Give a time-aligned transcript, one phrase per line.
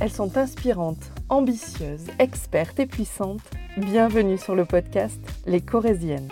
[0.00, 3.42] Elles sont inspirantes, ambitieuses, expertes et puissantes.
[3.76, 6.28] Bienvenue sur le podcast Les Corésiennes.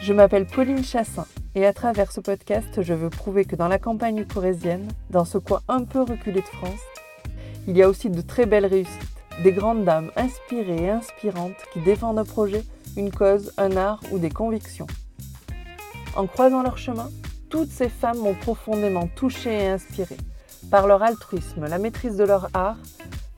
[0.00, 3.78] Je m'appelle Pauline Chassin et à travers ce podcast, je veux prouver que dans la
[3.78, 6.80] campagne corésienne, dans ce coin un peu reculé de France,
[7.68, 11.80] il y a aussi de très belles réussites, des grandes dames inspirées et inspirantes qui
[11.80, 12.64] défendent un projet,
[12.96, 14.86] une cause, un art ou des convictions.
[16.16, 17.10] En croisant leur chemin,
[17.50, 20.16] toutes ces femmes m'ont profondément touchée et inspirée
[20.72, 22.78] par leur altruisme, la maîtrise de leur art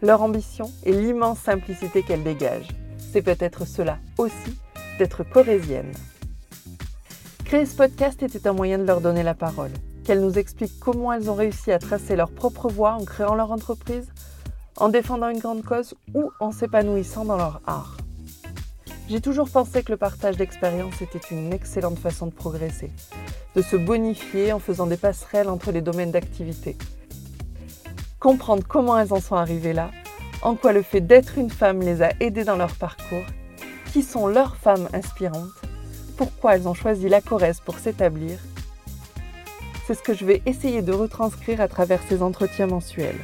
[0.03, 2.69] leur ambition et l'immense simplicité qu'elles dégagent.
[3.13, 4.57] C'est peut-être cela aussi
[4.99, 5.93] d'être corésienne.
[7.45, 9.73] Créer ce podcast était un moyen de leur donner la parole,
[10.05, 13.51] qu'elles nous expliquent comment elles ont réussi à tracer leur propre voie en créant leur
[13.51, 14.07] entreprise,
[14.77, 17.97] en défendant une grande cause ou en s'épanouissant dans leur art.
[19.09, 22.93] J'ai toujours pensé que le partage d'expériences était une excellente façon de progresser,
[23.57, 26.77] de se bonifier en faisant des passerelles entre les domaines d'activité,
[28.25, 29.91] comprendre comment elles en sont arrivées là,
[30.41, 33.27] en quoi le fait d'être une femme les a aidées dans leur parcours,
[33.93, 35.53] qui sont leurs femmes inspirantes,
[36.17, 38.39] pourquoi elles ont choisi la Corrèze pour s'établir.
[39.87, 43.21] C'est ce que je vais essayer de retranscrire à travers ces entretiens mensuels.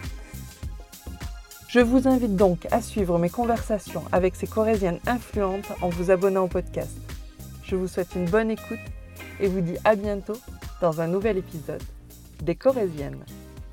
[1.69, 6.45] Je vous invite donc à suivre mes conversations avec ces Corésiennes influentes en vous abonnant
[6.45, 6.93] au podcast.
[7.65, 8.79] Je vous souhaite une bonne écoute
[9.41, 10.37] et vous dis à bientôt
[10.83, 11.83] dans un nouvel épisode
[12.43, 13.25] des Corésiennes.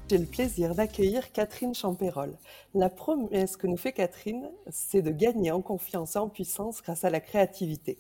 [0.10, 2.38] J'ai le plaisir d'accueillir Catherine Champérol.
[2.74, 7.04] La promesse que nous fait Catherine, c'est de gagner en confiance et en puissance grâce
[7.04, 7.98] à la créativité.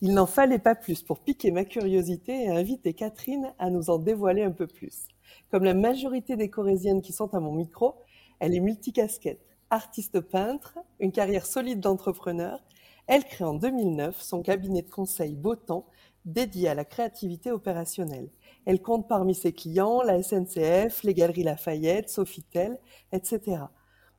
[0.00, 3.98] Il n'en fallait pas plus pour piquer ma curiosité et inviter Catherine à nous en
[3.98, 5.08] dévoiler un peu plus.
[5.50, 7.96] Comme la majorité des Corésiennes qui sont à mon micro,
[8.38, 9.44] elle est multicasquette.
[9.70, 12.62] Artiste peintre, une carrière solide d'entrepreneur,
[13.08, 15.86] elle crée en 2009 son cabinet de conseil Beautemps
[16.24, 18.28] dédié à la créativité opérationnelle.
[18.68, 22.78] Elle compte parmi ses clients la SNCF, les Galeries Lafayette, Sofitel,
[23.12, 23.62] etc.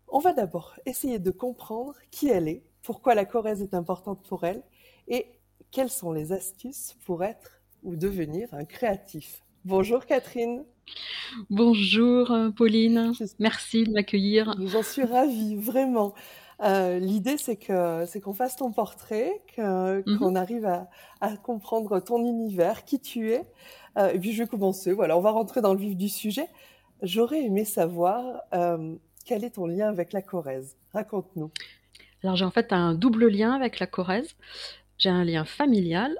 [0.07, 4.45] On va d'abord essayer de comprendre qui elle est, pourquoi la Corrèze est importante pour
[4.45, 4.63] elle
[5.07, 5.27] et
[5.69, 9.43] quelles sont les astuces pour être ou devenir un créatif.
[9.65, 10.65] Bonjour Catherine.
[11.51, 13.13] Bonjour Pauline.
[13.37, 14.55] Merci de m'accueillir.
[14.65, 16.15] J'en suis ravie, vraiment.
[16.61, 20.89] Euh, l'idée, c'est que c'est qu'on fasse ton portrait, mmh qu'on arrive à,
[21.21, 23.45] à, comprendre ton univers, qui tu es.
[23.97, 24.91] Euh, et puis je vais commencer.
[24.91, 26.47] Voilà, on va rentrer dans le vif du sujet.
[27.01, 28.95] J'aurais aimé savoir euh,
[29.25, 30.75] quel est ton lien avec la Corrèze?
[30.93, 31.51] Raconte-nous.
[32.23, 34.35] Alors j'ai en fait un double lien avec la Corrèze.
[34.97, 36.17] J'ai un lien familial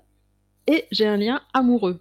[0.68, 2.00] et j'ai un lien amoureux.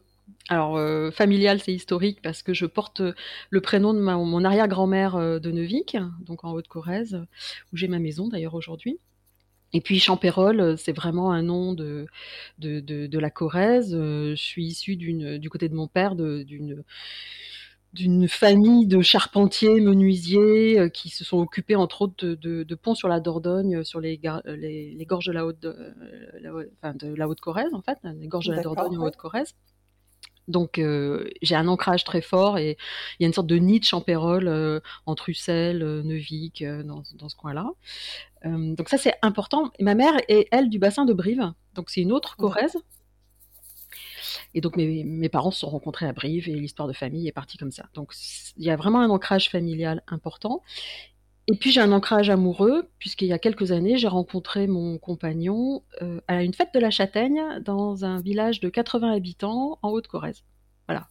[0.50, 3.02] Alors, euh, familial, c'est historique parce que je porte
[3.50, 7.20] le prénom de mon arrière-grand-mère de Neuvik, donc en Haute-Corrèze,
[7.72, 8.98] où j'ai ma maison d'ailleurs aujourd'hui.
[9.72, 12.06] Et puis Champérol, euh, c'est vraiment un nom de,
[12.58, 13.92] de, de, la Corrèze.
[13.92, 16.84] Je suis issue du côté de mon père d'une
[17.94, 23.08] d'une famille de charpentiers, menuisiers qui se sont occupés entre autres de, de, ponts sur
[23.08, 25.94] la Dordogne, sur les, les, gorges de la Haute, de,
[26.82, 29.54] enfin de la Haute-Corrèze en fait, les gorges de la Dordogne en Haute-Corrèze.
[30.48, 32.76] Donc euh, j'ai un ancrage très fort et
[33.18, 37.04] il y a une sorte de nid de champérole euh, entre Ussel, euh, Neuvik, dans,
[37.04, 37.70] ce coin-là.
[38.44, 39.70] donc ça c'est important.
[39.80, 42.78] ma mère est elle du bassin de Brive, donc c'est une autre Corrèze.
[44.54, 47.32] Et donc mes, mes, parents se sont rencontrés à Brive et l'histoire de famille est
[47.32, 47.86] partie comme ça.
[47.94, 48.14] Donc
[48.56, 50.62] il y a vraiment un ancrage familial important.
[51.50, 55.82] Et puis j'ai un ancrage amoureux, puisqu'il y a quelques années, j'ai rencontré mon compagnon
[56.02, 60.44] euh, à une fête de la châtaigne dans un village de 80 habitants en Haute-Corrèze.
[60.86, 61.08] Voilà.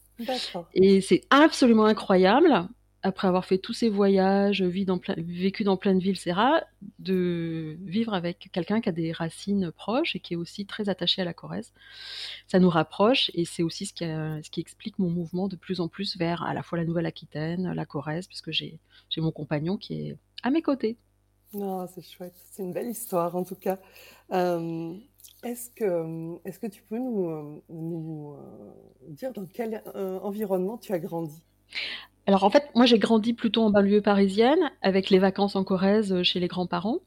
[0.76, 2.68] Et c'est absolument incroyable,
[3.02, 6.62] après avoir fait tous ces voyages, vécu dans plein de villes, c'est rare,
[7.00, 11.24] de vivre avec quelqu'un qui a des racines proches et qui est aussi très attaché
[11.24, 11.74] à la Corrèze.
[12.48, 15.80] Ça nous rapproche et c'est aussi ce qui, ce qui, explique mon mouvement de plus
[15.80, 18.80] en plus vers à la fois la Nouvelle-Aquitaine, la Corrèze, puisque j'ai
[19.18, 20.98] mon compagnon qui est à mes côtés.
[21.54, 22.36] Non, c'est chouette.
[22.52, 23.80] C'est une belle histoire en tout cas.
[24.32, 24.94] Euh,
[25.44, 28.74] est-ce que, est que tu peux nous, euh, nous euh,
[29.10, 31.42] dire dans quel environnement tu as grandi?
[32.26, 36.22] Alors en fait, moi j'ai grandi plutôt en banlieue parisienne avec les vacances en Corrèze
[36.24, 37.00] chez les grands-parents.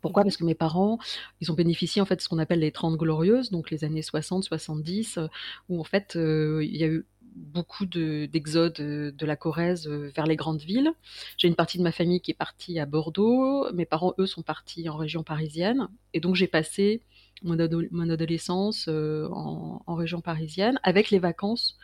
[0.00, 0.22] Pourquoi?
[0.22, 0.98] Parce que mes parents,
[1.40, 4.02] ils ont bénéficié en fait de ce qu'on appelle les 30 glorieuses, donc les années
[4.02, 5.28] 60-70,
[5.68, 10.26] où en fait il y a eu beaucoup d'exodes de, de, la Corrèze euh, vers
[10.26, 10.92] les grandes villes.
[11.36, 13.70] J'ai une partie de ma famille qui est partie à Bordeaux.
[13.72, 15.88] Mes parents, eux, sont partis en région parisienne.
[16.12, 17.02] Et donc, j'ai passé
[17.42, 21.78] mon, adolescence euh, en, en, région parisienne avec les vacances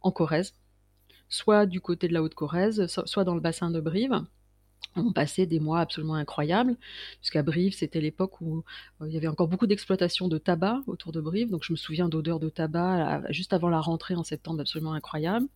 [0.00, 0.54] en Corrèze,
[1.28, 4.22] soit du côté de la Haute-Corrèze, soit dans le bassin de Brive
[4.96, 6.76] on passait des mois absolument incroyables,
[7.20, 8.64] puisqu'à Brive, c'était l'époque où
[9.00, 11.76] euh, il y avait encore beaucoup d'exploitation de tabac autour de Brive, donc je me
[11.76, 15.46] souviens d'odeurs de tabac juste avant la rentrée en septembre absolument incroyable.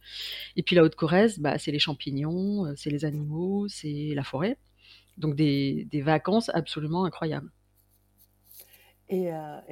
[0.57, 4.59] Et puis la Haute-Corrèze, bah, c'est les champignons, euh, c'est les animaux, c'est la forêt.
[5.17, 7.51] Donc des, vacances absolument incroyables.
[9.13, 9.29] Et,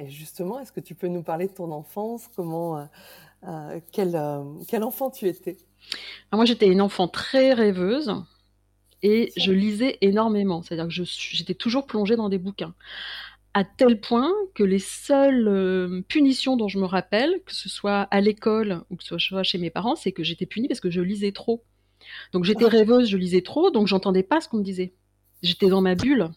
[0.07, 2.27] justement, est-ce que tu peux nous parler de ton enfance?
[2.35, 2.89] Comment,
[3.93, 4.19] quel,
[4.67, 5.55] quel enfant tu étais?
[6.33, 8.13] Moi, j'étais une enfant très rêveuse
[9.03, 10.61] et je lisais énormément.
[10.61, 12.73] C'est-à-dire que j'étais toujours plongée dans des bouquins.
[13.53, 18.01] À tel point que les seules euh, punitions dont je me rappelle, que ce soit
[18.11, 20.91] à l'école ou que ce soit chez mes parents, c'est que j'étais punie parce que
[20.91, 21.63] je lisais trop.
[22.31, 24.93] Donc j'étais rêveuse, je lisais trop, donc j'entendais pas ce qu'on me disait.
[25.41, 26.29] J'étais dans ma bulle.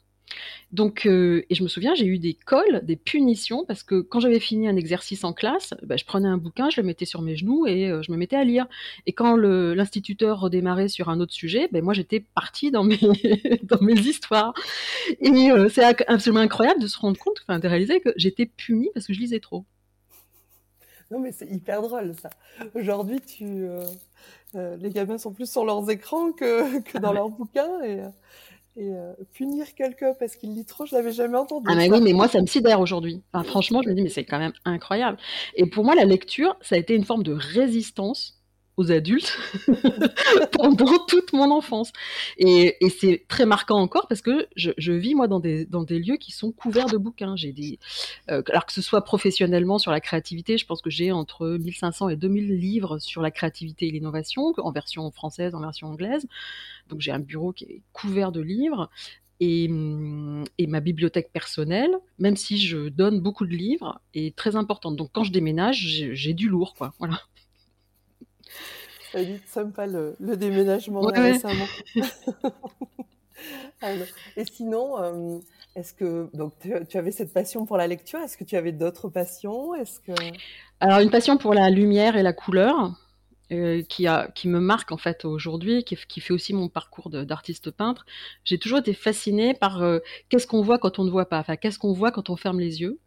[0.72, 4.20] Donc, euh, et je me souviens, j'ai eu des cols, des punitions, parce que quand
[4.20, 7.20] j'avais fini un exercice en classe, bah, je prenais un bouquin, je le mettais sur
[7.20, 8.66] mes genoux et euh, je me mettais à lire.
[9.06, 12.98] Et quand l'instituteur redémarrait sur un autre sujet, ben moi j'étais partie dans mes,
[13.64, 14.54] dans mes histoires.
[15.20, 18.88] Et euh, c'est absolument incroyable de se rendre compte, enfin de réaliser que j'étais punie
[18.94, 19.66] parce que je lisais trop.
[21.10, 22.30] Non mais c'est hyper drôle ça.
[22.74, 23.66] Aujourd'hui, tu,
[24.54, 28.00] les gamins sont plus sur leurs écrans que, que dans ah leurs bouquins et
[28.76, 31.66] et euh, punir quelqu'un parce qu'il lit trop, je l'avais jamais entendu.
[31.68, 33.22] Ah mais oui, mais moi ça me sidère aujourd'hui.
[33.32, 35.18] Enfin, franchement, je me dis mais c'est quand même incroyable.
[35.54, 38.41] Et pour moi, la lecture, ça a été une forme de résistance
[38.76, 39.38] aux adultes
[40.52, 41.92] pendant toute mon enfance.
[42.38, 46.16] Et, c'est très marquant encore parce que je, vis moi dans des, dans des lieux
[46.16, 47.36] qui sont couverts de bouquins.
[47.36, 47.78] J'ai des,
[48.30, 52.08] euh, alors que ce soit professionnellement sur la créativité, je pense que j'ai entre 1500
[52.10, 56.26] et 2000 livres sur la créativité et l'innovation en version française, en version anglaise.
[56.88, 58.90] Donc j'ai un bureau qui est couvert de livres.
[59.40, 59.64] Et,
[60.58, 61.90] et, ma bibliothèque personnelle,
[62.20, 64.94] même si je donne beaucoup de livres, est très importante.
[64.94, 65.78] Donc quand je déménage,
[66.12, 66.94] j'ai du lourd, quoi.
[67.00, 67.20] Voilà.
[69.14, 71.66] Dit sympa le, le déménagement récemment.
[74.36, 75.38] et sinon, euh,
[75.76, 76.54] est-ce que donc
[76.88, 80.12] tu, avais cette passion pour la lecture Est-ce que tu avais d'autres passions Est-ce que
[80.80, 82.92] alors une passion pour la lumière et la couleur.
[83.50, 87.10] Euh, qui, a, qui me marque en fait aujourd'hui, qui, qui, fait aussi mon parcours
[87.10, 88.06] d'artiste peintre.
[88.44, 89.98] J'ai toujours été fascinée par euh,
[90.30, 92.60] qu'est-ce qu'on voit quand on ne voit pas, enfin qu'est-ce qu'on voit quand on ferme
[92.60, 92.98] les yeux?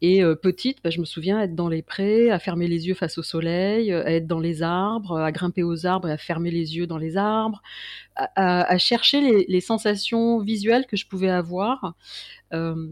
[0.00, 2.94] Et euh, petite, bah, je me souviens être dans les prés, à fermer les yeux
[2.94, 6.50] face au soleil, à être dans les arbres, à grimper aux arbres et à fermer
[6.50, 7.62] les yeux dans les arbres,
[8.16, 11.94] à, chercher les, sensations visuelles que je pouvais avoir.
[12.52, 12.88] Euh,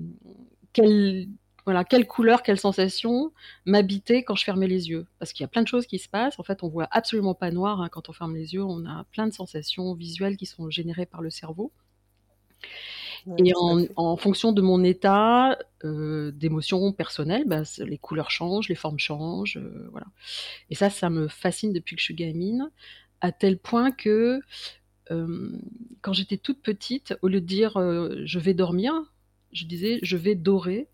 [0.73, 1.29] quelle,
[1.65, 3.33] voilà, quelle couleur, quelle sensation
[3.67, 5.07] m'habitait quand je fermais les yeux.
[5.19, 6.39] Parce qu'il y a plein de choses qui se passent.
[6.39, 8.65] En fait, on voit absolument pas noir hein, quand on ferme les yeux.
[8.65, 11.73] On a plein de sensations visuelles qui sont générées par le cerveau
[13.39, 13.53] et
[13.97, 19.57] en, fonction de mon état euh, d'émotion personnelle, bah, les couleurs changent, les formes changent,
[19.57, 20.07] euh, voilà.
[20.71, 22.71] Et ça, ça me fascine depuis que je suis gamine,
[23.21, 24.41] à tel point que
[25.11, 25.53] euh,
[26.03, 27.73] quand j'étais toute petite, au lieu de dire
[28.25, 28.93] je vais dormir,
[29.53, 30.89] je disais je vais dorer.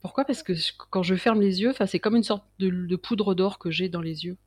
[0.00, 0.24] pourquoi?
[0.24, 0.54] Parce que
[0.90, 4.02] quand je ferme les yeux, c'est comme une sorte de, poudre d'or que j'ai dans
[4.02, 4.38] les yeux.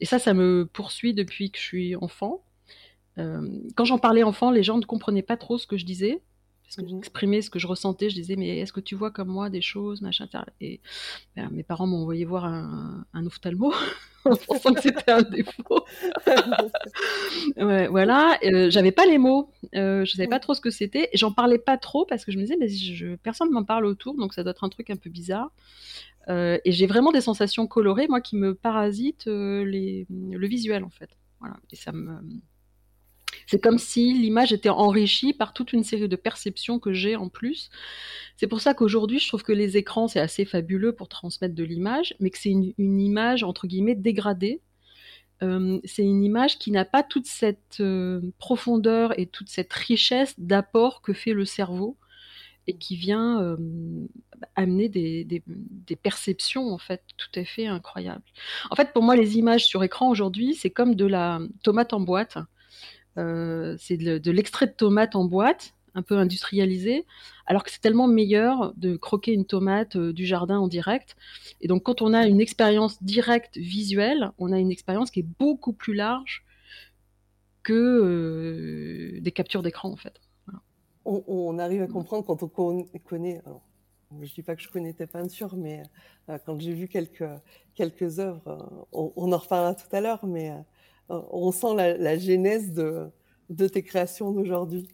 [0.00, 2.44] Et ça, ça me poursuit depuis que je suis enfant.
[3.18, 6.22] Euh, quand j'en parlais enfant, les gens ne comprenaient pas trop ce que je disais.
[6.72, 7.00] Parce que mhm.
[7.00, 9.60] j'exprimais ce que je ressentais, je disais, mais est-ce que tu vois comme moi des
[9.60, 10.26] choses, machin,
[10.60, 10.80] Et
[11.36, 13.74] ben, mes parents m'ont envoyé voir un, un ophtalmo,
[14.24, 15.84] en pensant que c'était un défaut.
[17.58, 21.10] ouais, voilà, euh, j'avais pas les mots, euh, je savais pas trop ce que c'était,
[21.12, 23.84] j'en parlais pas trop parce que je me disais, mais je, personne ne m'en parle
[23.84, 25.52] autour, donc ça doit être un truc un peu bizarre.
[26.28, 30.90] Euh, et j'ai vraiment des sensations colorées, moi, qui me parasitent les, le visuel, en
[30.90, 31.10] fait.
[31.40, 32.18] Voilà, et ça me
[33.46, 37.28] c'est comme si l'image était enrichie par toute une série de perceptions que j'ai en
[37.28, 37.70] plus.
[38.36, 41.64] C'est pour ça qu'aujourd'hui, je trouve que les écrans, c'est assez fabuleux pour transmettre de
[41.64, 44.60] l'image, mais que c'est une, image, entre guillemets, dégradée.
[45.42, 50.34] Euh, c'est une image qui n'a pas toute cette euh, profondeur et toute cette richesse
[50.38, 51.96] d'apport que fait le cerveau
[52.66, 53.56] et qui vient euh,
[54.54, 58.22] amener des, des, perceptions en fait tout à fait incroyables.
[58.70, 62.00] En fait, pour moi, les images sur écran aujourd'hui, c'est comme de la tomate en
[62.00, 62.38] boîte.
[63.18, 67.04] Euh, c'est de, l'extrait de tomate en boîte, un peu industrialisé,
[67.46, 71.16] alors que c'est tellement meilleur de croquer une tomate euh, du jardin en direct.
[71.60, 75.26] Et donc, quand on a une expérience directe visuelle, on a une expérience qui est
[75.38, 76.44] beaucoup plus large
[77.62, 80.20] que euh, des captures d'écran, en fait.
[81.04, 83.42] On, arrive à comprendre quand on connaît.
[84.20, 85.82] je je dis pas que je connais tes peintures, mais
[86.46, 87.24] quand j'ai vu quelques
[87.74, 90.52] quelques œuvres, on, on, en reparlera tout à l'heure, mais
[91.30, 94.88] on sent la, genèse de, tes créations d'aujourd'hui.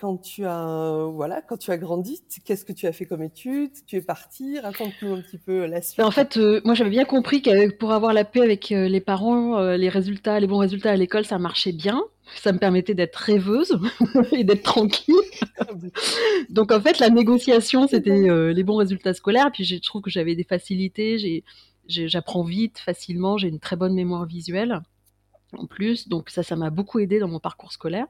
[0.00, 3.72] Quand tu as voilà, quand tu as grandi, qu'est-ce que tu as fait comme études?
[3.86, 4.58] Tu es parti?
[4.58, 6.00] Raconte-nous un petit peu la suite.
[6.00, 9.02] En fait, euh, moi j'avais bien compris que pour avoir la paix avec euh, les
[9.02, 12.02] parents, euh, les résultats, les bons résultats à l'école, ça marchait bien.
[12.36, 13.78] Ça me permettait d'être rêveuse
[14.32, 15.14] et d'être tranquille.
[16.48, 19.50] Donc en fait, la négociation, c'était les bons résultats scolaires.
[19.52, 21.44] Puis je trouve que j'avais des facilités.
[21.88, 24.80] J'apprends vite, facilement, j'ai une très bonne mémoire visuelle.
[25.52, 26.08] en plus.
[26.08, 28.06] Donc ça, ça m'a beaucoup aidé dans mon parcours scolaire.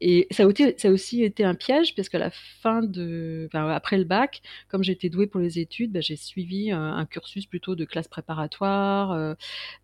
[0.00, 0.46] Et ça a,
[0.90, 5.26] aussi, été un piège parce qu'à la fin de, après le bac, comme j'étais douée
[5.26, 9.34] pour les études, bah, j'ai suivi un, cursus plutôt de classe préparatoire, euh,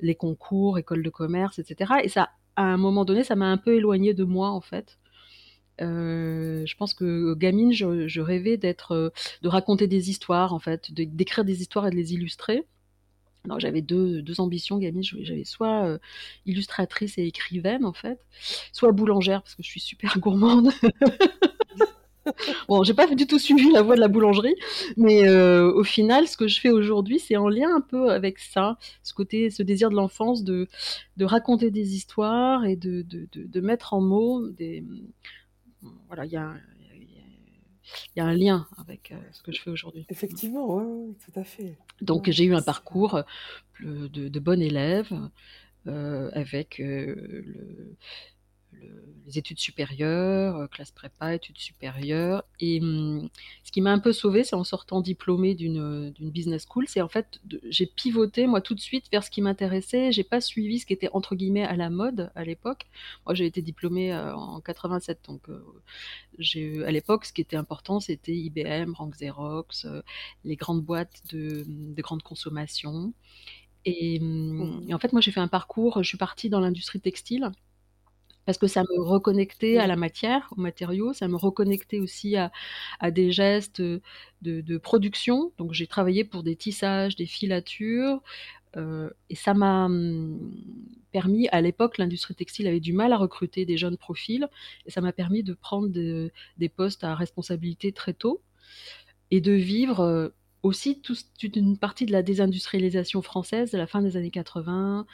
[0.01, 1.93] les concours, école de commerce, etc.
[2.05, 4.99] Et ça, à un moment donné, ça m'a un peu éloignée de moi en fait.
[5.81, 10.93] Euh, je pense que gamine, je, rêvais d'être, euh, de raconter des histoires en fait,
[10.93, 12.67] d'écrire des histoires et de les illustrer.
[13.59, 15.99] J'avais deux, deux, ambitions gamine, j'avais soit euh,
[16.47, 18.25] illustratrice et écrivaine en fait,
[18.73, 20.71] soit boulangère parce que je suis super gourmande.
[22.69, 24.55] bon, j'ai pas du tout suivi la voie de la boulangerie,
[24.97, 28.39] mais euh, au final, ce que je fais aujourd'hui, c'est en lien un peu avec
[28.39, 30.69] ça, ce côté, ce désir de l'enfance de,
[31.17, 34.85] de raconter des histoires et de, de, de, de mettre en mots des,
[36.07, 36.55] voilà, il y a,
[38.17, 40.07] y a un lien avec euh, ce que je fais aujourd'hui.
[40.09, 41.77] Effectivement, oui, tout à fait.
[42.01, 45.13] Donc ouais, j'ai eu un parcours euh, de, de bon élève
[45.87, 47.97] euh, avec euh, le,
[49.27, 52.45] les études supérieures, euh, classe prépa, études supérieures.
[52.61, 53.29] Et hum,
[53.65, 57.09] ce qui m'a un peu sauvé, c'est en sortant diplômée d'une business school, c'est en
[57.09, 60.13] fait, j'ai pivoté moi tout de suite vers ce qui m'intéressait.
[60.13, 62.87] J'ai pas suivi ce qui était entre guillemets à la mode à l'époque.
[63.27, 65.65] Moi, j'ai été diplômée euh, en 87, donc euh,
[66.39, 70.03] j'ai à l'époque, ce qui était important, c'était IBM, Rank Xerox, euh,
[70.45, 73.13] les grandes boîtes de, de grande consommation.
[73.85, 76.03] Et, hum, et en fait, moi, j'ai fait un parcours.
[76.03, 77.51] Je suis partie dans l'industrie textile
[78.45, 82.51] parce que ça me reconnectait à la matière, aux matériaux, ça me reconnectait aussi à,
[83.01, 84.01] à des gestes de,
[84.43, 85.53] de, production.
[85.59, 88.21] Donc j'ai travaillé pour des tissages, des filatures,
[88.77, 90.55] euh, et ça m'a hum,
[91.13, 94.49] permis, à l'époque, l'industrie textile avait du mal à recruter des jeunes profils,
[94.87, 98.43] et ça m'a permis de prendre de, des postes à responsabilité très tôt,
[99.31, 100.29] et de vivre euh,
[100.63, 105.07] aussi toute une partie de la désindustrialisation française de la fin des années 80,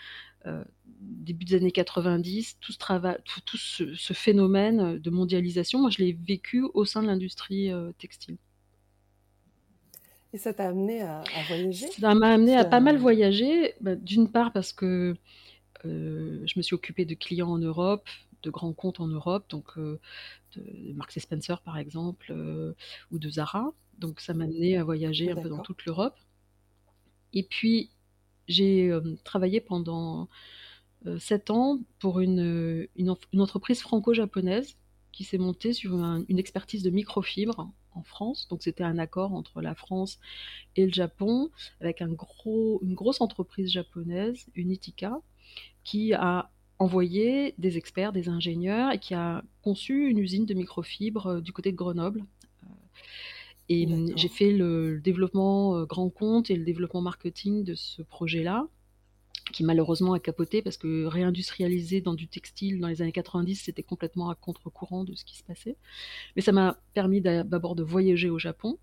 [0.46, 0.64] euh,
[1.00, 5.90] début des années 90, tout ce travail, tout, tout ce, ce, phénomène de mondialisation, moi
[5.90, 8.36] je l'ai vécu au sein de l'industrie euh, textile.
[10.32, 11.88] Et ça t'a amené à, à, voyager?
[11.88, 15.14] Ça m'a amené à pas mal voyager, bah, d'une part parce que
[15.84, 18.08] euh, je me suis occupée de clients en Europe,
[18.42, 19.98] de grands comptes en Europe, donc euh,
[20.56, 22.74] de Marks Spencer par exemple, euh,
[23.10, 23.72] ou de Zara.
[23.98, 26.18] Donc ça m'a amené à voyager un peu dans toute l'Europe.
[27.32, 27.90] Et puis
[28.46, 28.90] j'ai
[29.24, 30.28] travaillé pendant
[31.06, 34.76] euh, sept ans pour une, une, une entreprise franco-japonaise
[35.12, 38.46] qui s'est montée sur un, une expertise de microfibre en France.
[38.50, 40.18] Donc c'était un accord entre la France
[40.76, 41.50] et le Japon
[41.80, 45.20] avec un gros, une grosse entreprise japonaise, Unitica,
[45.84, 51.26] qui a envoyé des experts, des ingénieurs et qui a conçu une usine de microfibre
[51.26, 52.24] euh, du côté de Grenoble.
[53.70, 53.86] Et
[54.16, 58.66] j'ai fait le, le développement grand compte et le développement marketing de ce projet-là
[59.52, 63.82] qui malheureusement a capoté parce que réindustrialiser dans du textile dans les années 90, c'était
[63.82, 65.76] complètement à contre-courant de ce qui se passait.
[66.36, 68.78] Mais ça m'a permis d'abord de voyager au Japon,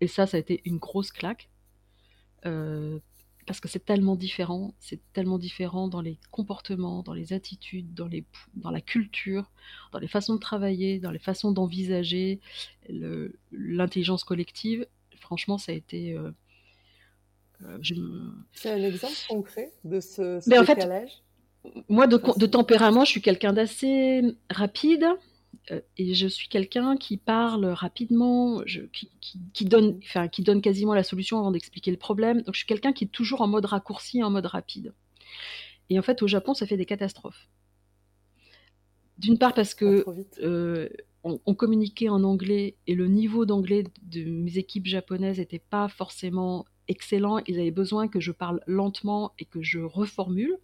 [0.00, 1.50] et ça, ça a été une grosse claque,
[2.46, 2.98] euh,
[3.46, 8.06] parce que c'est tellement différent, c'est tellement différent dans les comportements, dans les attitudes, dans,
[8.06, 9.50] les, dans la culture,
[9.92, 12.40] dans les façons de travailler, dans les façons d'envisager
[13.50, 14.86] l'intelligence collective.
[15.16, 16.16] Franchement, ça a été...
[16.16, 16.30] Euh,
[17.80, 17.94] je...
[18.52, 21.22] C'est un exemple concret de ce, ce Mais décalage
[21.64, 25.06] en fait, Moi, de, de, tempérament, je suis quelqu'un d'assez rapide
[25.70, 30.42] euh, et je suis quelqu'un qui parle rapidement, je, qui, qui, qui, donne, enfin, qui
[30.42, 32.42] donne quasiment la solution avant d'expliquer le problème.
[32.42, 34.94] Donc, je suis quelqu'un qui est toujours en mode raccourci, en mode rapide.
[35.90, 37.48] Et en fait, au Japon, ça fait des catastrophes.
[39.18, 40.06] D'une part parce que
[40.42, 40.88] euh,
[41.24, 45.88] on, on, communiquait en anglais et le niveau d'anglais de mes équipes japonaises n'était pas
[45.88, 50.58] forcément excellent, ils avaient besoin que je parle lentement et que je reformule.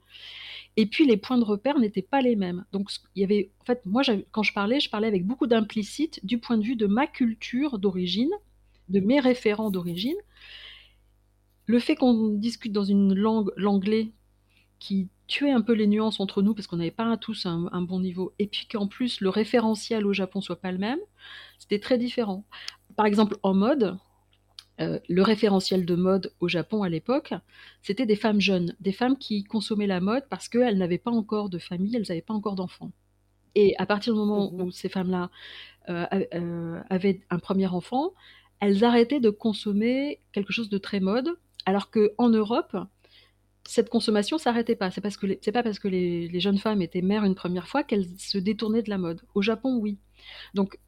[0.77, 2.65] Et puis les points de repère n'étaient pas les mêmes.
[2.73, 4.03] Donc il y avait, en fait, moi
[4.33, 7.79] quand je parlais, je parlais avec beaucoup d'implicite du point de vue de ma culture
[7.79, 8.31] d'origine,
[8.89, 10.17] de mes référents d'origine.
[11.65, 14.13] Le fait qu'on discute dans une langue, l'anglais,
[14.79, 17.83] qui tuait un peu les nuances entre nous parce qu'on n'avait pas tous un, un,
[17.83, 21.01] bon niveau, et puis qu'en plus le référentiel au Japon soit pas le même,
[21.59, 22.45] c'était très différent.
[22.95, 23.99] Par exemple, en mode,
[24.81, 27.33] euh, le référentiel de mode au Japon à l'époque,
[27.83, 31.49] c'était des femmes jeunes, des femmes qui consommaient la mode parce qu'elles n'avaient pas encore
[31.49, 32.93] de famille, elles n'avaient pas encore d'enfants.
[33.55, 35.31] Et à partir du moment où ces femmes-là
[35.89, 36.05] euh,
[36.35, 38.13] euh, avaient un premier enfant,
[38.61, 41.31] elles arrêtaient de consommer quelque chose de très mode,
[41.65, 42.77] alors qu'en Europe,
[43.65, 44.91] cette consommation s'arrêtait pas.
[44.91, 47.67] C'est parce que c'est pas parce que les, les, jeunes femmes étaient mères une première
[47.67, 49.23] fois qu'elles se détournaient de la mode.
[49.35, 49.99] Au Japon, oui.
[50.55, 50.79] Donc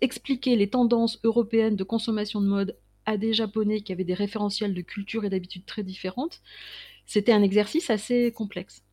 [0.00, 4.74] expliquer les tendances européennes de consommation de mode à des Japonais qui avaient des référentiels
[4.74, 6.40] de culture et d'habitudes très différentes,
[7.06, 8.84] c'était un exercice assez complexe.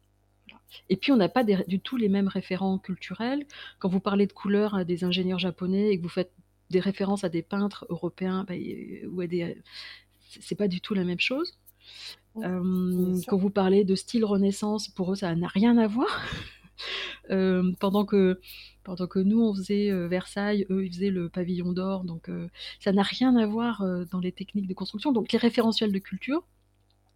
[0.90, 3.46] Et puis, on n'a pas du tout les mêmes référents culturels.
[3.80, 6.32] Quand vous parlez de couleurs à des ingénieurs japonais et que vous faites
[6.70, 8.54] des références à des peintres européens, bah,
[9.10, 9.58] ou à des,
[10.40, 11.58] c'est pas du tout la même chose.
[12.36, 16.10] quand vous parlez de style Renaissance, pour eux, ça n'a rien à voir.
[17.80, 18.40] pendant que
[18.84, 22.30] pendant que nous on faisait Versailles, eux ils faisaient le pavillon d'or, donc
[22.80, 25.12] ça n'a rien à voir dans les techniques de construction.
[25.12, 26.44] Donc les référentiels de culture,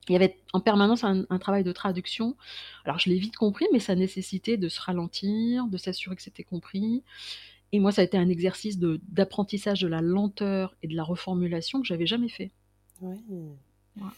[0.09, 2.35] il y avait en permanence un, travail de traduction.
[2.85, 6.43] Alors je l'ai vite compris, mais ça nécessitait de se ralentir, de s'assurer que c'était
[6.43, 7.03] compris.
[7.71, 11.81] Et moi, ça a été un exercice d'apprentissage de, la lenteur et de la reformulation
[11.81, 12.51] que j'avais jamais fait.
[13.01, 13.17] Oui.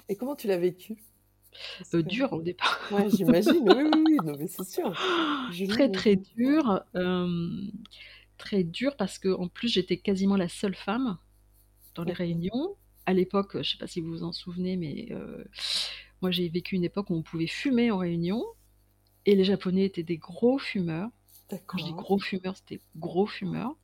[0.10, 0.98] Et comment tu l'as vécu?
[1.94, 2.80] Euh, dur au départ.
[2.92, 4.92] Ouais, j'imagine, oui, oui, oui, mais c'est sûr.
[5.70, 6.82] très, très dur.
[6.96, 7.50] Euh,
[8.38, 11.18] très dur parce que en plus, j'étais quasiment la seule femme
[11.96, 15.08] dans les réunions à l'époque, je ne sais pas si vous vous en souvenez, mais
[15.12, 15.44] euh,
[16.22, 18.44] moi j'ai vécu une époque où on pouvait fumer en réunion
[19.26, 21.10] et les Japonais étaient des gros fumeurs.
[21.68, 23.76] Quand je dis gros fumeurs, c'était gros fumeurs.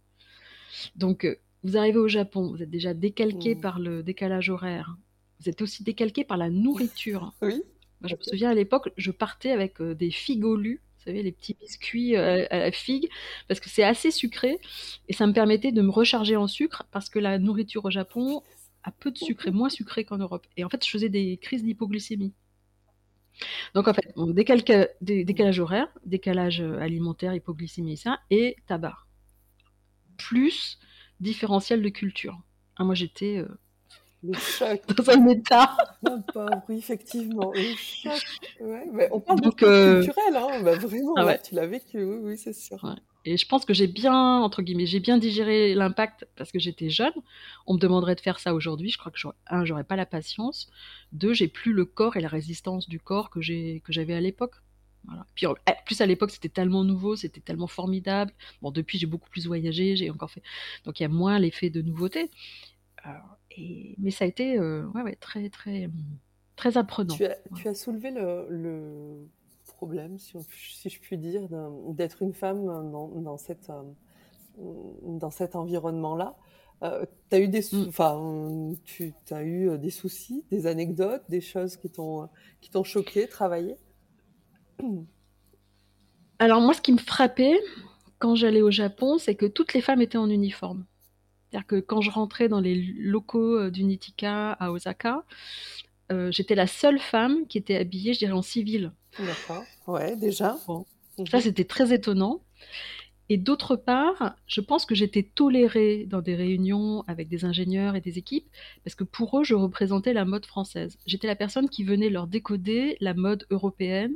[0.96, 3.62] Donc euh, vous arrivez au Japon, vous êtes déjà décalqué mmh.
[3.62, 4.98] par le décalage horaire.
[5.42, 7.34] Vous êtes aussi décalqué par la nourriture.
[7.42, 7.62] Oui.
[8.04, 11.56] je me souviens à l'époque, je partais avec euh, des figolus vous savez, les petits
[11.60, 13.10] biscuits à la figue,
[13.48, 14.60] parce que c'est assez sucré,
[15.08, 18.44] et ça me permettait de me recharger en sucre, parce que la nourriture au Japon,
[18.84, 20.46] à peu de sucre et moins sucré qu'en Europe.
[20.58, 22.34] Et en fait, je faisais des crises d'hypoglycémie.
[23.74, 28.98] Donc en fait, décalage horaire, décalage euh, alimentaire, hypoglycémie, ça, et tabac.
[30.18, 30.80] Plus
[31.20, 32.42] différentiel de culture.
[32.76, 33.48] Ah, moi j'étais euh,
[34.24, 34.82] le choc.
[34.96, 35.76] dans un état.
[36.70, 37.52] oui, effectivement.
[37.54, 38.22] Le choc.
[39.12, 40.62] on parle Donc, de euh, culturel, hein.
[40.64, 42.96] Bah, vraiment, ah tu l'as vécu, oui, oui c'est sûr.
[43.24, 46.90] Et je pense que j'ai bien, entre guillemets, j'ai bien digéré l'impact parce que j'étais
[46.90, 47.14] jeune.
[47.68, 48.90] On me demanderait de faire ça aujourd'hui.
[48.90, 50.70] Je crois que, un, j'aurais pas la patience.
[51.12, 54.56] Deux, j'ai plus le corps et la résistance du corps que j'avais à l'époque.
[55.06, 55.26] Voilà.
[55.36, 58.34] Puis, eh, plus à l'époque, c'était tellement nouveau, c'était tellement formidable.
[58.62, 60.44] Bon, depuis, j'ai beaucoup plus voyagé, j'ai encore fait.
[60.86, 62.30] Donc, il y a moins l'effet de nouveauté.
[63.06, 63.10] Euh,
[63.58, 63.96] et...
[64.00, 65.90] Mais ça a été, euh, ouais, ouais, très, très,
[66.56, 67.16] très apprenant.
[67.16, 69.28] Tu as, tu as soulevé le, le
[69.66, 71.48] problème, si, si je puis dire,
[71.90, 74.62] d'être une femme dans, dans, cette, euh,
[75.04, 76.38] dans cet environnement-là.
[76.84, 77.86] Euh, as eu des, mm.
[77.88, 82.28] enfin, tu as eu euh, des soucis, des anecdotes, des choses qui t'ont
[82.60, 83.76] qui t'ont choqué, travaillé?
[86.40, 87.60] Alors moi, ce qui me frappait
[88.18, 90.86] quand j'allais au Japon, c'est que toutes les femmes étaient en uniforme.
[91.52, 95.24] C'est-à-dire que quand je rentrais dans les locaux d'Unitika à Osaka,
[96.30, 98.94] j'étais la seule femme qui était habillée, je dirais, en civil.
[99.20, 99.64] D'accord.
[99.88, 100.58] Ouais, déjà.
[100.66, 100.86] Bon.
[101.30, 102.42] Ça, c'était très étonnant.
[103.28, 108.02] Et d'autre part, je pense que j'étais tolérée dans des réunions avec des ingénieurs et
[108.02, 108.46] des équipes,
[108.84, 110.98] parce que pour eux, je représentais la mode française.
[111.06, 114.14] J'étais la personne qui venait leur décoder la mode européenne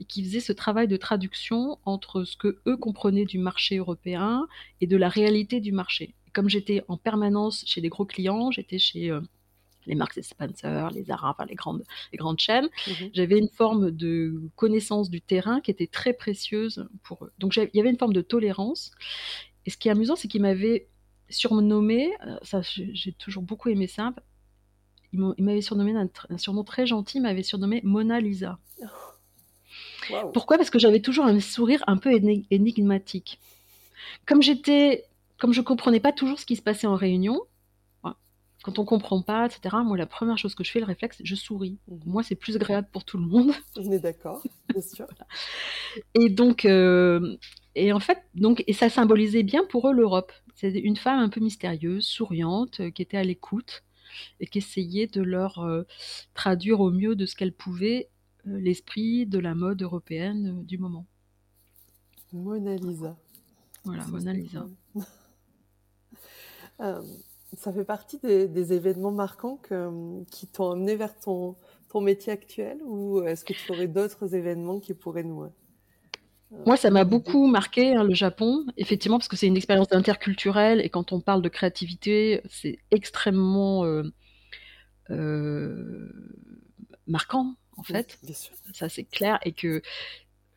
[0.00, 4.48] et qui faisait ce travail de traduction entre ce que eux comprenaient du marché européen
[4.80, 6.14] et de la réalité du marché.
[6.38, 9.20] Comme j'étais en permanence chez des gros clients, j'étais chez euh,
[9.86, 12.68] les Marks et Spencer, les Zara, enfin les grandes, les grandes chaînes.
[12.86, 13.10] Mhm.
[13.12, 17.32] J'avais une forme de connaissance du terrain qui était très précieuse pour eux.
[17.40, 18.92] Donc il y avait une forme de tolérance.
[19.66, 20.86] Et ce qui est amusant, c'est qu'ils m'avaient
[21.28, 24.14] surnommé, euh, ça j'ai toujours beaucoup aimé ça,
[25.12, 28.60] il m'avait surnommé un, surnom très gentil, il m'avait surnommé Mona Lisa.
[30.32, 30.56] Pourquoi?
[30.56, 33.40] Parce que j'avais toujours un sourire un peu énigmatique.
[34.24, 35.04] Comme j'étais,
[35.38, 37.40] comme je comprenais pas toujours ce qui se passait en réunion,
[38.62, 41.34] quand on comprend pas, etc., moi, la première chose que je fais, le réflexe, je
[41.34, 41.78] souris.
[41.88, 42.00] Mhm.
[42.06, 43.52] Moi, c'est plus agréable pour tout le monde.
[43.76, 45.06] On est d'accord, bien sûr.
[46.14, 47.36] Et donc, euh,
[47.74, 50.32] et en fait, donc, et ça symbolisait bien pour eux l'Europe.
[50.54, 53.84] C'est une femme un peu mystérieuse, souriante, euh, qui était à l'écoute
[54.40, 55.84] et qui essayait de leur euh,
[56.34, 58.10] traduire au mieux de ce qu'elle pouvait
[58.44, 61.06] l'esprit de la mode européenne du moment.
[62.32, 63.16] Mona Lisa.
[63.84, 64.66] Voilà, Mona Lisa.
[66.78, 69.60] Ça fait partie des, événements marquants
[70.30, 71.56] qui t'ont amené vers ton,
[71.88, 75.44] ton métier actuel ou est-ce que tu aurais d'autres événements qui pourraient nous...
[75.44, 75.48] Euh,
[76.66, 80.80] Moi, ça m'a beaucoup marqué, hein, le Japon, effectivement, parce que c'est une expérience interculturelle
[80.80, 84.02] et quand on parle de créativité, c'est extrêmement euh,
[85.10, 86.10] euh,
[87.06, 88.18] marquant, en fait.
[88.72, 89.38] Ça, c'est clair.
[89.44, 89.82] Et que euh,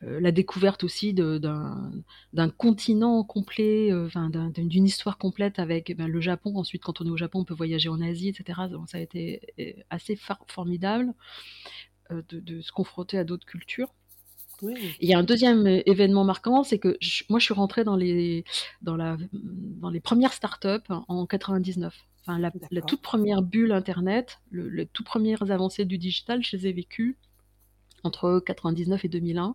[0.02, 4.08] la découverte aussi d'un continent complet, euh,
[4.56, 6.56] d'une histoire complète avec ben, le Japon.
[6.56, 8.62] Ensuite, quand on est au Japon, on peut voyager en Asie, etc.
[8.70, 11.14] Donc, ça a été euh, assez formidable
[12.10, 13.94] de, se confronter à d'autres cultures.
[14.60, 16.96] Il y a un deuxième événement marquant, c'est que
[17.28, 18.44] moi, je suis rentrée dans les,
[18.82, 21.96] dans la, dans les premières startups en 99.
[22.20, 26.68] Enfin, la, toute première bulle Internet, le, les toutes premières avancées du digital, je les
[26.68, 27.16] ai vécues
[28.04, 29.54] entre 99 et 2001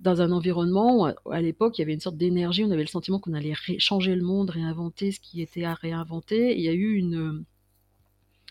[0.00, 2.88] dans un environnement où, à l'époque, il y avait une sorte d'énergie, on avait le
[2.88, 6.54] sentiment qu'on allait changer le monde, réinventer ce qui était à réinventer.
[6.54, 7.44] il y a eu une,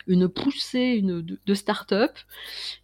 [0.07, 2.17] une poussée une, de, start-up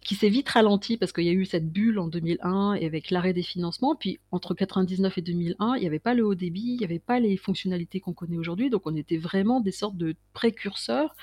[0.00, 3.10] qui s'est vite ralentie parce qu'il y a eu cette bulle en 2001 et avec
[3.10, 3.96] l'arrêt des financements.
[3.96, 6.98] Puis entre 99 et 2001, il n'y avait pas le haut débit, il n'y avait
[6.98, 8.70] pas les fonctionnalités qu'on connaît aujourd'hui.
[8.70, 11.14] Donc on était vraiment des sortes de précurseurs.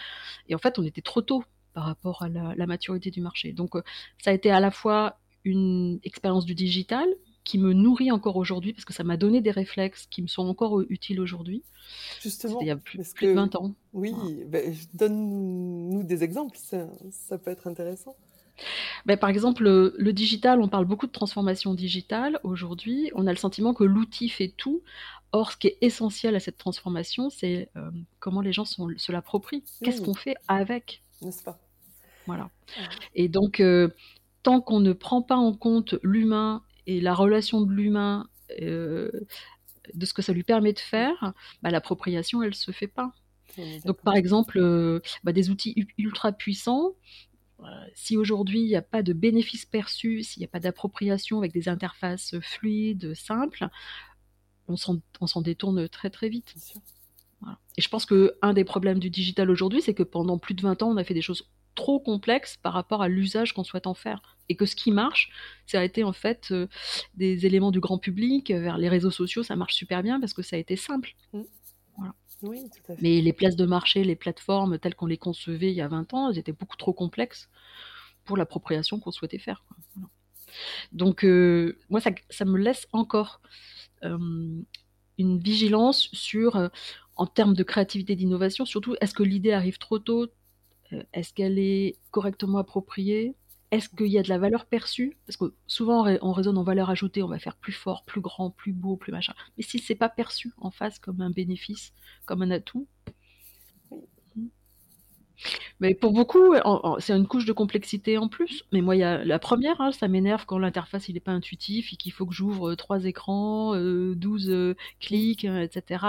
[0.47, 3.53] Et en fait, on était trop tôt par rapport à la, la maturité du marché.
[3.53, 3.81] Donc euh,
[4.23, 7.07] ça a été à la fois une expérience du digital,
[7.49, 10.47] qui me nourrit encore aujourd'hui parce que ça m'a donné des réflexes qui me sont
[10.47, 11.63] encore utiles aujourd'hui.
[12.21, 13.73] Justement, il y a plus, de 20 ans.
[13.91, 14.13] Oui,
[14.45, 18.15] ben, donne-nous des exemples, ça, peut être intéressant.
[19.07, 23.09] Ben, par exemple, le, digital, on parle beaucoup de transformation digitale aujourd'hui.
[23.15, 24.83] On a le sentiment que l'outil fait tout.
[25.31, 29.11] Or, ce qui est essentiel à cette transformation, c'est euh, comment les gens sont, se
[29.11, 29.63] l'approprient.
[29.81, 31.01] Qu'est-ce qu'on fait avec?
[31.21, 31.59] N'est-ce pas?
[32.25, 32.49] Voilà.
[33.15, 33.89] Et donc, euh,
[34.43, 38.29] tant qu'on ne prend pas en compte l'humain et la relation de l'humain,
[38.61, 39.11] euh,
[39.93, 43.13] de ce que ça lui permet de faire, bah, l'appropriation, elle se fait pas.
[43.83, 46.93] Donc, par exemple, euh, bah, des outils ultra puissants,
[47.93, 51.51] si aujourd'hui il n'y a pas de bénéfice perçu, s'il n'y a pas d'appropriation avec
[51.51, 53.67] des interfaces fluides, simples,
[54.69, 56.55] on s'en détourne très très vite.
[57.79, 60.83] Et je pense qu'un des problèmes du digital aujourd'hui, c'est que pendant plus de 20
[60.83, 63.93] ans, on a fait des choses trop complexe par rapport à l'usage qu'on souhaite en
[63.93, 64.35] faire.
[64.49, 65.31] Et que ce qui marche,
[65.65, 66.67] ça a été en fait euh,
[67.13, 70.33] des éléments du grand public, euh, vers les réseaux sociaux, ça marche super bien parce
[70.33, 71.15] que ça a été simple.
[71.31, 71.43] Mmh.
[72.41, 73.01] Oui, tout à fait.
[73.01, 76.13] Mais les places de marché, les plateformes telles qu'on les concevait il y a 20
[76.13, 77.49] ans, elles étaient beaucoup trop complexes
[78.25, 79.63] pour l'appropriation qu'on souhaitait faire.
[80.91, 83.39] Donc, euh, moi, ça, ça, me laisse encore
[85.19, 86.69] une vigilance sur,
[87.19, 90.27] en termes de créativité, d'innovation, surtout, est-ce que l'idée arrive trop tôt,
[90.93, 93.35] euh, est-ce qu'elle est correctement appropriée?
[93.71, 95.17] Est-ce qu'il y a de la valeur perçue?
[95.27, 98.51] Parce que souvent on raisonne en valeur ajoutée, on va faire plus fort, plus grand,
[98.51, 99.33] plus beau, plus machin.
[99.57, 101.93] Mais si c'est pas perçu en face comme un bénéfice,
[102.25, 102.87] comme un atout,
[105.79, 106.53] mais pour beaucoup,
[106.99, 108.63] c'est une couche de complexité en plus.
[108.71, 111.31] Mais moi, il y a la première, hein, ça m'énerve quand l'interface il n'est pas
[111.31, 116.05] intuitif et qu'il faut que j'ouvre euh, trois écrans, 12 euh, clics, etc.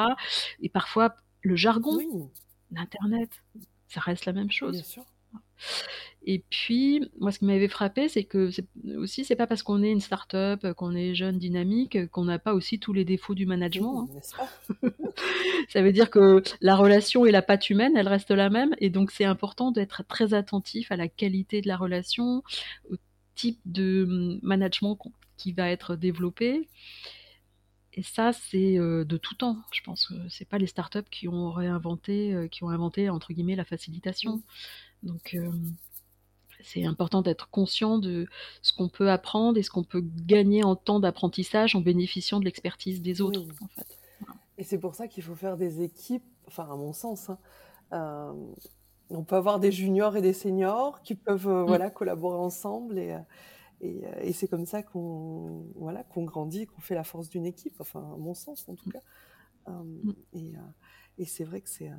[0.63, 1.99] Et parfois le jargon
[2.71, 3.31] d'Internet
[3.91, 4.73] ça reste la même chose.
[4.73, 5.05] Bien sûr.
[6.23, 8.51] Et puis, moi, ce qui m'avait frappé, c'est que
[8.99, 12.53] aussi, c'est pas parce qu'on est une start-up, qu'on est jeune, dynamique, qu'on n'a pas
[12.53, 14.11] aussi tous les défauts du management.
[14.83, 14.91] Hein.
[15.71, 18.91] ça veut dire que la relation et la patte humaine, elle reste la même, et
[18.91, 22.43] donc c'est important d'être très attentif à la qualité de la relation,
[22.91, 22.97] au
[23.35, 24.99] type de hum, management
[25.39, 26.69] qui va être développé.
[27.95, 29.57] Et ça, c'est euh, de tout temps.
[29.73, 33.33] Je pense que c'est pas les startups qui ont réinventé, euh, qui ont inventé entre
[33.33, 34.43] guillemets la facilitation.
[35.03, 35.51] Donc euh,
[36.63, 38.27] c'est important d'être conscient de
[38.63, 42.45] ce qu'on peut apprendre et ce qu'on peut gagner en temps d'apprentissage en bénéficiant de
[42.45, 43.41] l'expertise des autres.
[43.63, 43.99] En fait.
[44.59, 47.31] Et c'est pour ça qu'il faut faire des équipes, enfin à mon sens.
[47.93, 48.37] Hein,
[49.13, 51.67] on peut avoir des juniors et des seniors qui peuvent mmh.
[51.67, 53.17] voilà collaborer ensemble et
[53.83, 57.77] euh, et, c'est comme ça qu'on voilà, qu'on grandit, qu'on fait la force d'une équipe,
[57.81, 59.01] enfin, à mon sens en tout cas.
[59.69, 60.15] Euh, mm.
[60.35, 60.61] et, euh,
[61.19, 61.91] et c'est vrai que c'est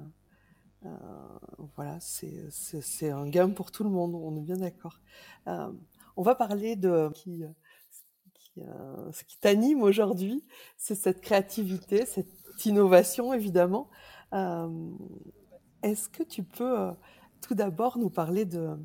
[1.76, 5.00] voilà, c'est un gain pour tout le monde, on est bien d'accord.
[5.46, 7.44] on va parler de qui,
[8.34, 8.62] qui
[9.12, 10.44] ce qui t'anime aujourd'hui,
[10.78, 12.28] c'est cette créativité, cette
[12.65, 13.89] innovation évidemment.
[15.84, 16.91] Est-ce que tu peux
[17.41, 18.76] tout d'abord nous parler de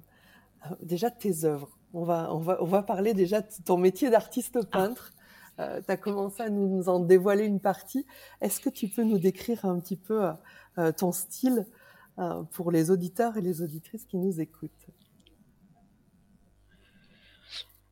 [0.83, 1.77] déjà de tes œuvres?
[1.95, 5.15] On va, on va, on va parler déjà de ton métier d'artiste peintre.
[5.59, 8.07] Euh, tu as commencé à nous, en dévoiler une partie.
[8.41, 10.33] Est-ce que tu peux nous décrire un petit peu euh,
[10.79, 11.67] euh, ton style?
[12.53, 14.87] Pour les auditeurs et les auditrices qui nous écoutent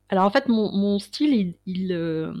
[0.09, 2.33] Alors en fait, mon, style, il,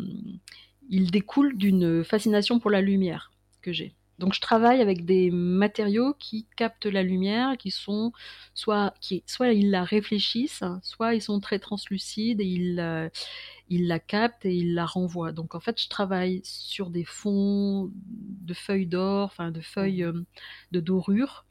[0.89, 3.95] il découle d'une fascination pour la lumière que j'ai.
[4.17, 8.13] Donc je travaille avec des matériaux qui captent la lumière, qui sont
[8.53, 13.09] soit, qui, soit ils la réfléchissent, soit ils sont très translucides et ils, euh,
[13.69, 15.33] la captent et ils la renvoient.
[15.33, 20.25] Donc en fait, je travaille sur des fonds de feuilles d'or, enfin de feuilles euh,
[20.71, 21.45] de dorure,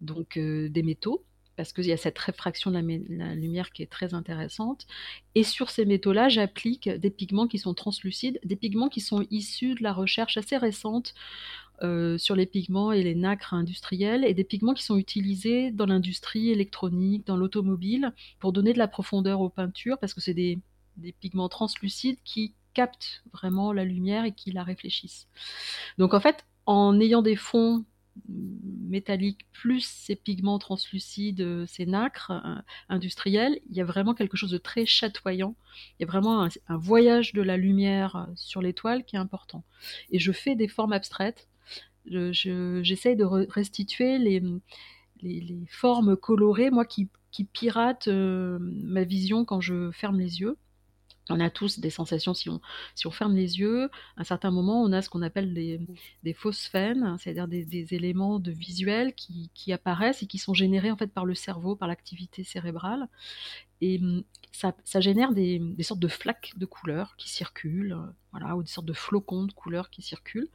[0.00, 1.24] donc euh, des métaux
[1.56, 2.76] parce qu'il y a cette réfraction de
[3.10, 4.86] la, lumière qui est très intéressante.
[5.34, 9.74] Et sur ces métaux-là, j'applique des pigments qui sont translucides, des pigments qui sont issus
[9.74, 11.14] de la recherche assez récente
[11.82, 15.86] euh, sur les pigments et les nacres industriels, et des pigments qui sont utilisés dans
[15.86, 20.58] l'industrie électronique, dans l'automobile, pour donner de la profondeur aux peintures, parce que c'est des,
[20.96, 25.26] des pigments translucides qui captent vraiment la lumière et qui la réfléchissent.
[25.98, 27.84] Donc en fait, en ayant des fonds
[28.28, 32.32] métallique plus ces pigments translucides, ces nacres
[32.88, 35.54] industriels, il y a vraiment quelque chose de très chatoyant.
[35.98, 39.64] Il y a vraiment un, voyage de la lumière sur l'étoile qui est important.
[40.10, 41.48] Et je fais des formes abstraites.
[42.06, 44.42] J'essaye de restituer les,
[45.22, 50.56] les, formes colorées, moi qui, qui pirate ma vision quand je ferme les yeux.
[51.30, 52.60] On a tous des sensations si on,
[52.94, 53.84] si on ferme les yeux.
[54.16, 55.80] À un certain moment, on a ce qu'on appelle des,
[56.24, 60.96] des phosphènes, c'est-à-dire des, éléments de visuel qui, qui, apparaissent et qui sont générés en
[60.96, 63.08] fait par le cerveau, par l'activité cérébrale.
[63.80, 67.96] Et hum, ça, ça génère des, des, sortes de flaques de couleurs qui circulent,
[68.32, 70.48] voilà, ou des sortes de flocons de couleurs qui circulent.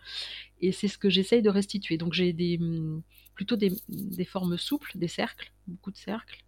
[0.60, 1.98] Et c'est ce que j'essaye de restituer.
[1.98, 3.02] Donc j'ai des, hum,
[3.36, 6.44] plutôt des, des, formes souples, des cercles, beaucoup de cercles,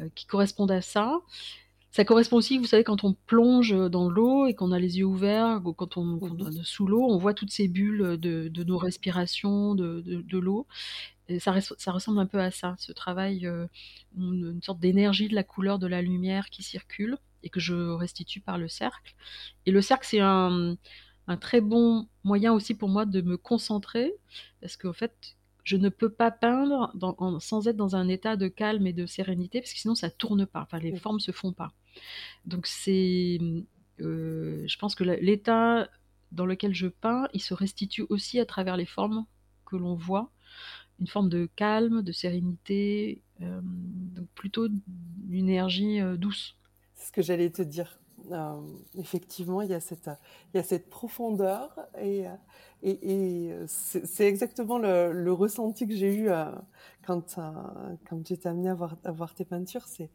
[0.00, 1.20] euh, qui correspondent à ça.
[1.92, 5.06] Ça correspond aussi, vous savez, quand on plonge dans l'eau et qu'on a les yeux
[5.06, 9.74] ouverts, ou quand on, est sous l'eau, on voit toutes ces bulles de, nos respirations,
[9.74, 10.68] de, l'eau.
[11.38, 13.66] Ça, ça, ressemble un peu à ça, ce travail, euh,
[14.16, 18.40] une, sorte d'énergie de la couleur de la lumière qui circule et que je restitue
[18.40, 19.14] par le cercle.
[19.66, 20.76] Et le cercle, c'est un,
[21.26, 24.12] un très bon moyen aussi pour moi de me concentrer,
[24.60, 26.92] parce qu'en fait, je ne peux pas peindre
[27.40, 30.46] sans être dans un état de calme et de sérénité, parce que sinon ça tourne
[30.46, 31.72] pas, enfin les formes se font pas.
[32.46, 33.38] Donc c'est,
[34.00, 35.88] euh, je pense que l'état
[36.32, 39.26] dans lequel je peins, il se restitue aussi à travers les formes
[39.66, 40.30] que l'on voit,
[41.00, 44.66] une forme de calme, de sérénité, euh, donc plutôt
[45.28, 46.56] une énergie euh, douce.
[46.94, 47.98] C'est ce que j'allais te dire.
[48.96, 50.10] Effectivement, il y a cette,
[50.52, 52.26] il y a cette profondeur et,
[53.66, 56.28] c'est exactement le, ressenti que j'ai eu
[57.04, 57.40] quand,
[58.08, 59.86] quand j'étais amenée à voir, à voir tes peintures.
[59.88, 60.10] C'est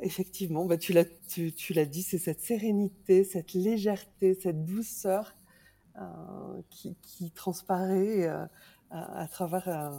[0.00, 5.34] effectivement, bah, tu l'as tu, tu l'as dit, c'est cette sérénité, cette légèreté, cette douceur
[6.70, 8.50] qui, qui, transparaît à,
[8.90, 9.92] à, travers,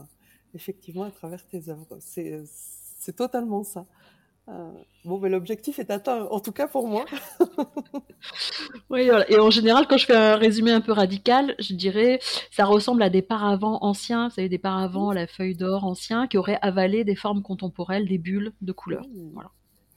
[0.53, 1.87] effectivement, à travers tes œuvres.
[1.99, 3.85] C'est totalement ça.
[4.47, 4.71] Euh,
[5.05, 7.05] bon, mais l'objectif est atteint, en tout cas pour moi.
[8.91, 12.19] oui, et en général, quand je fais un résumé un peu radical, je dirais,
[12.51, 16.27] ça ressemble à des paravents anciens, vous savez, des paravents à la feuille d'or anciens
[16.27, 19.05] qui auraient avalé des formes contemporaines, des bulles de couleurs.
[19.33, 19.49] Voilà.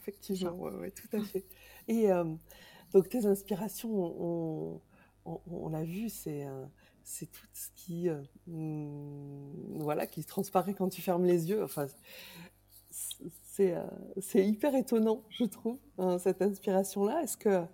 [0.09, 1.44] Effectivement, ouais, tout à fait.
[1.87, 2.25] Et euh,
[2.92, 4.81] donc tes inspirations,
[5.27, 6.64] on, l'a vu, c'est euh,
[7.05, 8.09] c'est tout ce qui
[8.47, 11.62] hmm, voilà qui transparaît quand tu fermes les yeux.
[11.62, 11.88] Enfin,
[13.61, 13.87] euh,
[14.21, 17.23] c'est hyper étonnant, je trouve, hein, cette inspiration-là.
[17.23, 17.64] Est-ce que,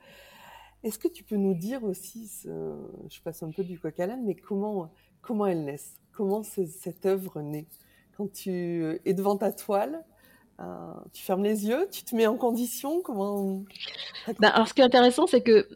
[0.83, 4.25] est que tu peux nous dire aussi, je passe un peu du coq à l'âne,
[4.25, 4.93] mais comment,
[5.23, 5.77] comment elle naît?
[6.11, 7.67] Comment cette œuvre naît?
[8.17, 10.05] Quand tu es devant ta toile,
[10.61, 13.65] euh, tu fermes les yeux, tu te mets en condition Comment
[14.39, 15.69] ben, Alors, ce qui est intéressant, c'est que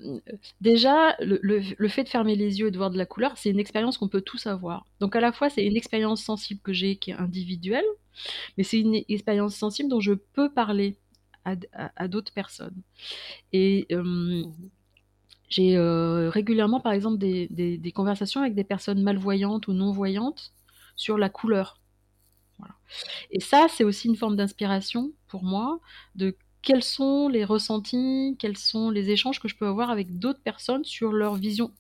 [0.60, 3.58] déjà, le, fait de fermer les yeux et de voir de la couleur, c'est une
[3.58, 4.86] expérience qu'on peut tous avoir.
[5.00, 7.84] Donc, à la fois, c'est une expérience sensible que j'ai qui est individuelle,
[8.56, 10.96] mais c'est une expérience sensible dont je peux parler
[11.44, 12.82] à, d'autres personnes.
[13.52, 14.44] Et euh,
[15.48, 20.52] j'ai euh, régulièrement, par exemple, des conversations avec des personnes malvoyantes ou non-voyantes
[20.94, 21.80] sur la couleur.
[22.59, 22.75] Voilà.
[23.31, 25.81] Et ça, c'est aussi une forme d'inspiration pour moi
[26.14, 30.42] de quels sont les ressentis, quels sont les échanges que je peux avoir avec d'autres
[30.42, 31.73] personnes sur leur vision.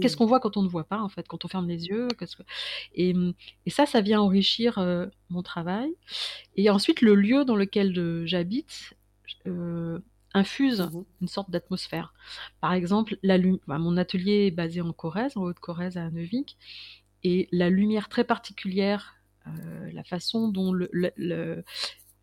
[0.00, 2.08] Qu'est-ce qu'on voit quand on ne voit pas, en fait, quand on ferme les yeux.
[2.16, 2.24] Que...
[2.94, 3.14] Et,
[3.66, 5.94] et, ça, ça vient enrichir euh, mon travail.
[6.56, 8.94] Et ensuite, le lieu dans lequel j'habite
[9.46, 9.98] euh,
[10.34, 12.14] infuse mmh une sorte d'atmosphère.
[12.60, 16.56] Par exemple, la mon atelier est basé en Corrèze, en Haute-Corrèze à Neuvik,
[17.22, 19.21] et la lumière très particulière euh,
[19.92, 20.90] la façon dont le,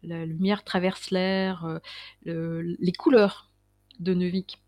[0.03, 1.79] la lumière traverse l'air,
[2.27, 3.49] euh, les couleurs
[3.99, 4.62] de Neuvik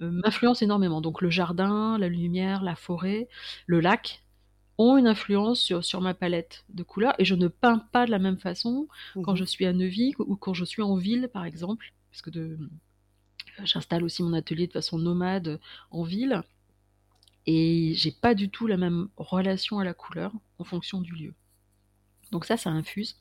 [0.00, 1.00] euh, m'influencent énormément.
[1.00, 3.28] Donc le jardin, la lumière, la forêt,
[3.66, 4.22] le lac
[4.78, 8.10] ont une influence sur, sur ma palette de couleurs et je ne peins pas de
[8.10, 8.88] la même façon
[9.22, 12.20] quand mmh je suis à Neuvik ou quand je suis en ville par exemple, parce
[12.20, 12.58] que de,
[13.64, 16.42] j'installe aussi mon atelier de façon nomade en ville
[17.46, 21.34] et j'ai pas du tout la même relation à la couleur en fonction du lieu.
[22.32, 23.16] Donc ça, ça infuse.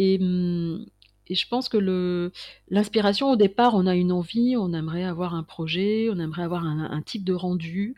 [0.00, 0.86] Hum,
[1.28, 2.30] et, je pense que
[2.68, 6.64] l'inspiration, au départ, on a une envie, on aimerait avoir un projet, on aimerait avoir
[6.66, 7.94] un, type de rendu.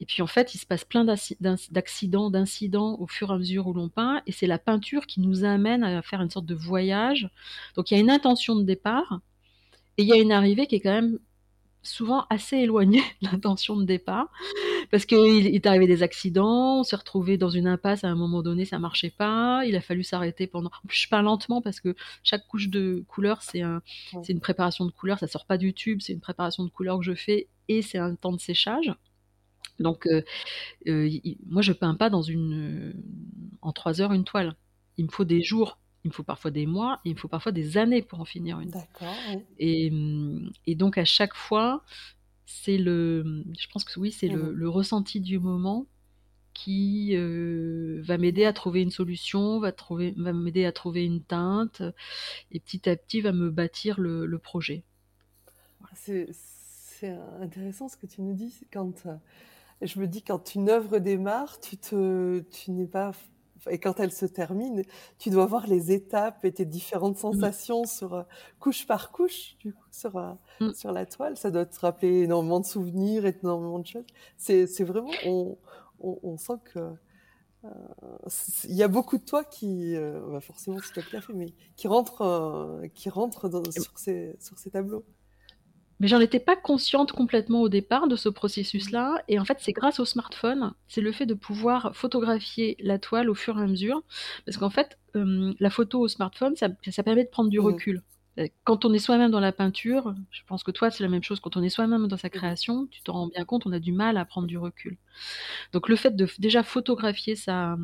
[0.00, 3.66] Et puis en fait, il se passe plein d'accidents, d'incidents au fur et à mesure
[3.66, 4.22] où l'on peint.
[4.26, 7.28] Et c'est la peinture qui nous amène à faire une sorte de voyage.
[7.74, 9.20] Donc il y a une intention de départ.
[9.96, 11.18] Et il y a une arrivée qui est quand même
[11.82, 14.30] souvent assez éloigné de l'intention de départ
[14.90, 18.42] parce qu'il est arrivé des accidents, on s'est retrouvé dans une impasse à un moment
[18.42, 20.70] donné, ça marchait pas, il a fallu s'arrêter pendant.
[20.88, 23.82] Je peins lentement parce que chaque couche de couleur c'est un,
[24.22, 26.98] c'est une préparation de couleur, ça sort pas du tube, c'est une préparation de couleur
[26.98, 28.92] que je fais et c'est un temps de séchage.
[29.78, 30.22] Donc, euh,
[30.88, 31.08] euh,
[31.46, 32.94] moi, je peins pas dans une,
[33.62, 34.56] en trois heures une toile.
[34.96, 37.52] Il me faut des jours, il me faut parfois des mois, il me faut parfois
[37.52, 38.72] des années pour en finir une.
[38.72, 39.42] D'accord.
[39.58, 39.92] Et,
[40.66, 41.84] et donc, à chaque fois,
[42.46, 44.54] c'est le, je pense que oui, c'est le, Mhm.
[44.54, 45.86] le ressenti du moment
[46.54, 51.22] qui euh, va m'aider à trouver une solution, va, trouver, va m'aider à trouver une
[51.22, 51.82] teinte,
[52.52, 54.84] et petit à petit va me bâtir le, le projet.
[55.94, 58.66] C'est c'est intéressant ce que tu nous dis.
[58.72, 59.14] Quand euh,
[59.82, 63.12] je me dis quand une œuvre démarre, tu te tu n'es pas
[63.70, 64.82] et quand elle se termine,
[65.18, 67.20] tu dois voir les étapes et tes différentes Mm.
[67.20, 68.22] sensations sur euh,
[68.60, 70.72] couche par couche, du coup, sur euh, Mm.
[70.72, 71.36] sur la toile.
[71.36, 74.06] Ça doit te rappeler énormément de souvenirs et énormément de choses.
[74.36, 75.58] C'est c'est vraiment on,
[76.00, 76.78] on, on sent que
[77.64, 77.70] euh,
[78.64, 79.94] il y a beaucoup de toi qui,
[80.30, 84.36] bah forcément c'est toi qui l'as fait, mais qui rentre qui rentre dans- sur ces
[84.40, 85.04] sur ces tableaux.
[86.00, 89.22] Mais j'en étais pas consciente complètement au départ de ce processus-là.
[89.28, 93.28] Et en fait, c'est grâce au smartphone, c'est le fait de pouvoir photographier la toile
[93.30, 94.02] au fur et à mesure.
[94.46, 97.64] Parce qu'en fait, euh, la photo au smartphone, ça, ça permet de prendre du Mhm.
[97.66, 98.02] recul.
[98.38, 101.24] Euh, Quand on est soi-même dans la peinture, je pense que toi, c'est la même
[101.24, 101.40] chose.
[101.40, 103.90] Quand on est soi-même dans sa création, tu te rends bien compte, on a du
[103.92, 104.96] mal à prendre du recul.
[105.72, 107.78] Donc le fait de déjà photographier sa, euh,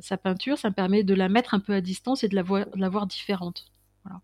[0.00, 2.42] sa peinture, ça me permet de la mettre un peu à distance et de la
[2.42, 3.66] voir, de la voir différente.
[4.04, 4.20] Voilà.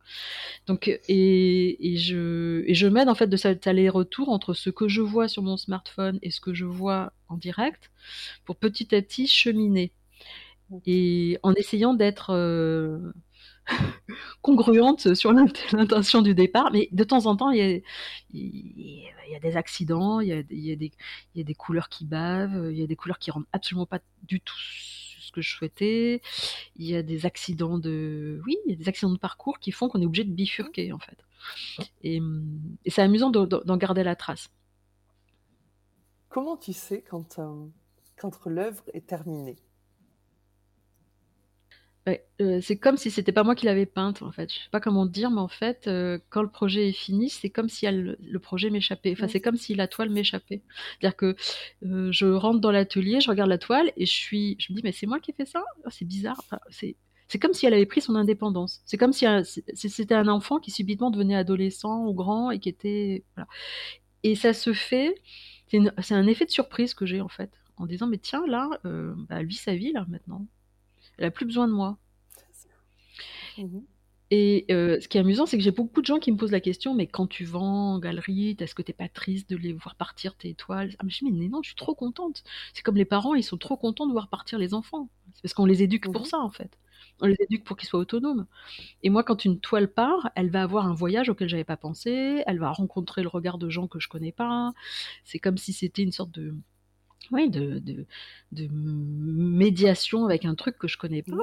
[0.66, 4.88] Donc, et, et je, et je m'aide en fait de cet aller-retour entre ce que
[4.88, 7.90] je vois sur mon smartphone et ce que je vois en direct
[8.44, 9.92] pour petit à petit cheminer.
[10.86, 13.12] Et en essayant d'être euh,
[14.42, 17.80] congruente sur l'int- l'intention du départ, mais de temps en temps, il y a,
[18.34, 20.92] il y a des accidents, il y a, il y a des,
[21.34, 23.86] il y a des couleurs qui bavent, il y a des couleurs qui rendent absolument
[23.86, 24.54] pas du tout
[25.30, 26.22] ce que je souhaitais,
[26.76, 29.72] il y a des accidents de, oui, il y a des accidents de parcours qui
[29.72, 31.18] font qu'on est obligé de bifurquer en fait.
[32.02, 34.48] Et, hum, et c'est amusant de- de- d'en garder la trace.
[36.30, 37.66] Comment tu sais quand, euh,
[38.16, 39.56] quand l'œuvre est terminée?
[42.06, 44.50] Ouais, euh, c'est comme si c'était pas moi qui l'avais peinte en fait.
[44.50, 47.28] Je sais pas comment te dire, mais en fait, euh, quand le projet est fini,
[47.28, 49.12] c'est comme si elle- le projet m'échappait.
[49.12, 50.62] Enfin, c'est comme si la toile m'échappait.
[50.98, 51.36] C'est-à-dire que
[51.84, 54.82] euh, je rentre dans l'atelier, je regarde la toile et je suis, je me dis
[54.82, 55.62] mais c'est moi qui ai fait ça?
[55.84, 56.36] Ah, C'est bizarre.
[56.38, 56.96] Enfin, c'est
[57.28, 58.80] c'est comme si elle avait pris son indépendance.
[58.86, 59.24] C'est comme si
[59.74, 63.46] c'était un enfant qui subitement devenait adolescent ou grand et qui était voilà.
[64.24, 65.14] Et ça se fait.
[65.68, 69.36] C'est un effet de surprise que j'ai en fait, en disant mais tiens là, bah,
[69.40, 70.46] elle vit sa vie là maintenant.
[71.20, 71.98] Elle a plus besoin de moi.
[74.32, 76.52] Et euh, ce qui est amusant, c'est que j'ai beaucoup de gens qui me posent
[76.52, 79.72] la question, mais quand tu vends en galerie, est-ce que t'es pas triste de les
[79.72, 82.44] voir partir tes toiles Ah, mais je dis, mais non, je suis trop contente.
[82.72, 85.10] C'est comme les parents, ils sont trop contents de voir partir les enfants.
[85.34, 86.26] C'est parce qu'on les éduque pour Mhm.
[86.28, 86.78] ça, en fait.
[87.20, 88.46] On les éduque pour qu'ils soient autonomes.
[89.02, 92.42] Et moi, quand une toile part, elle va avoir un voyage auquel j'avais pas pensé,
[92.46, 94.72] elle va rencontrer le regard de gens que je connais pas.
[95.24, 96.54] C'est comme si c'était une sorte de,
[97.30, 98.06] oui, de, de,
[98.52, 101.36] de médiation avec un truc que je connais pas.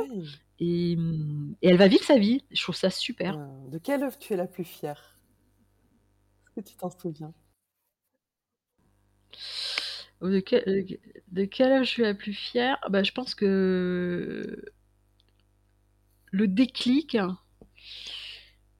[0.60, 2.44] Et, et elle va vivre sa vie.
[2.52, 3.38] Je trouve ça super.
[3.38, 5.18] Euh, De quelle œuvre tu es la plus fière?
[6.48, 7.34] Est-ce que tu t'en souviens?
[10.22, 10.86] De, quel-
[11.32, 12.78] de quelle œuvre je suis la plus fière?
[12.90, 14.62] Bah, Je pense que
[16.32, 17.18] le déclic,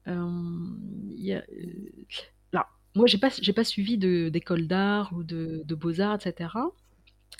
[0.06, 0.70] euh,
[1.16, 2.04] y a- euh,
[2.52, 6.72] là, moi, j'ai pas, j'ai pas suivi de- d'école d'art ou de, de beaux-arts, etc.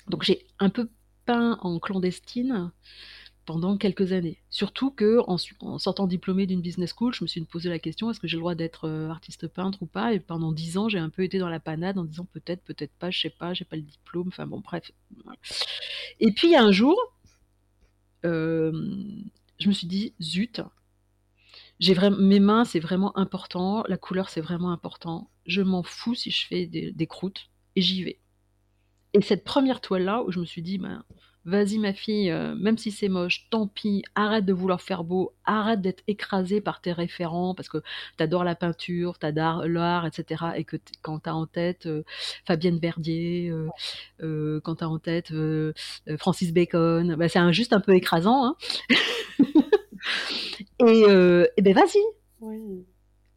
[0.07, 0.89] Donc, j'ai un peu
[1.25, 2.71] peint en clandestine
[3.49, 4.37] pendant quelques années.
[4.51, 5.39] Surtout que en,
[5.79, 8.41] sortant diplômée d'une business school, je me suis posé la question est-ce que j'ai le
[8.41, 10.13] droit d'être euh, artiste peintre ou pas?
[10.13, 12.93] Et pendant dix ans, j'ai un peu été dans la panade en disant peut-être, peut-être
[12.99, 14.27] pas, je sais pas, j'ai pas le diplôme.
[14.27, 14.91] Enfin bon, bref.
[16.19, 16.95] Et puis un jour,
[18.23, 18.71] euh,
[19.57, 20.61] je me suis dit zut,
[21.79, 25.27] j'ai vraiment mes mains, c'est vraiment important, la couleur, c'est vraiment important.
[25.47, 28.19] Je m'en fous si je fais des croûtes et j'y vais.
[29.13, 31.03] Et cette première toile-là, où je me suis dit, ben,
[31.45, 35.33] vas-y ma fille, euh, même si c'est moche, tant pis, arrête de vouloir faire beau,
[35.45, 37.79] arrête d'être écrasée par tes référents, parce que
[38.17, 40.45] t'adores la peinture, t'adores l'art, etc.
[40.57, 42.03] Et que quand t'as en tête euh,
[42.45, 43.51] Fabienne Verdier,
[44.21, 45.33] euh, quand t'as en tête
[46.17, 48.45] Francis Bacon, ben, c'est un- juste un peu écrasant.
[48.45, 48.55] Hein
[50.85, 51.01] et,
[51.57, 51.99] et ben vas-y,
[52.41, 52.85] Oui.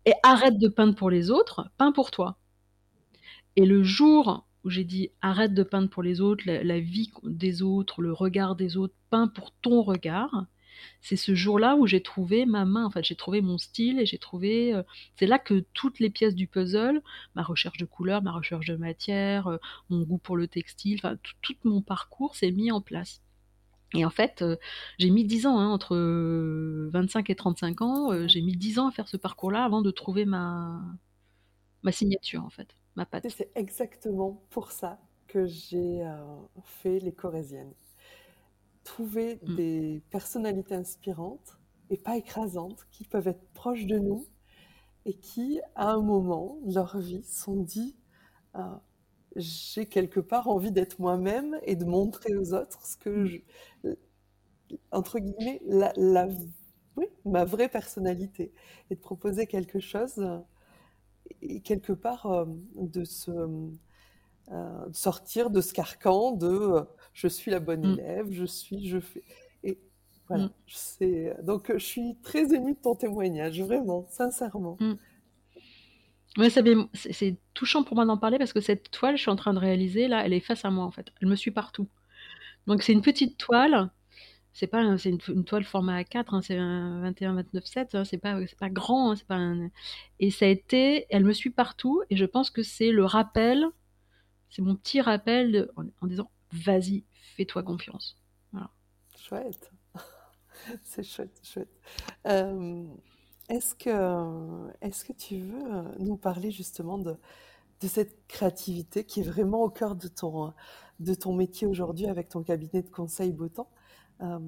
[0.06, 2.36] et arrête de peindre pour les autres, peins pour toi.
[3.56, 7.62] Et le jour où j'ai dit arrête de peindre pour les autres, la, vie des
[7.62, 10.46] autres, le regard des autres, peins pour ton regard,
[11.00, 14.06] c'est ce jour-là où j'ai trouvé ma main, en fait, j'ai trouvé mon style et
[14.06, 14.74] j'ai trouvé.
[14.74, 14.82] euh,
[15.16, 17.02] c'est là que toutes les pièces du puzzle,
[17.34, 19.58] ma recherche de couleurs, ma recherche de matière, euh,
[19.90, 23.22] mon goût pour le textile, enfin, tout, mon parcours s'est mis en place.
[23.94, 24.56] Et en fait, euh,
[24.98, 28.88] j'ai mis 10 ans, hein, entre euh, 25 et 35 ans, j'ai mis 10 ans
[28.88, 30.82] à faire ce parcours-là avant de trouver ma,
[31.82, 33.28] ma signature, en fait, ma patte.
[33.28, 36.04] C'est exactement pour ça que j'ai
[36.64, 37.72] fait les Corésiennes.
[38.84, 39.54] Trouver mmh.
[39.54, 41.58] des personnalités inspirantes
[41.90, 44.26] et pas écrasantes qui peuvent être proches de nous
[45.04, 47.96] et qui, à un moment de leur vie, sont dit
[49.36, 53.26] j'ai quelque part envie d'être moi-même et de montrer aux autres ce que mmh.
[53.26, 53.38] je,
[54.90, 56.28] entre guillemets, la,
[56.96, 58.52] oui, ma vraie personnalité
[58.90, 60.22] et de proposer quelque chose
[61.40, 62.44] et quelque part euh,
[62.76, 67.98] de se euh, sortir de ce carcan de euh, je suis la bonne mmh.
[67.98, 69.22] élève, je suis, je fais.
[69.64, 69.78] Et
[70.28, 70.50] voilà,
[71.00, 71.44] mmh.
[71.44, 74.76] donc je suis très émue de ton témoignage, vraiment, sincèrement.
[74.80, 76.48] Mmh.
[76.94, 79.58] c'est touchant pour moi d'en parler parce que cette toile, je suis en train de
[79.58, 81.12] réaliser, là, elle est face à moi en fait.
[81.20, 81.88] Elle me suit partout.
[82.66, 83.90] Donc c'est une petite toile
[84.52, 88.38] c'est pas c'est une, toile format A4, hein, c'est un 21 29 7, c'est pas
[88.46, 89.40] c'est pas grand, hein, c'est pas
[90.20, 93.64] et ça a été, elle me suit partout et je pense que c'est le rappel,
[94.50, 97.04] c'est mon petit rappel en, disant vas-y,
[97.36, 98.18] fais-toi confiance.
[99.16, 99.70] Chouette,
[100.84, 101.80] c'est chouette, chouette.
[102.26, 102.84] Euh,
[103.48, 107.16] est-ce que est-ce que tu veux nous parler justement de
[107.80, 110.52] de cette créativité qui est vraiment au cœur de ton
[111.00, 113.70] de ton métier aujourd'hui avec ton cabinet de conseil Beautemps
[114.22, 114.38] euh,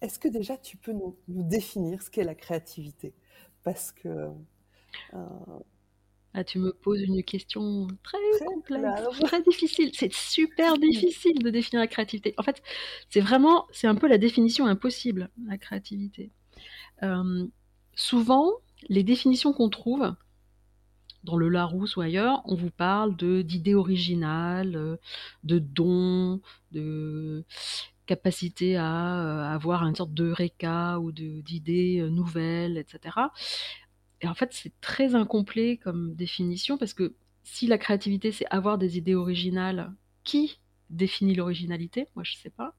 [0.00, 3.14] est-ce que déjà tu peux nous, définir ce qu'est la créativité?
[3.62, 4.30] Parce que.
[5.14, 5.18] Euh,
[6.36, 9.90] ah, tu me poses une question très, complexe, très difficile.
[9.94, 12.34] C'est super difficile de définir la créativité.
[12.38, 12.62] En fait,
[13.08, 16.32] c'est vraiment, c'est un peu la définition impossible, la créativité.
[17.04, 17.46] Euh,
[17.94, 18.50] souvent,
[18.88, 20.12] les définitions qu'on trouve
[21.22, 24.98] dans le Larousse ou ailleurs, on vous parle de d'idées originales,
[25.44, 26.40] de dons,
[26.72, 27.44] de
[28.06, 33.16] capacité à, euh, avoir une sorte de réca ou d'idées euh, nouvelles, etc.
[34.20, 38.78] Et en fait, c'est très incomplet comme définition parce que si la créativité, c'est avoir
[38.78, 39.92] des idées originales,
[40.24, 40.58] qui
[40.90, 42.08] définit l'originalité?
[42.14, 42.74] Moi, je ne sais pas.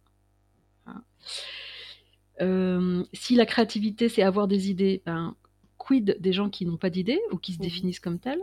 [0.88, 1.03] Hein.
[2.41, 5.36] Euh, si la créativité, c'est avoir des idées, ben,
[5.78, 8.41] quid des gens qui n'ont pas d'idées ou qui se mmh définissent comme tels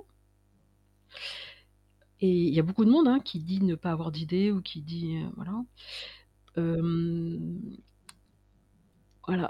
[2.20, 4.62] Et il y a beaucoup de monde hein, qui dit ne pas avoir d'idées ou
[4.62, 5.52] qui dit voilà.
[5.52, 5.64] Euh, voilà.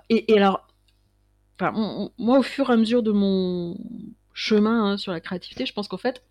[0.09, 0.66] Et, alors,
[2.18, 3.76] moi, au fur et à mesure de mon
[4.32, 6.24] chemin hein, sur la créativité, je pense qu'en fait,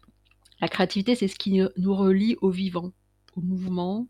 [0.59, 2.91] la créativité, c'est ce qui nous relie au vivant,
[3.35, 4.07] au mouvement,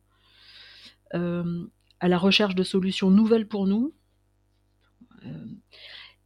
[1.14, 1.66] euh,
[1.99, 3.93] à la recherche de solutions nouvelles pour nous.
[5.26, 5.45] Euh,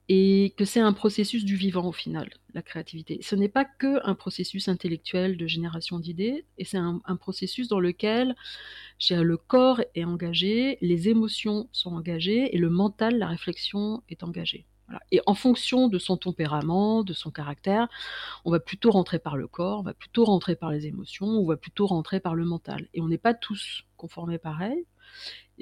[0.08, 3.20] et que c'est un processus du vivant au final, la créativité.
[3.22, 7.80] Ce n'est pas que un processus intellectuel de génération d'idées, et c'est un, processus dans
[7.80, 8.36] lequel
[9.10, 14.68] le corps est engagé, les émotions sont engagées, et le mental, la réflexion est engagée.
[15.12, 17.88] Et en fonction de son tempérament, de son caractère,
[18.44, 21.46] on va plutôt rentrer par le corps, on va plutôt rentrer par les émotions, on
[21.46, 22.88] va plutôt rentrer par le mental.
[22.94, 24.86] Et on n'est pas tous conformés pareil.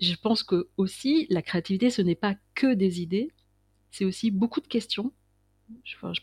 [0.01, 3.31] Je pense que aussi, la créativité, ce n'est pas que des idées,
[3.93, 5.13] c'est aussi beaucoup de questions.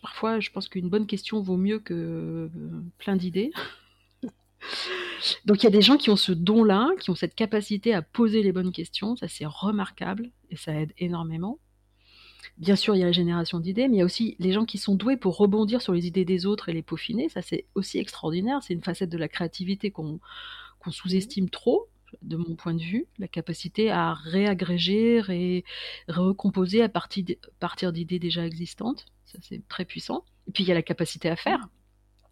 [0.02, 2.48] parfois, je pense qu'une bonne question vaut mieux que euh,
[2.98, 3.52] plein d'idées.
[5.44, 8.02] Donc il y a des gens qui ont ce don-là, qui ont cette capacité à
[8.02, 11.60] poser les bonnes questions, ça c'est remarquable et ça aide énormément.
[12.58, 14.64] Bien sûr, il y a la génération d'idées, mais il y a aussi les gens
[14.64, 17.66] qui sont doués pour rebondir sur les idées des autres et les peaufiner, ça c'est
[17.76, 20.20] aussi extraordinaire, c'est une facette de la créativité qu'on
[20.90, 21.88] sous-estime trop,
[22.22, 25.64] de mon point de vue, la capacité à réagréger et
[26.08, 29.06] recomposer à partir d'idées déjà existantes.
[29.26, 30.24] Ça, c'est très puissant.
[30.48, 31.68] Et puis, il y a la capacité à faire.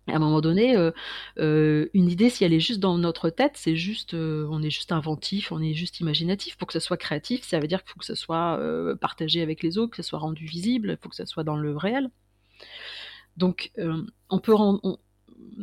[0.09, 0.91] À un moment donné, euh,
[1.39, 4.71] euh, une idée, si elle est juste dans notre tête, c'est juste, euh, on est
[4.71, 6.57] juste inventif, on est juste imaginatif.
[6.57, 8.59] Pour que ce soit créatif, ça veut dire qu'il faut que ce soit
[9.01, 11.57] partagé avec les autres, que ce soit rendu visible, il faut que ce soit dans
[11.57, 12.11] le réel.
[13.37, 13.71] Donc,
[14.31, 14.99] on peut rendre,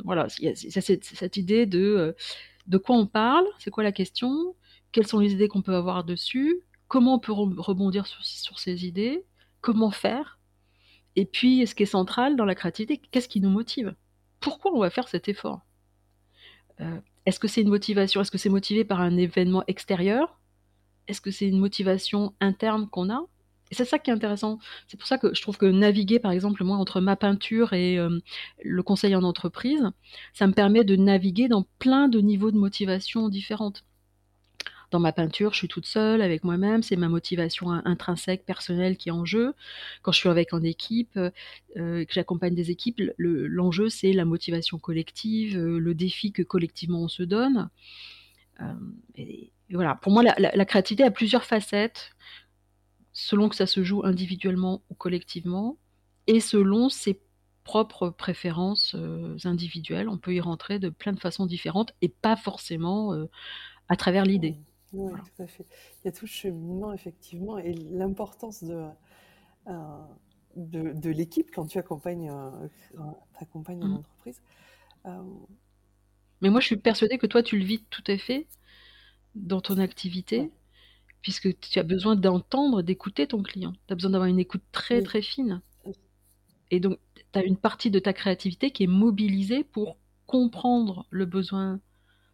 [0.03, 2.15] voilà, il y cette idée de
[2.67, 4.55] de quoi on parle, c'est quoi la question,
[4.91, 9.25] quelles sont les idées qu'on peut avoir dessus, comment on peut rebondir sur, ces idées,
[9.61, 10.39] comment faire,
[11.15, 13.95] et puis ce qui est central dans la créativité, qu'est-ce qui nous motive?
[14.39, 15.61] Pourquoi on va faire cet effort?
[16.81, 20.39] Euh, Est-ce que c'est une motivation Est-ce que c'est motivé par un événement extérieur?
[21.07, 23.25] Est-ce que c'est une motivation interne qu'on a?
[23.71, 24.59] Et c'est ça qui est intéressant.
[24.87, 27.97] C'est pour ça que je trouve que naviguer, par exemple, moi, entre ma peinture et
[27.97, 28.19] euh,
[28.63, 29.89] le conseil en entreprise,
[30.33, 33.83] ça me permet de naviguer dans plein de niveaux de motivation différentes.
[34.91, 39.09] Dans ma peinture, je suis toute seule avec moi-même, c'est ma motivation intrinsèque, personnelle qui
[39.09, 39.55] est en jeu.
[40.03, 41.31] Quand je suis avec en équipe, euh,
[42.05, 47.07] que j'accompagne des équipes, l'enjeu c'est la motivation collective, euh, le défi que collectivement on
[47.07, 47.69] se donne.
[49.71, 52.15] voilà, pour moi, la créativité a plusieurs facettes
[53.15, 55.77] selon que ça se joue individuellement ou collectivement,
[56.27, 57.19] et selon ses
[57.63, 58.95] propres préférences
[59.45, 60.07] individuelles.
[60.09, 63.27] On peut y rentrer de plein de façons différentes et pas forcément
[63.87, 64.55] à travers l'idée.
[64.93, 65.65] Oui, tout à fait.
[66.03, 68.85] Il y a tout le cheminement, effectivement, et l'importance de,
[70.55, 72.31] de, l'équipe quand tu accompagnes,
[73.39, 73.93] accompagnes une mmh.
[73.93, 74.41] entreprise.
[76.41, 78.45] Mais moi, je suis persuadée que toi, tu le vis tout à fait
[79.35, 80.51] dans ton activité,
[81.25, 83.73] puisque tu as besoin d'entendre, d'écouter ton client.
[83.87, 85.59] Tu as besoin d'avoir une écoute très, très fine.
[86.69, 89.97] Et donc, tu as une partie de ta créativité qui est mobilisée pour
[90.27, 91.79] comprendre le besoin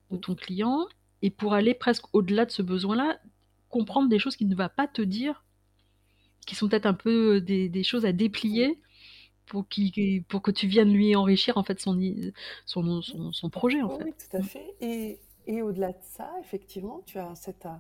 [0.10, 0.88] de ton client
[1.22, 3.18] et pour aller presque au-delà de ce besoin-là,
[3.70, 5.46] comprendre des choses qu'il ne va pas te dire,
[6.46, 8.78] qui sont peut-être un peu des, choses à déplier
[9.46, 9.66] pour,
[10.28, 11.98] pour que tu viennes lui enrichir en fait son,
[12.66, 13.82] son, son, projet.
[13.82, 14.76] En oui, tout à fait.
[14.82, 15.18] Et,
[15.48, 17.78] et au-delà de ça, effectivement, tu as cette, euh,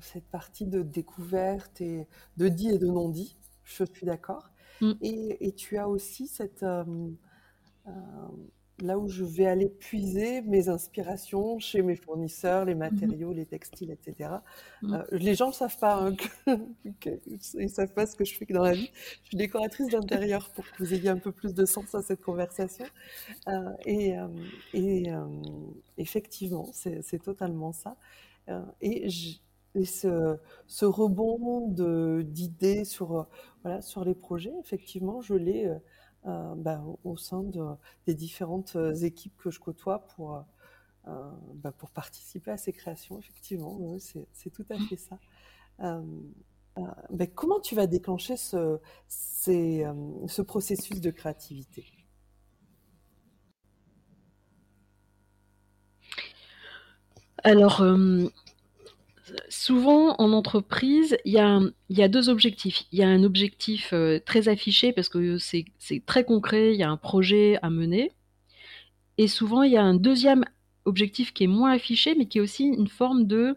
[0.00, 3.36] cette partie de découverte et de dit et de non dit.
[3.64, 4.50] Je suis d'accord.
[4.80, 4.92] Mm.
[5.02, 6.84] Et, et, tu as aussi cette euh,
[7.86, 7.90] euh,
[8.82, 13.46] là où je vais aller puiser mes inspirations chez mes fournisseurs, les mmh matériaux, les
[13.46, 14.30] textiles, etc.
[14.82, 14.94] Mmh.
[14.94, 16.16] Euh, les gens ne savent pas, hein,
[17.58, 18.90] ils savent pas ce que je fais dans la vie.
[19.22, 22.22] Je suis décoratrice d'intérieur pour que vous ayez un peu plus de sens à cette
[22.22, 22.86] conversation.
[23.48, 24.28] Euh, et, euh,
[24.74, 25.10] et
[25.98, 27.96] effectivement, c'est totalement ça.
[28.80, 29.08] Et,
[29.84, 31.68] ce, ce, rebond
[32.22, 33.26] d'idées sur,
[33.62, 35.70] voilà, sur les projets, effectivement, je l'ai
[36.26, 37.64] euh, bah, au sein de,
[38.06, 40.44] des différentes euh, équipes que je côtoie pour,
[41.08, 43.78] euh, bah, pour participer à ces créations, effectivement.
[43.98, 45.18] c'est tout à fait ça.
[47.10, 48.78] Bah, comment tu vas déclencher ce,
[49.08, 51.84] ce processus de créativité?
[57.44, 57.82] Alors,
[59.48, 62.84] souvent en entreprise, il y a, deux objectifs.
[62.92, 65.64] Il y a un objectif euh, très affiché parce que c'est
[66.06, 68.12] très concret, il y a un projet à mener.
[69.18, 70.44] Et souvent, il y a un deuxième
[70.84, 73.56] objectif qui est moins affiché, mais qui est aussi une forme de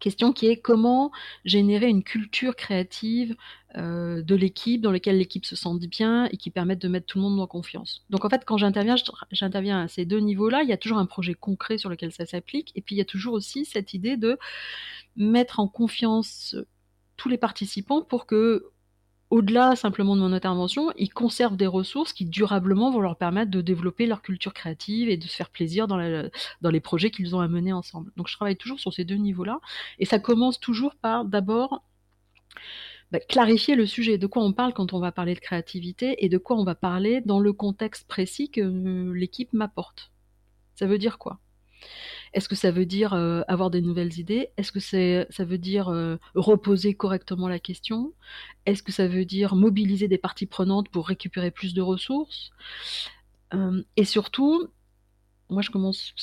[0.00, 1.12] question qui est comment
[1.44, 3.36] générer une culture créative
[3.76, 7.18] euh, de l'équipe, dans laquelle l'équipe se sente bien et qui permette de mettre tout
[7.18, 8.04] le monde en confiance.
[8.10, 8.96] Donc en fait, quand j'interviens,
[9.30, 10.62] j'interviens à ces deux niveaux-là.
[10.62, 13.02] Il y a toujours un projet concret sur lequel ça s'applique, et puis il y
[13.02, 14.38] a toujours aussi cette idée de
[15.16, 16.56] mettre en confiance
[17.16, 18.70] tous les participants pour que
[19.30, 23.60] au-delà simplement de mon intervention, ils conservent des ressources qui durablement vont leur permettre de
[23.60, 27.48] développer leur culture créative et de se faire plaisir dans, les projets qu'ils ont à
[27.48, 28.12] mener ensemble.
[28.16, 29.60] Donc je travaille toujours sur ces deux niveaux-là.
[30.00, 31.84] Et ça commence toujours par d'abord
[33.12, 36.28] bah, clarifier le sujet, de quoi on parle quand on va parler de créativité et
[36.28, 40.10] de quoi on va parler dans le contexte précis que l'équipe m'apporte?
[40.74, 41.38] Ça veut dire quoi?
[42.32, 44.50] Est-ce que ça veut dire euh, avoir des nouvelles idées?
[44.56, 48.12] Est-ce que ça veut dire euh, reposer correctement la question?
[48.66, 52.50] Est-ce que ça veut dire mobiliser des parties prenantes pour récupérer plus de ressources?
[53.54, 54.68] Euh, Et surtout,
[55.48, 56.14] moi je commence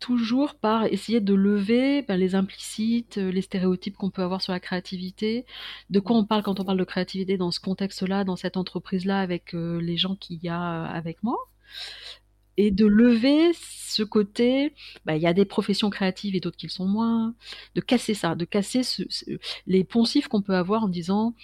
[0.00, 4.58] toujours par essayer de lever ben, les implicites, les stéréotypes qu'on peut avoir sur la
[4.58, 5.46] créativité.
[5.90, 9.20] De quoi on parle quand on parle de créativité dans ce contexte-là, dans cette entreprise-là,
[9.20, 11.36] avec les gens qu'il y a avec moi?
[12.56, 14.74] Et de lever ce côté,
[15.04, 17.34] bah, il y a des professions créatives et d'autres qui le sont moins,
[17.74, 18.82] de casser ça, de casser
[19.66, 21.34] les poncifs qu'on peut avoir en disant,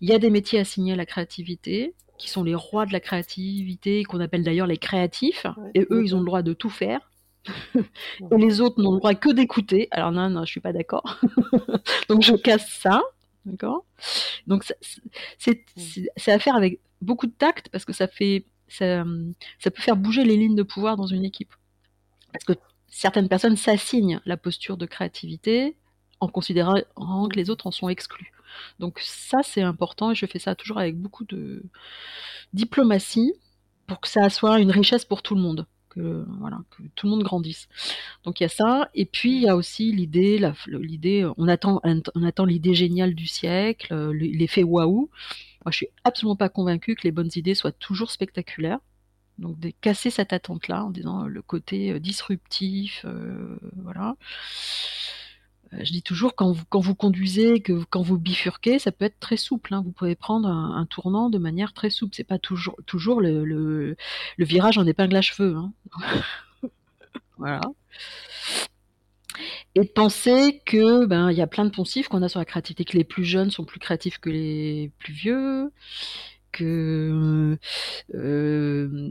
[0.00, 3.00] il y a des métiers assignés à la créativité, qui sont les rois de la
[3.00, 7.10] créativité, qu'on appelle d'ailleurs les créatifs, et eux, ils ont le droit de tout faire.
[7.76, 9.88] et les autres n'ont le droit que d'écouter.
[9.92, 11.20] Alors non, non, je suis pas d'accord.
[12.08, 13.02] Donc je casse ça,
[13.44, 13.84] d'accord?
[14.46, 14.64] Donc
[15.38, 20.24] c'est à faire avec beaucoup de tact parce que ça fait ça, peut faire bouger
[20.24, 21.54] les lignes de pouvoir dans une équipe.
[22.32, 22.52] Parce que
[22.88, 25.76] certaines personnes s'assignent la posture de créativité
[26.20, 26.76] en considérant
[27.28, 28.32] que les autres en sont exclus.
[28.78, 31.62] Donc ça, c'est important et je fais ça toujours avec beaucoup de
[32.52, 33.34] diplomatie
[33.86, 35.66] pour que ça soit une richesse pour tout le monde.
[35.90, 37.68] Que, voilà, que tout le monde grandisse.
[38.24, 41.80] Donc il y a ça, et puis il y a aussi l'idée, l'idée, on attend,
[41.84, 45.08] on attend l'idée géniale du siècle, l'effet waouh.
[45.66, 48.78] Moi, je suis absolument pas convaincue que les bonnes idées soient toujours spectaculaires.
[49.38, 54.14] Donc, de casser cette attente-là en disant euh, le côté euh, disruptif, euh, voilà.
[55.72, 59.18] je dis toujours quand vous, quand vous conduisez, que quand vous bifurquez, ça peut être
[59.18, 59.74] très souple.
[59.74, 59.82] Hein.
[59.84, 62.14] Vous pouvez prendre un, tournant de manière très souple.
[62.14, 63.96] C'est pas toujours toujours le,
[64.38, 65.56] virage en épingle à cheveux.
[65.56, 65.72] Hein.
[67.38, 67.60] voilà
[69.74, 72.84] et de penser que ben y a plein de poncifs qu'on a sur la créativité,
[72.84, 75.72] que les plus jeunes sont plus créatifs que les plus vieux,
[76.52, 77.58] que
[78.14, 79.10] euh,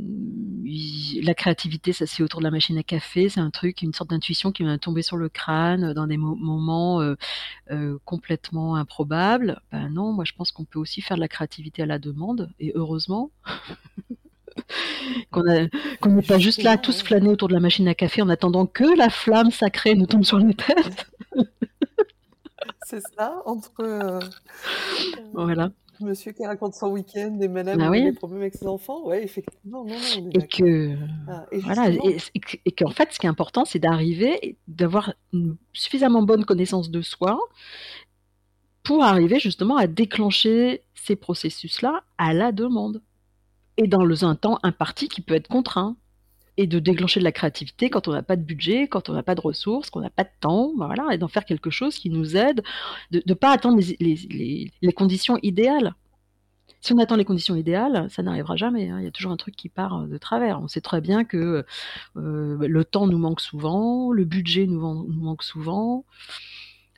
[1.22, 4.10] la créativité, ça c'est autour de la machine à café, c'est un truc, une sorte
[4.10, 7.02] d'intuition qui va tomber sur le crâne dans des moments
[8.06, 9.62] complètement improbables.
[9.72, 12.52] Ben non, moi je pense qu'on peut aussi faire de la créativité à la demande,
[12.60, 13.32] et heureusement.
[15.32, 18.66] qu'on n'est pas juste là tous flâner autour de la machine à café en attendant
[18.66, 21.08] que la flamme sacrée nous tombe sur les têtes.
[22.88, 24.20] C'est ça, entre euh,
[25.34, 25.72] voilà.
[26.00, 29.04] monsieur qui raconte son week-end et madame bah qui a des problèmes avec ses enfants.
[29.08, 29.84] Ouais, effectivement.
[29.86, 30.96] Non, non, et que,
[31.28, 36.46] ah, voilà, et, qu'en fait, ce qui est important, c'est d'arriver, d'avoir une suffisamment bonne
[36.46, 37.40] connaissance de soi
[38.84, 43.02] pour arriver justement à déclencher ces processus-là à la demande
[43.78, 45.96] et dans un temps imparti qui peut être contraint
[46.58, 49.24] et de déclencher de la créativité quand on n'a pas de budget, quand on n'a
[49.24, 51.98] pas de ressources, qu'on n'a pas de temps, ben voilà, et d'en faire quelque chose
[51.98, 52.64] qui nous aide,
[53.12, 55.94] de ne pas attendre les, les, conditions idéales.
[56.80, 58.90] Si on attend les conditions idéales, ça n'arrivera jamais.
[58.90, 59.00] Hein.
[59.00, 60.62] Il y a toujours un truc qui part euh, de travers.
[60.62, 61.66] On sait très bien que
[62.16, 66.06] euh, le temps nous manque souvent, le budget nous, manque souvent.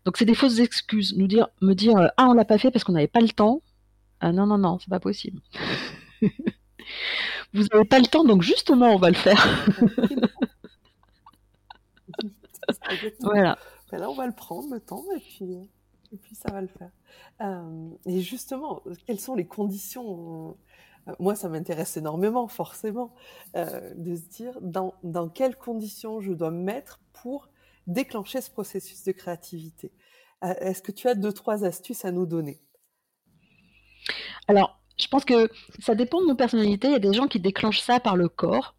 [0.06, 1.16] Donc c'est des fausses excuses.
[1.18, 3.62] Nous dire, me dire ah on l'a pas fait parce qu'on n'avait pas le temps.
[4.20, 5.42] Ah non non non, c'est pas possible.
[7.54, 9.66] Vous n'avez pas le temps, donc justement, on va le faire.
[13.20, 13.58] voilà.
[13.92, 15.70] Ben là, on va le prendre, le temps, et puis,
[16.12, 16.92] et puis ça va le faire.
[17.42, 20.58] Euh, et justement, quelles sont les conditions
[21.08, 23.14] euh, Moi, ça m'intéresse énormément, forcément,
[23.56, 27.50] euh, de se dire dans, dans quelles conditions je dois me mettre pour
[27.88, 29.94] déclencher ce processus de créativité.
[30.42, 32.62] Est-ce que tu as deux, trois astuces à nous donner?
[34.48, 36.88] Alors, je pense que ça dépend de nos personnalités.
[36.88, 38.76] Il y a des gens qui déclenchent ça par le corps.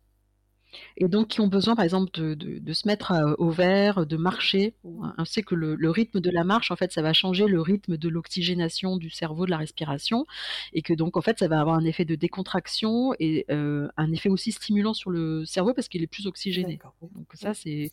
[0.98, 4.74] Et donc qui ont besoin, par exemple, de, se mettre euh, au vert, de marcher.
[4.84, 7.96] On sait que le, rythme de la marche, en fait, ça va changer le rythme
[7.96, 10.26] de l'oxygénation du cerveau, de la respiration,
[10.72, 14.12] et que donc, en fait, ça va avoir un effet de décontraction et euh, un
[14.12, 16.78] effet aussi stimulant sur le cerveau parce qu'il est plus oxygéné.
[17.00, 17.90] Donc ça, c'est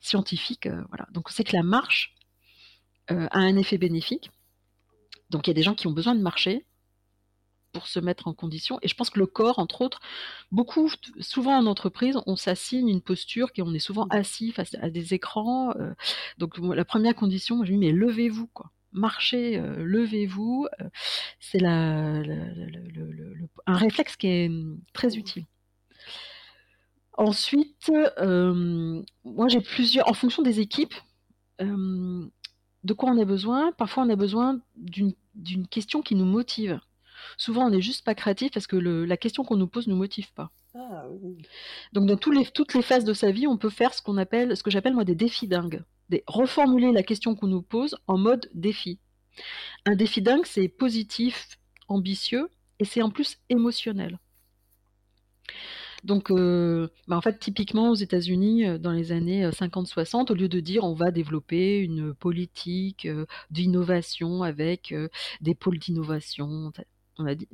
[0.00, 0.66] scientifique.
[0.66, 1.06] Euh, voilà.
[1.12, 2.14] Donc c'est que la marche
[3.08, 4.30] a un effet bénéfique.
[5.30, 6.64] Donc il y a des gens qui ont besoin de marcher
[7.72, 8.78] pour se mettre en condition.
[8.82, 10.00] Et je pense que le corps, entre autres,
[10.50, 14.90] beaucoup, souvent en entreprise, on s'assigne une posture qui on est souvent assis face à
[14.90, 15.72] des écrans.
[15.76, 15.92] Euh,
[16.38, 18.70] donc la première condition, moi je dis mais levez-vous quoi.
[18.92, 20.66] Marchez, euh, levez-vous.
[20.80, 20.88] Euh,
[21.40, 22.22] c'est la,
[23.66, 25.44] un réflexe qui est hum, très utile.
[27.18, 27.90] Ensuite,
[29.24, 30.94] moi j'ai plusieurs, en fonction des équipes,
[32.84, 36.80] de quoi on a besoin Parfois, on a besoin d'une question qui nous motive.
[37.36, 39.98] Souvent, on n'est juste pas créatif parce que la question qu'on nous pose ne nous
[39.98, 40.50] motive pas.
[40.74, 41.06] Ah,
[41.92, 44.62] Donc, dans toutes les phases de sa vie, on peut faire ce qu'on appelle, ce
[44.62, 45.82] que j'appelle moi des défis dingues.
[46.08, 48.98] Des, reformuler la question qu'on nous pose en mode défi.
[49.84, 51.58] Un défi dingue, c'est positif,
[51.88, 52.48] ambitieux
[52.78, 54.18] et c'est en plus émotionnel.
[56.04, 60.36] Donc, euh, bah, en fait, typiquement aux États-Unis, euh, dans les années 50-60, euh, au
[60.36, 63.08] lieu de dire on va développer une politique
[63.50, 64.94] d'innovation avec
[65.40, 66.72] des pôles d'innovation,
[67.18, 67.48] on a dit,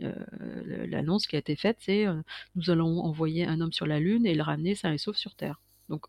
[0.88, 2.06] l'annonce qui a été faite, c'est
[2.54, 5.34] nous allons envoyer un homme sur la Lune et le ramener sain et sauf sur
[5.34, 5.60] Terre.
[5.88, 6.04] Donc,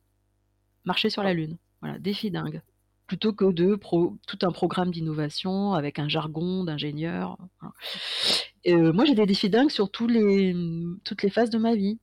[0.83, 1.57] marcher sur la Lune.
[1.81, 2.61] Voilà, défi dingue
[3.07, 3.77] plutôt que de
[4.27, 7.37] tout un programme d'innovation avec un jargon d'ingénieur.
[8.67, 10.55] Euh, moi, j'ai des défis dingues sur tous les,
[11.03, 11.99] toutes les phases de ma vie.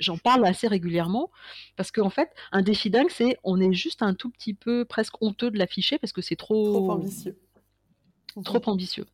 [0.00, 1.30] j'en parle assez régulièrement
[1.76, 5.20] parce qu'en fait, un défi dingue, c'est on est juste un tout petit peu presque
[5.20, 6.72] honteux de l'afficher parce que c'est trop...
[6.72, 7.38] trop ambitieux.
[8.44, 9.06] Trop ambitieux.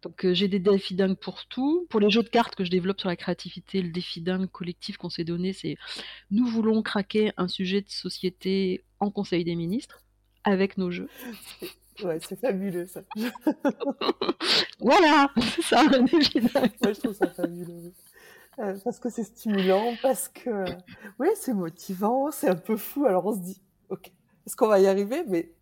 [0.00, 1.86] Donc euh, j'ai des défis dingues pour tout.
[1.90, 4.96] Pour les jeux de cartes que je développe sur la créativité, le défi dingue collectif
[4.96, 5.76] qu'on s'est donné, c'est
[6.30, 10.02] nous voulons craquer un sujet de société en Conseil des ministres
[10.44, 11.08] avec nos jeux.
[12.02, 13.02] Ouais, c'est fabuleux ça.
[14.80, 17.92] voilà, c'est ça, Moi, je trouve ça fabuleux.
[18.58, 20.64] Euh, parce que c'est stimulant, parce que
[21.18, 23.06] oui, c'est motivant, c'est un peu fou.
[23.06, 24.10] Alors on se dit, ok,
[24.46, 25.24] est-ce qu'on va y arriver?
[25.26, 25.52] Mais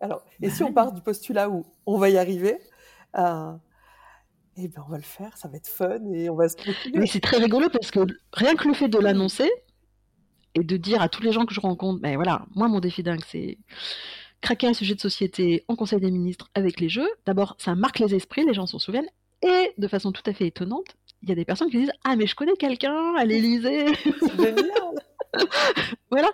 [0.00, 2.58] alors, et si on part du postulat où on va y arriver,
[3.16, 3.52] euh,
[4.56, 6.56] eh ben on va le faire, ça va être fun et on va se
[6.94, 8.00] Mais c'est très rigolo parce que
[8.32, 9.50] rien que le fait de l'annoncer,
[10.56, 13.02] et de dire à tous les gens que je rencontre, ben voilà, moi mon défi
[13.02, 13.58] dingue, c'est
[14.40, 17.08] craquer un sujet de société en Conseil des ministres avec les jeux.
[17.26, 19.08] D'abord, ça marque les esprits, les gens s'en souviennent,
[19.42, 22.16] et de façon tout à fait étonnante, il y a des personnes qui disent Ah,
[22.16, 23.86] mais je connais quelqu'un à l'Élysée.
[26.10, 26.30] voilà.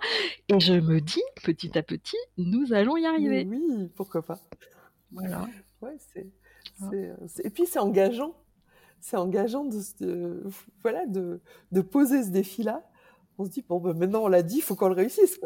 [0.47, 3.45] Et je me dis, petit à petit, nous allons y arriver.
[3.49, 4.39] oui, pourquoi pas.
[5.11, 5.47] Voilà.
[5.81, 6.27] Ouais, c'est,
[7.43, 8.35] Et puis, c'est engageant.
[9.01, 10.43] C'est engageant de,
[10.81, 11.41] voilà, de,
[11.73, 12.89] de poser ce défi-là
[13.37, 15.39] on se dit, bon, ben maintenant on l'a dit, il faut qu'on le réussisse.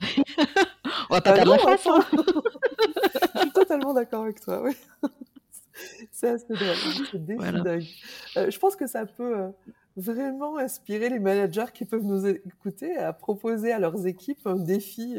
[1.10, 1.86] on va pas perdre la face.
[1.86, 2.04] Hein.
[3.34, 4.72] Je suis totalement d'accord avec toi, oui.
[6.10, 6.74] C'est assez drôle,
[7.12, 9.48] c'est euh, je pense que ça peut, euh,
[9.94, 15.18] vraiment inspirer les managers qui peuvent nous écouter à proposer à leurs équipes un défi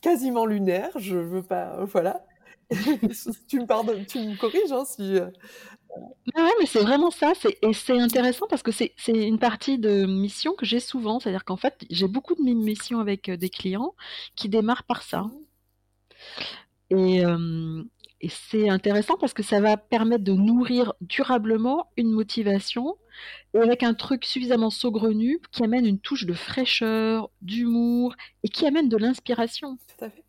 [0.00, 0.88] quasiment lunaire.
[0.96, 2.24] Je veux pas, voilà.
[3.48, 5.18] tu me pardonnes, tu me corriges hein, si.
[5.96, 7.32] Euh, ouais, mais c'est vraiment ça.
[7.62, 11.20] Et c'est intéressant parce que c'est une partie de mission que j'ai souvent.
[11.20, 13.94] C'est-à-dire qu'en fait, j'ai beaucoup de missions avec euh, des clients
[14.36, 15.26] qui démarrent par ça.
[16.90, 17.22] Et,
[18.20, 22.96] et c'est intéressant parce que ça va permettre de nourrir durablement une motivation
[23.54, 28.14] et avec un truc suffisamment saugrenu qui amène une touche de fraîcheur, d'humour
[28.44, 29.78] et qui amène de l'inspiration.
[29.98, 30.24] Tout à fait.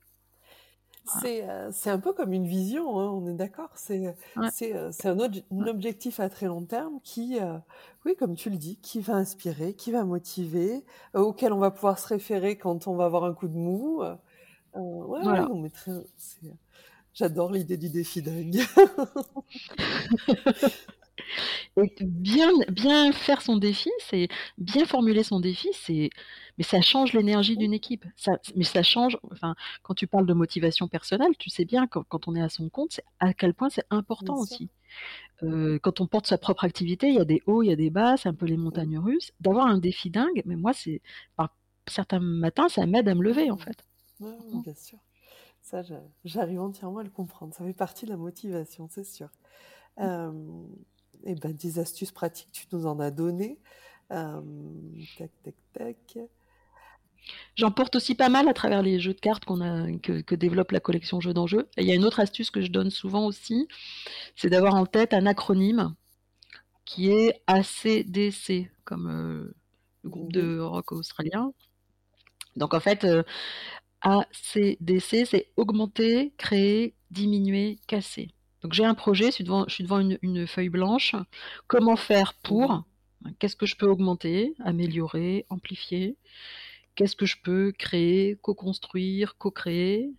[1.25, 3.69] Euh, c'est un peu comme une vision, hein, on est d'accord.
[3.75, 4.15] C'est
[4.51, 7.57] c'est euh, un, un, objectif à très long terme qui, euh,
[8.05, 10.83] oui, comme tu le dis, qui va inspirer, qui va motiver,
[11.13, 14.01] auquel on va pouvoir se référer quand on va avoir un coup de mou.
[14.01, 14.15] ouais,
[14.73, 15.49] voilà.
[17.13, 18.61] J'adore l'idée du défi dingue.
[21.77, 26.09] Et bien, bien faire son défi, c'est bien formuler son défi, c'est
[26.57, 28.05] mais ça change l'énergie d'une équipe.
[28.15, 29.17] Ça, mais ça change.
[29.31, 32.49] Enfin, quand tu parles de motivation personnelle, tu sais bien quand, quand on est à
[32.49, 34.69] son compte, à quel point c'est important aussi.
[35.41, 37.75] Euh, quand on porte sa propre activité, il y a des hauts, il y a
[37.75, 39.31] des bas, c'est un peu les montagnes russes.
[39.39, 41.01] D'avoir un défi dingue, mais moi, c'est
[41.35, 41.55] par
[41.87, 43.83] certains matins, ça m'aide à me lever en fait.
[44.19, 44.31] Oui,
[44.63, 44.99] bien sûr.
[45.61, 45.81] Ça,
[46.23, 47.53] j'arrive entièrement à le comprendre.
[47.53, 49.29] Ça fait partie de la motivation, c'est sûr.
[49.99, 50.31] Euh,
[51.25, 53.59] et ben, des astuces pratiques, tu nous en as donné.
[54.11, 54.41] Euh,
[55.17, 56.17] tac, tac, tac.
[57.55, 60.71] J'en porte aussi pas mal à travers les jeux de cartes qu'on a, que, développe
[60.71, 61.69] la collection Jeux d'enjeux.
[61.77, 63.67] Et il y a une autre astuce que je donne souvent aussi,
[64.35, 65.95] c'est d'avoir en tête un acronyme
[66.85, 69.55] qui est ACDC, comme euh,
[70.03, 71.53] le groupe de rock australien.
[72.57, 73.23] Donc en fait, euh,
[74.01, 78.29] ACDC, c'est augmenter, créer, diminuer, casser.
[78.63, 81.15] Donc j'ai un projet, je suis devant, une, feuille blanche.
[81.67, 82.83] Comment faire pour?
[83.39, 86.17] Qu'est-ce que je peux augmenter, améliorer, amplifier?
[86.95, 90.11] Qu'est-ce que je peux créer, co-construire, co-créer?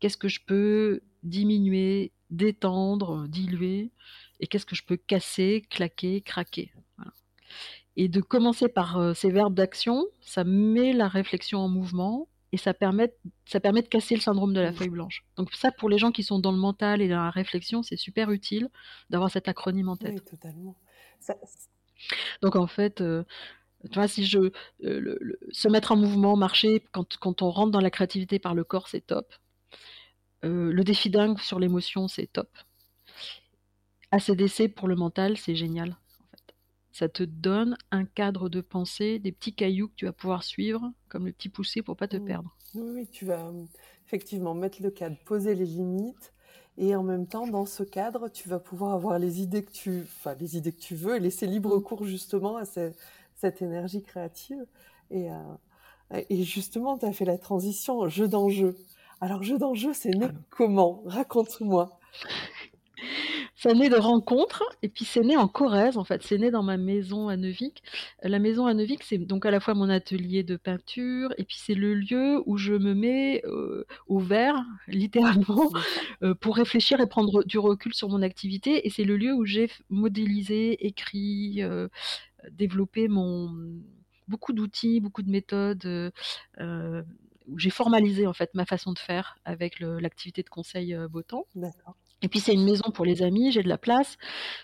[0.00, 3.92] Qu'est-ce que je peux diminuer, détendre, diluer?
[4.40, 6.72] Et qu'est-ce que je peux casser, claquer, craquer?
[7.96, 12.58] Et de commencer par euh, ces verbes d'action, ça met la réflexion en mouvement et
[12.58, 13.12] ça permet,
[13.44, 15.26] ça permet de casser le syndrome de la feuille blanche.
[15.36, 17.98] Donc ça, pour les gens qui sont dans le mental et dans la réflexion, c'est
[17.98, 18.70] super utile
[19.10, 20.14] d'avoir cet acronyme en tête.
[20.14, 20.74] Oui, totalement.
[22.40, 23.24] Donc en fait, euh,
[23.90, 24.52] tu vois, si je
[24.84, 28.64] euh, se mettre en mouvement, marcher, quand, quand, on rentre dans la créativité par le
[28.64, 29.34] corps, c'est top.
[30.46, 32.48] Euh, le défi dingue sur l'émotion, c'est top.
[34.12, 35.94] ACDC pour le mental, c'est génial.
[36.98, 40.94] Ça te donne un cadre de pensée, des petits cailloux que tu vas pouvoir suivre,
[41.10, 42.56] comme le petit poussé pour pas te perdre.
[42.74, 43.64] Oui, oui, tu vas euh,
[44.06, 46.32] effectivement mettre le cadre, poser les limites,
[46.78, 50.04] et en même temps, dans ce cadre, tu vas pouvoir avoir les idées que tu,
[50.04, 51.82] enfin, les idées que tu veux, et laisser libre mm.
[51.82, 54.64] cours justement à cette, énergie créative.
[55.10, 58.74] Et, euh, et justement, tu as fait la transition jeu d'enjeu.
[59.20, 61.02] Alors, jeu d'enjeu, c'est né comment?
[61.04, 62.00] Raconte-moi.
[63.66, 66.22] Ça naît de rencontres et puis c'est né en Corrèze en fait.
[66.22, 67.82] C'est né dans ma maison à Neuvic.
[68.22, 71.56] La maison à Neuvic, c'est donc à la fois mon atelier de peinture et puis
[71.58, 75.72] c'est le lieu où je me mets euh, au vert, littéralement,
[76.22, 78.86] euh, pour réfléchir et prendre du recul sur mon activité.
[78.86, 81.88] Et c'est le lieu où j'ai modélisé, écrit, euh,
[82.52, 83.50] développé mon
[84.28, 86.12] beaucoup d'outils, beaucoup de méthodes.
[87.48, 91.46] où j'ai formalisé en fait ma façon de faire avec l'activité de conseil beau temps.
[91.56, 91.96] D'accord.
[92.22, 94.16] Et puis c'est une maison pour les amis, j'ai de la place.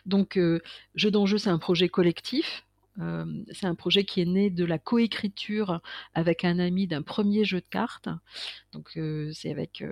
[0.06, 0.60] Donc euh,
[0.94, 2.64] Jeu d'enjeu, c'est un projet collectif.
[3.00, 5.80] Euh, c'est un projet qui est né de la coécriture
[6.12, 8.08] avec un ami d'un premier jeu de cartes.
[8.72, 9.82] Donc euh, c'est avec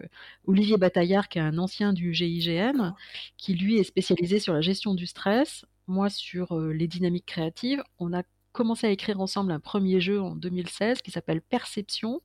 [0.46, 2.94] Olivier Bataillard, qui est un ancien du GIGN,
[3.36, 7.82] qui lui est spécialisé sur la gestion du stress, moi sur les dynamiques créatives.
[7.98, 12.20] On a commencé à écrire ensemble un premier jeu en 2016 qui s'appelle Perception,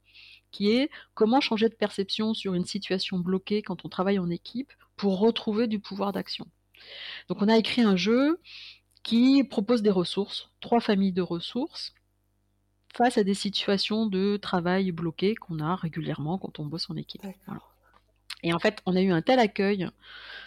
[0.56, 4.72] qui est comment changer de perception sur une situation bloquée quand on travaille en équipe
[4.95, 6.47] pour retrouver du pouvoir d'action.
[7.28, 8.39] Donc on a écrit un jeu
[9.03, 11.93] qui propose des ressources, trois familles de ressources,
[12.93, 17.22] face à des situations de travail bloquées qu'on a régulièrement quand on bosse en équipe.
[18.43, 19.89] Et en fait, on a eu un tel accueil.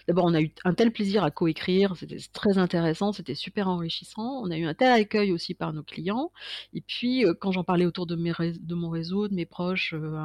[0.09, 4.41] D'abord, on a eu un tel plaisir à coécrire, c'était très intéressant, c'était super enrichissant.
[4.43, 6.33] On a eu un tel accueil aussi par nos clients.
[6.73, 10.17] Et puis, euh, quand j'en parlais autour de, mon réseau, de mes proches, euh,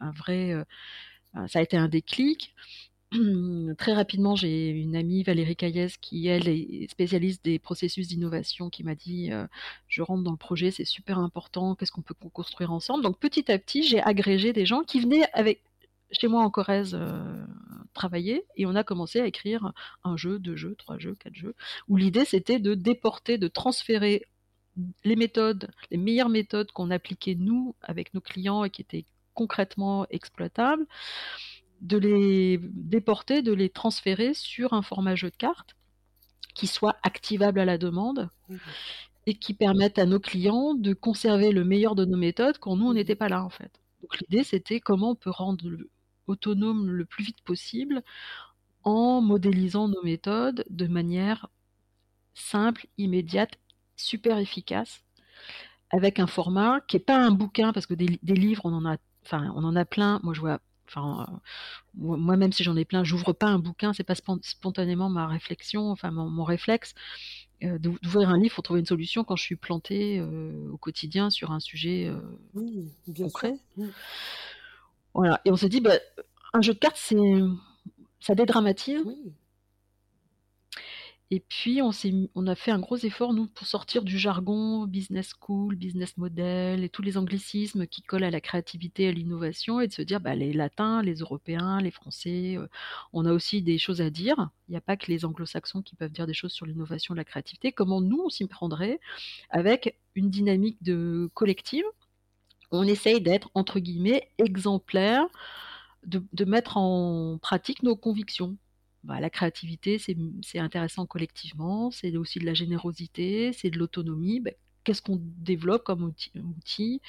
[0.00, 0.64] un, vrai, euh,
[1.48, 2.54] ça a été un déclic.
[3.78, 8.84] Très rapidement, j'ai une amie, Valérie Caillès, qui, elle, est spécialiste des processus d'innovation, qui
[8.84, 9.30] m'a dit
[9.88, 13.50] Je rentre dans le projet, c'est super important, qu'est-ce qu'on peut construire ensemble Donc, petit
[13.50, 15.62] à petit, j'ai agrégé des gens qui venaient avec,
[16.12, 16.98] chez moi en Corrèze,
[17.92, 19.72] travaillé et on a commencé à écrire
[20.04, 21.54] un jeu, deux jeux, trois jeux, quatre jeux,
[21.88, 24.26] où l'idée c'était de déporter, de transférer
[25.04, 29.04] les méthodes, les meilleures méthodes qu'on appliquait nous avec nos clients et qui étaient
[29.34, 30.86] concrètement exploitables,
[31.80, 35.76] de les déporter, de les transférer sur un format jeu de cartes
[36.54, 38.56] qui soit activable à la demande mmh.
[39.26, 42.86] et qui permette à nos clients de conserver le meilleur de nos méthodes quand nous
[42.86, 43.80] on n'était pas là en fait.
[44.00, 45.64] Donc l'idée c'était comment on peut rendre
[46.26, 48.02] autonome le plus vite possible
[48.84, 51.48] en modélisant nos méthodes de manière
[52.34, 53.58] simple, immédiate,
[53.96, 55.02] super efficace,
[55.90, 58.96] avec un format qui n'est pas un bouquin, parce que des, livres, on en a,
[59.24, 60.20] enfin, on en a plein.
[60.22, 61.36] Moi, je vois, enfin, euh,
[61.94, 65.90] moi, même si j'en ai plein, j'ouvre pas un bouquin, c'est pas spontanément ma réflexion,
[65.90, 66.94] enfin, mon, réflexe.
[67.62, 71.30] Euh, d'ouvrir un livre pour trouver une solution quand je suis plantée euh, au quotidien
[71.30, 72.12] sur un sujet
[73.16, 73.54] concret.
[75.14, 75.40] Voilà.
[75.44, 75.94] Et on se dit, bah,
[76.52, 77.16] un jeu de cartes, c'est
[78.20, 79.04] ça dédramatise.
[81.34, 81.92] Et puis, on,
[82.34, 86.84] on a fait un gros effort, nous, pour sortir du jargon business school, business model
[86.84, 90.20] et tous les anglicismes qui collent à la créativité, à l'innovation et de se dire,
[90.20, 92.68] bah, les latins, les européens, les français, euh,
[93.14, 94.50] on a aussi des choses à dire.
[94.68, 97.24] Il n'y a pas que les anglo-saxons qui peuvent dire des choses sur l'innovation, la
[97.24, 97.72] créativité.
[97.72, 99.00] Comment nous, on s'y prendrait
[99.48, 101.86] avec une dynamique de collective
[102.72, 105.26] On essaye d'être, entre guillemets, exemplaire,
[106.04, 108.56] de, mettre en pratique nos convictions
[109.04, 114.38] bah, la créativité, c'est intéressant collectivement, c'est aussi de la générosité, c'est de l'autonomie.
[114.40, 114.52] Bah,
[114.84, 117.00] qu'est-ce qu'on développe comme outil,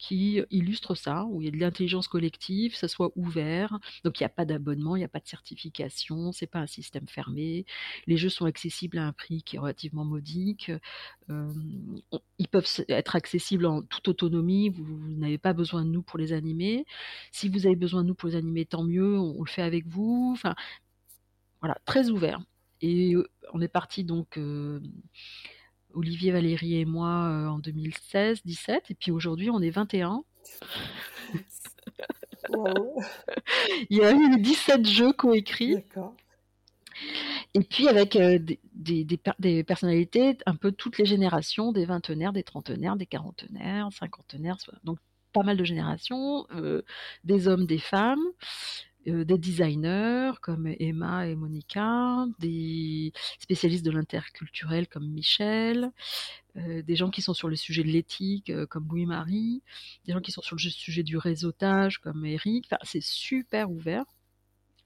[0.00, 3.78] qui illustre ça, où il y a de l'intelligence collective, ça soit ouvert.
[4.02, 6.66] Donc il n'y a pas d'abonnement, il n'y a pas de certification, c'est pas un
[6.66, 7.66] système fermé.
[8.06, 10.72] Les jeux sont accessibles à un prix qui est relativement modique.
[11.28, 11.52] Euh,
[12.38, 14.70] ils peuvent être accessibles en toute autonomie.
[14.70, 16.86] Vous, n'avez pas besoin de nous pour les animer.
[17.30, 19.18] Si vous avez besoin de nous pour les animer, tant mieux.
[19.18, 20.30] On, le fait avec vous.
[20.32, 20.54] Enfin,
[21.60, 22.40] voilà, très ouvert.
[22.80, 24.80] Et euh, on est parti donc euh,
[25.94, 30.22] Olivier, Valérie et moi euh, en 2016, 17, et puis aujourd'hui on est 21.
[33.90, 35.76] Il y a eu 17 jeux coécrits.
[35.76, 36.14] D'accord.
[37.54, 38.58] Et puis avec des,
[39.38, 44.98] des, personnalités, un peu toutes les générations, des vingtenaires, des trentenaires, des quarantenaires, cinquantenaires, donc
[45.32, 46.46] pas mal de générations,
[47.24, 48.22] des hommes, des femmes,
[49.08, 55.90] euh, des designers comme Emma et Monica, des spécialistes de l'interculturel comme Michel,
[56.56, 59.62] euh, des gens qui sont sur le sujet de l'éthique euh, comme Louis-Marie,
[60.04, 62.66] des gens qui sont sur le sujet du réseautage comme Eric.
[62.66, 64.04] Enfin, c'est super ouvert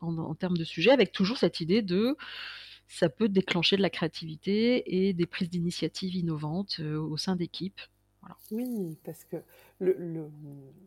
[0.01, 2.17] en, en, termes de sujet, avec toujours cette idée de
[2.87, 7.81] ça peut déclencher de la créativité et des prises d'initiatives innovantes au sein d'équipes.
[8.51, 9.37] Oui, parce que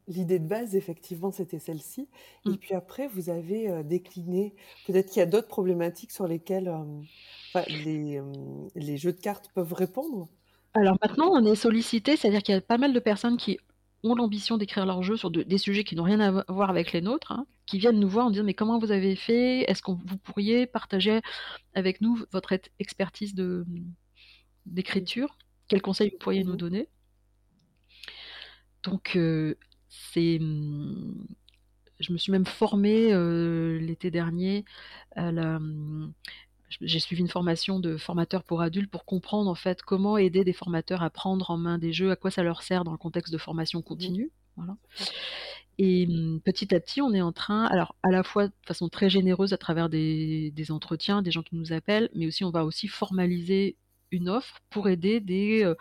[0.08, 2.08] l'idée de base, effectivement, c'était celle-ci.
[2.46, 2.58] Et mm.
[2.58, 4.56] puis après, vous avez euh, décliné.
[4.86, 8.24] Peut-être qu'il y a d'autres problématiques sur lesquelles euh, les, euh,
[8.76, 10.28] les, jeux de cartes peuvent répondre.
[10.74, 13.58] Alors maintenant, on est sollicité, c'est-à-dire qu'il y a pas mal de personnes qui
[14.04, 17.02] ont l'ambition d'écrire leurs jeux sur des sujets qui n'ont rien à voir avec les
[17.02, 19.62] nôtres, hein, qui viennent nous voir en disant mais comment vous avez fait?
[19.70, 21.22] Est-ce que vous pourriez partager
[21.74, 23.34] avec nous votre expertise
[24.68, 25.38] d'écriture?
[25.68, 26.58] Quels conseils vous pourriez nous mm-hmm.
[26.58, 26.90] donner?
[28.84, 29.56] Donc, euh,
[29.90, 30.38] c'est.
[30.40, 31.28] Hum,
[32.00, 34.66] je me suis même formée euh, l'été dernier
[35.16, 36.14] hum,
[36.82, 40.54] j'ai suivi une formation de formateur pour adultes pour comprendre en fait comment aider des
[40.54, 43.34] formateurs à prendre en main des jeux, à quoi ça leur sert dans le contexte
[43.34, 44.32] de formation continue.
[44.58, 44.76] Voilà.
[45.80, 48.90] Et hum, petit à petit, on est en train, alors à la fois de façon
[48.90, 52.52] très généreuse à travers des, des entretiens, des gens qui nous appellent, mais aussi on
[52.52, 53.78] va aussi formaliser
[54.12, 55.76] une offre pour aider des euh,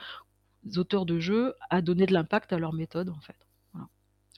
[0.76, 3.36] auteurs de jeux à donner de l'impact à leur méthode, en fait.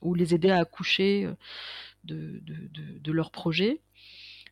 [0.01, 1.35] Ou les aider à accoucher euh,
[2.05, 3.81] de, de, leur projet.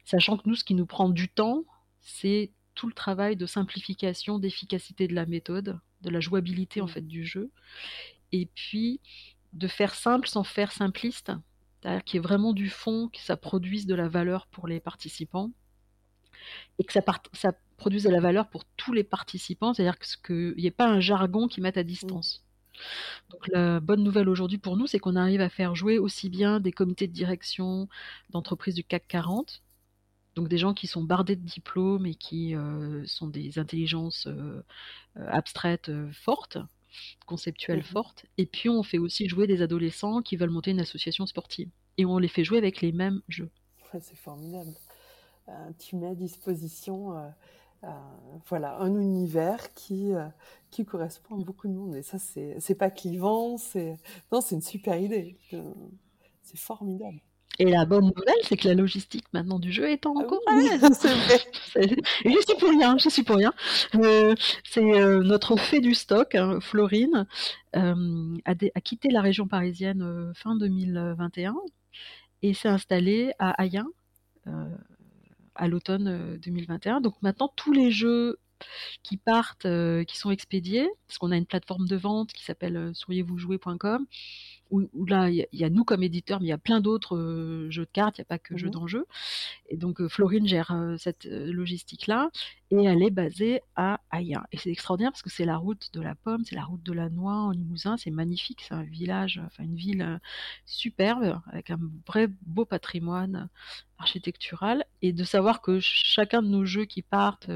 [0.05, 1.65] Sachant que nous, ce qui nous prend du temps,
[2.01, 6.89] c'est tout le travail de simplification, d'efficacité de la méthode, de la jouabilité en mmh.
[6.89, 7.53] fait du jeu,
[8.33, 9.01] et puis
[9.53, 11.31] de faire simple sans faire simpliste,
[11.81, 14.81] c'est-à-dire qu'il y ait vraiment du fond, que ça produise de la valeur pour les
[14.81, 15.53] participants,
[16.79, 20.67] et que ça, ça produise de la valeur pour tous les participants, c'est-à-dire qu'il n'y
[20.67, 22.45] ait pas un jargon qui mette à distance.
[23.31, 26.61] Donc la bonne nouvelle aujourd'hui pour nous, c'est qu'on arrive à faire jouer aussi bien
[26.61, 27.89] des comités de direction
[28.31, 29.63] d'entreprises du CAC 40,
[30.35, 34.63] donc des gens qui sont bardés de diplômes et qui euh, sont des intelligences euh,
[35.17, 36.59] euh, abstraites fortes,
[37.27, 37.85] conceptuelles mhm.
[37.85, 41.71] fortes, et puis on fait aussi jouer des adolescents qui veulent monter une association sportive.
[41.99, 43.51] Et on les fait jouer avec les mêmes jeux.
[44.01, 44.75] c'est formidable.
[45.79, 47.15] Tu mets à disposition
[47.85, 47.89] euh,
[48.49, 50.27] voilà, un univers qui euh,
[50.71, 51.95] qui correspond à beaucoup de monde.
[51.95, 53.97] Et ça, c'est pas clivant, c'est
[54.33, 55.37] non, c'est une super idée.
[56.43, 57.21] C'est formidable.
[57.59, 62.31] Et la bonne nouvelle, c'est que la logistique maintenant du jeu est en Ah Et
[62.31, 63.55] je suis pour rien, je suis pour rien.
[63.95, 64.35] Euh,
[64.65, 67.27] c'est euh, notre fée du stock, hein, Florine,
[67.75, 71.57] euh, a, a quitté la région parisienne euh, fin 2021
[72.43, 73.87] et s'est installée à Ayen
[74.49, 74.67] euh,
[75.57, 77.01] à l'automne euh, 2021.
[77.01, 78.39] Donc maintenant, tous les jeux
[79.03, 82.77] qui partent, euh, qui sont expédiés, parce qu'on a une plateforme de vente qui s'appelle
[82.77, 84.07] euh, souriez-vous-jouer.com,
[84.71, 86.53] où, où là, il y, a- il y a nous comme éditeurs, mais il y
[86.53, 88.73] a plein d'autres euh, jeux de cartes, il n'y a pas que jeux Mhm.
[88.73, 89.07] d'enjeu.
[89.69, 92.31] Et donc, euh, Florine gère euh, cette logistique-là,
[92.73, 94.43] et elle est basée à Ayen.
[94.53, 96.93] Et c'est extraordinaire parce que c'est la route de la pomme, c'est la route de
[96.93, 100.21] la noix en Limousin, c'est magnifique, c'est un village, enfin une ville
[100.65, 103.49] superbe, avec un vrai beau patrimoine
[103.99, 107.49] architectural, et de savoir que chacun de nos jeux qui partent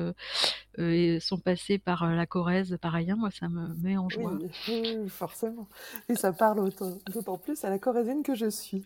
[0.79, 4.39] et sont passés par la Corrèze, par Ayen, moi ça me met en joie.
[4.41, 5.69] oui, oui, forcément.
[6.09, 8.85] Et ça parle autant- d'autant plus à la corésienne que je suis.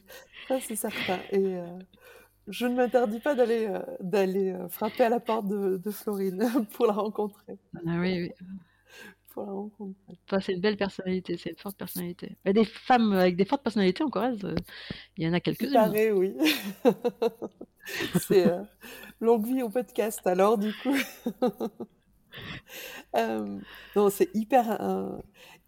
[0.48, 1.18] Ça, c'est certain.
[1.30, 1.66] Et euh,
[2.48, 6.44] je ne m'interdis pas d'aller euh, d'aller euh, frapper à la porte de, de Florine
[6.72, 7.58] pour la rencontrer.
[7.74, 8.32] Ah oui, oui.
[9.30, 10.18] Pour la rencontrer.
[10.26, 12.36] Enfin, c'est une belle personnalité, c'est une forte personnalité.
[12.44, 14.46] Mais des femmes avec des fortes personnalités en Corrèze,
[15.16, 16.12] il y en a quelques-unes.
[16.14, 16.36] oui.
[18.20, 18.46] c'est
[19.20, 20.96] longue vie au podcast, alors, du coup.
[23.16, 23.60] Euh,
[23.94, 25.16] non, c'est hyper, euh,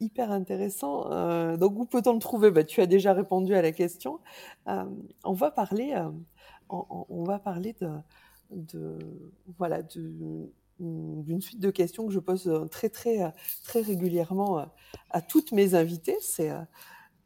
[0.01, 1.13] hyper intéressant.
[1.13, 4.19] Euh, donc, où peut-on le trouver bah, Tu as déjà répondu à la question.
[4.67, 5.95] On va parler,
[6.69, 7.77] on, va parler
[8.51, 8.99] de,
[9.59, 14.67] voilà, d'une suite de questions que je pose très, très, très régulièrement
[15.11, 16.19] à toutes mes invitées.
[16.21, 16.51] C'est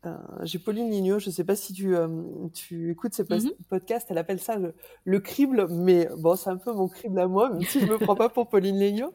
[0.07, 2.09] euh, j'ai Pauline Lignot, je ne sais pas si tu, euh,
[2.55, 3.51] tu écoutes ces Mhm.
[3.69, 4.75] podcasts, elle appelle ça le,
[5.05, 7.91] le crible, mais bon, c'est un peu mon crible à moi, même si je ne
[7.93, 9.13] me prends pas pour Pauline Lignot.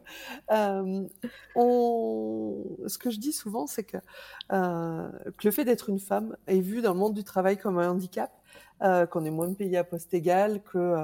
[0.52, 1.08] Euh,
[1.56, 2.64] on...
[2.88, 3.98] Ce que je dis souvent, c'est que,
[4.50, 7.90] que le fait d'être une femme est vu dans le monde du travail comme un
[7.90, 8.32] handicap,
[8.82, 10.96] qu'on est moins payé à poste égal, que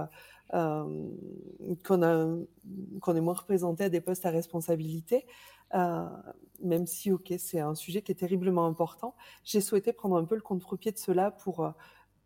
[0.52, 2.36] qu'on a
[3.00, 5.26] qu'on est moins représenté à des postes à responsabilité.
[5.74, 6.06] Euh,
[6.62, 10.36] même si, ok, c'est un sujet qui est terriblement important, j'ai souhaité prendre un peu
[10.36, 11.72] le contre-pied de cela pour, euh,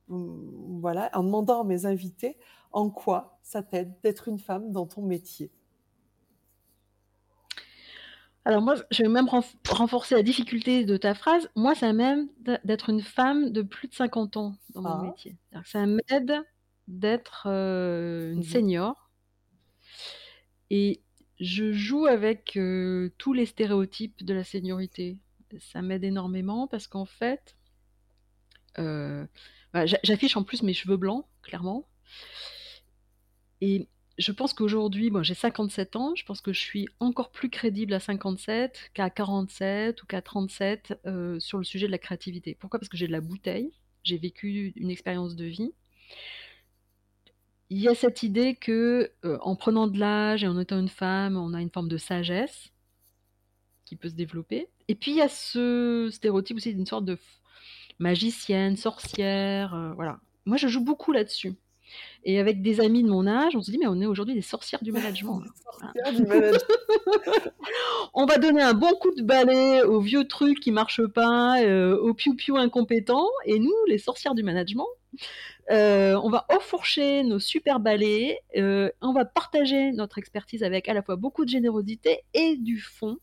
[0.09, 2.37] mm, voilà, en demandant à mes invités
[2.71, 5.51] en quoi ça t'aide d'être une femme dans ton métier.
[8.47, 11.49] Alors moi, je vais même renf- renforcer la difficulté de ta phrase.
[11.55, 12.27] Moi, ça m'aide
[12.63, 15.01] d'être une femme de plus de 50 ans dans mon Ah.
[15.01, 15.37] métier.
[15.63, 16.43] Ça m'aide
[16.87, 18.43] d'être euh, une Mhm.
[18.43, 19.09] senior.
[20.69, 21.01] Et
[21.39, 25.17] je joue avec euh, tous les stéréotypes de la seniorité.
[25.59, 27.55] Ça m'aide énormément parce qu'en fait,
[28.79, 29.25] euh,
[29.73, 31.87] bah, j'a- j'affiche en plus mes cheveux blancs, clairement.
[33.61, 37.49] Et je pense qu'aujourd'hui, bon, j'ai 57 ans, je pense que je suis encore plus
[37.49, 42.55] crédible à 57 qu'à 47 ou qu'à 37 euh, sur le sujet de la créativité.
[42.59, 42.79] Pourquoi?
[42.79, 43.73] Parce que j'ai de la bouteille,
[44.03, 45.73] j'ai vécu une expérience de vie.
[47.69, 50.89] Il y a cette idée que euh, en prenant de l'âge et en étant une
[50.89, 52.71] femme, on a une forme de sagesse
[53.85, 54.69] qui peut se développer.
[54.87, 57.17] Et puis il y a ce stéréotype aussi d'une sorte de
[57.99, 60.19] magicienne, sorcière, euh, voilà.
[60.45, 61.55] Moi, je joue beaucoup là-dessus.
[62.23, 64.41] Et avec des amis de mon âge, on se dit, mais on est aujourd'hui des
[64.41, 65.43] sorcières management.
[66.13, 66.65] du management.
[68.13, 71.97] On va donner un bon coup de balai aux vieux trucs qui marchent pas, euh,
[71.97, 74.87] aux piou-piou incompétents, et nous, les sorcières du management,
[75.71, 80.93] euh, on va enfourcher nos super balais, euh, on va partager notre expertise avec à
[80.93, 83.17] la fois beaucoup de générosité et du fond,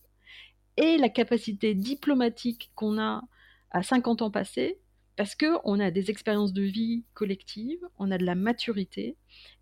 [0.77, 3.23] et la capacité diplomatique qu'on a
[3.71, 4.79] à 50 ans passés,
[5.17, 9.17] parce que on a des expériences de vie collectives, on a de la maturité,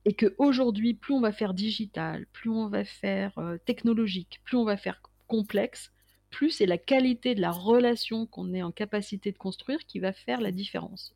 [0.07, 4.57] et que aujourd'hui, plus on va faire digital, plus on va faire euh, technologique, plus
[4.57, 5.93] on va faire complexe,
[6.31, 10.13] plus c'est la qualité de la relation qu'on est en capacité de construire qui va
[10.13, 11.15] faire la différence.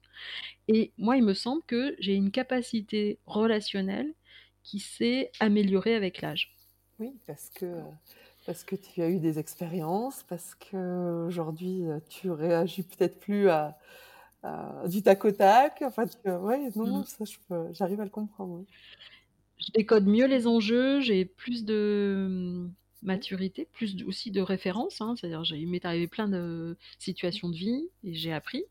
[0.68, 4.14] Et moi, il me semble que j'ai une capacité relationnelle
[4.64, 6.56] qui s'est améliorée avec l'âge.
[7.00, 7.66] Oui, parce que,
[8.44, 13.78] parce que tu as eu des expériences, parce que aujourd'hui tu réagis peut-être plus à,
[14.42, 15.82] à du tac au tac.
[15.82, 17.04] Enfin, tu, ouais, non, non, Mhm.
[17.04, 17.24] ça,
[17.72, 18.60] j'arrive à le comprendre.
[18.60, 18.66] oui.
[19.58, 22.68] Je décode mieux les enjeux, j'ai plus de
[23.04, 25.00] maturité, plus aussi de références.
[25.00, 28.64] hein, C'est-à-dire, il m'est arrivé plein de situations de vie et j'ai appris.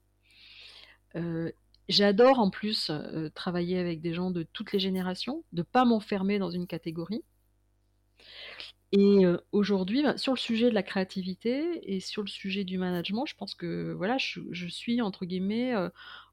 [1.15, 1.51] Euh,
[1.89, 6.39] J'adore en plus euh, travailler avec des gens de toutes les générations, de pas m'enfermer
[6.39, 7.23] dans une catégorie.
[8.93, 12.77] Et euh, aujourd'hui, bah, sur le sujet de la créativité et sur le sujet du
[12.77, 15.73] management, je pense que voilà, je, suis entre guillemets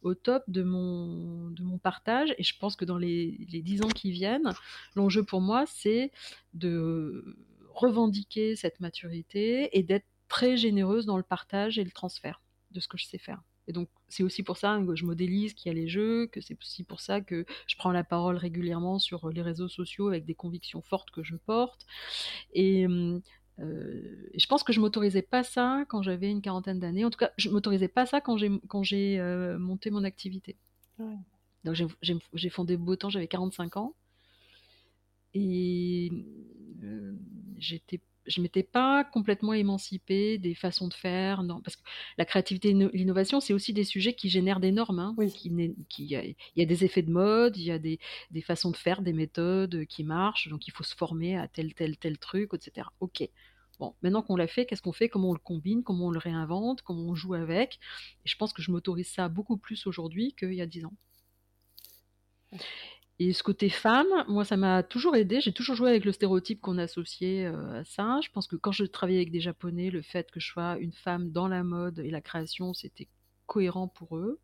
[0.03, 2.33] au top de mon, de mon partage.
[2.39, 4.53] Et je pense que dans les, 10 ans qui viennent,
[4.95, 6.13] l'enjeu pour moi, c'est
[6.55, 7.37] de
[7.81, 12.89] revendiquer cette maturité et d'être très généreuse dans le partage et le transfert de ce
[12.89, 13.43] que je sais faire.
[13.67, 16.41] Et donc, c'est aussi pour ça que je modélise qu'il y a les jeux, que
[16.41, 20.25] c'est aussi pour ça que je prends la parole régulièrement sur les réseaux sociaux avec
[20.25, 21.87] des convictions fortes que je porte.
[22.53, 27.05] Et, euh, je pense que je m'autorisais pas ça quand j'avais une quarantaine d'années.
[27.05, 30.57] En tout cas, je m'autorisais pas ça quand j'ai quand j'ai euh, monté mon activité.
[31.65, 33.95] Donc j'ai fondé Beau Temps, j'avais 45 ans
[35.35, 36.11] et
[36.83, 37.15] euh,
[37.61, 41.83] j'étais je m'étais pas complètement émancipée des façons de faire, non, parce que
[42.19, 44.99] la créativité et l'innovation, c'est aussi des sujets qui génèrent des normes.
[44.99, 45.33] Hein, oui.
[45.33, 45.51] qui,
[45.89, 47.99] qui, il y a des effets de mode, il y a des,
[48.31, 51.75] des façons de faire, des méthodes qui marchent, donc il faut se former à tel,
[51.75, 52.89] tel, tel truc, etc.
[53.01, 53.29] Ok.
[53.79, 55.09] Bon, maintenant qu'on l'a fait, qu'est-ce qu'on fait?
[55.09, 55.83] Comment on le combine?
[55.83, 56.83] Comment on le réinvente?
[56.83, 57.81] Comment on joue avec?
[58.27, 60.93] Et je pense que je m'autorise ça beaucoup plus aujourd'hui qu'il y a dix ans.
[63.23, 65.43] Et ce côté femme, moi, ça m'a toujours aidé.
[65.43, 68.19] J'ai toujours joué avec le stéréotype qu'on associait euh, à ça.
[68.23, 70.93] Je pense que quand je travaillais avec des Japonais, le fait que je sois une
[70.93, 73.09] femme dans la mode et la création, c'était
[73.45, 74.41] cohérent pour eux.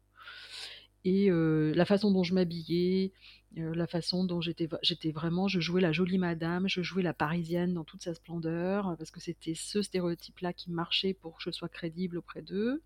[1.05, 3.15] Et euh, la façon dont je m'habillais,
[3.57, 7.15] euh, la façon dont j'étais, j'étais vraiment, je jouais la jolie madame, je jouais la
[7.15, 11.51] parisienne dans toute sa splendeur, parce que c'était ce stéréotype-là qui marchait pour que je
[11.51, 12.83] sois crédible auprès d'eux.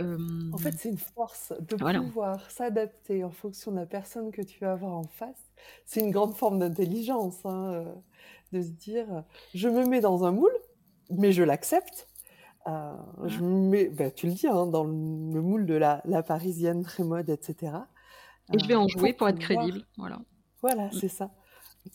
[0.00, 4.58] En fait, c'est une force de pouvoir s'adapter en fonction de la personne que tu
[4.60, 5.52] vas avoir en face.
[5.84, 7.94] C'est une grande forme d'intelligence, hein, euh,
[8.52, 9.24] de se dire,
[9.54, 10.56] je me mets dans un moule,
[11.10, 12.08] mais je l'accepte.
[12.66, 12.92] Euh,
[13.24, 17.02] je mets, ben, tu le dis, hein, dans le, moule de la, la, parisienne très
[17.02, 17.72] mode, etc.
[18.52, 20.20] Et je vais en euh, jouer pour, être crédible, voilà.
[20.60, 20.92] Voilà, mm.
[20.92, 21.30] c'est ça.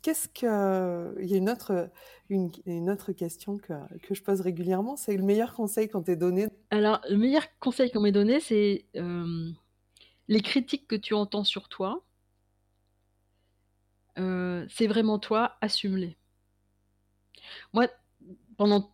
[0.02, 1.90] Qu'est-ce que il y a une autre
[2.30, 3.74] une, une autre question que,
[4.04, 6.48] que je pose régulièrement, c'est le meilleur conseil qu'on t'ait donné?
[6.72, 9.50] Alors le meilleur conseil qu'on m'ait donné, c'est euh,
[10.28, 12.04] les critiques que tu entends sur toi.
[14.20, 16.18] Euh, c'est vraiment toi, assume-les.
[17.72, 17.88] Moi,
[18.58, 18.92] pendant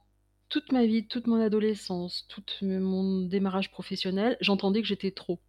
[0.49, 5.39] toute ma vie, toute mon adolescence, tout mon démarrage professionnel, j'entendais que j'étais trop.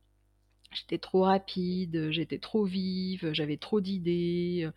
[0.75, 4.69] J'étais trop rapide, j'étais trop vive, j'avais trop d'idées,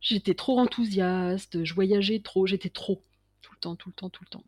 [0.00, 3.02] j'étais trop enthousiaste, je voyageais trop, j'étais trop.
[3.40, 4.44] Tout le temps, tout le temps, tout le temps.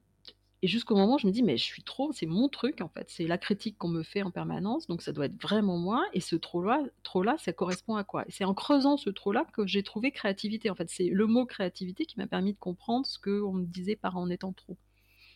[0.63, 2.89] Et jusqu'au moment où je me dis, mais je suis trop, c'est mon truc en
[2.89, 6.05] fait, c'est la critique qu'on me fait en permanence, donc ça doit être vraiment moi,
[6.15, 6.81] et ce trop-là,
[7.39, 8.25] ça correspond à quoi?
[8.27, 10.71] Et c'est en creusant ce trop-là que j'ai trouvé créativité.
[10.71, 13.97] En fait, c'est le mot créativité qui m'a permis de comprendre ce qu'on me disait
[13.97, 14.77] par en étant trop.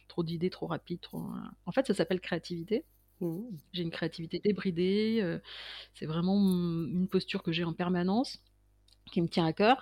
[0.09, 1.23] Trop d'idées, trop rapide, trop...
[1.67, 2.85] En fait, ça s'appelle créativité.
[3.21, 3.41] Mmh.
[3.73, 5.39] J'ai une créativité débridée, euh,
[5.95, 8.41] c'est vraiment une posture que j'ai en permanence,
[9.13, 9.81] qui me tient à cœur.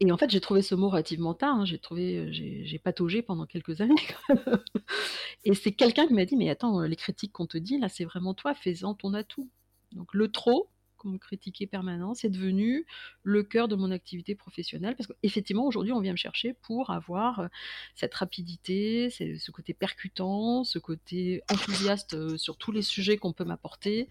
[0.00, 1.56] Et en fait, j'ai trouvé ce mot relativement tard.
[1.56, 1.64] Hein.
[1.66, 3.94] J'ai trouvé, euh, j'ai pataugé pendant quelques années.
[5.44, 8.04] et c'est quelqu'un qui m'a dit, mais attends, les critiques qu'on te dit là, c'est
[8.04, 9.50] vraiment toi, fais-en ton atout.
[9.92, 10.68] Donc le trop,
[11.00, 12.86] comme critiquer permanent, c'est devenu
[13.22, 17.40] le cœur de mon activité professionnelle parce qu'effectivement aujourd'hui on vient me chercher pour avoir
[17.40, 17.48] euh,
[17.94, 23.44] cette rapidité, ce côté percutant, ce côté enthousiaste euh, sur tous les sujets qu'on peut
[23.44, 24.08] m'apporter,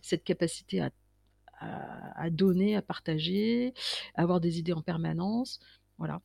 [0.00, 0.90] cette capacité à,
[2.30, 3.72] donner, à partager,
[4.16, 5.60] à avoir des idées en permanence,
[5.96, 6.20] voilà.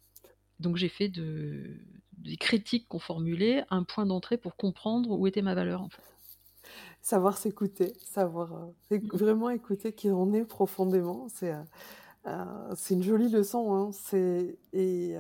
[0.59, 1.78] Donc j'ai fait de,
[2.13, 6.01] des critiques qu'on formulait un point d'entrée pour comprendre où était ma valeur en fait
[7.01, 11.28] savoir s'écouter, savoir euh, vraiment écouter qui on est profondément.
[11.30, 11.61] C'est euh,
[12.28, 13.74] euh, c'est une jolie leçon.
[13.74, 13.91] Hein.
[13.93, 15.15] C'est et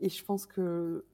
[0.00, 1.04] et je pense que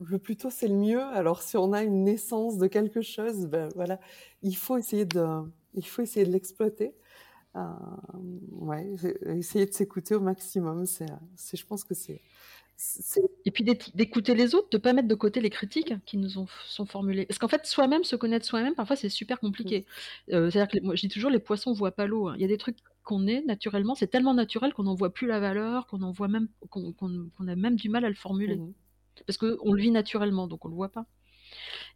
[0.00, 1.02] le plus tôt c'est le mieux.
[1.02, 4.00] Alors si on a une naissance de quelque chose, ben voilà,
[4.42, 5.42] il faut essayer de
[5.74, 6.94] il faut essayer de l'exploiter.
[7.56, 7.60] Euh,
[8.52, 8.88] ouais,
[9.26, 10.86] essayer de s'écouter au maximum.
[10.86, 11.08] C'est
[11.56, 12.22] je pense que c'est
[13.44, 16.46] et puis d'écouter les autres, de pas mettre de côté les critiques qui nous ont,
[16.66, 17.26] sont formulées.
[17.26, 19.86] Parce qu'en fait, soi-même, se connaître soi-même, parfois c'est super compliqué.
[20.32, 22.28] Euh, c'est-à-dire que moi, je dis toujours, les poissons voient pas l'eau.
[22.28, 22.34] Hein.
[22.36, 25.26] Il y a des trucs qu'on est naturellement, c'est tellement naturel qu'on n'en voit plus
[25.26, 28.56] la valeur, qu'on en voit même, qu'on a même du mal à le formuler.
[28.56, 28.72] Mmh.
[29.26, 31.06] Parce qu'on le vit naturellement, donc on le voit pas.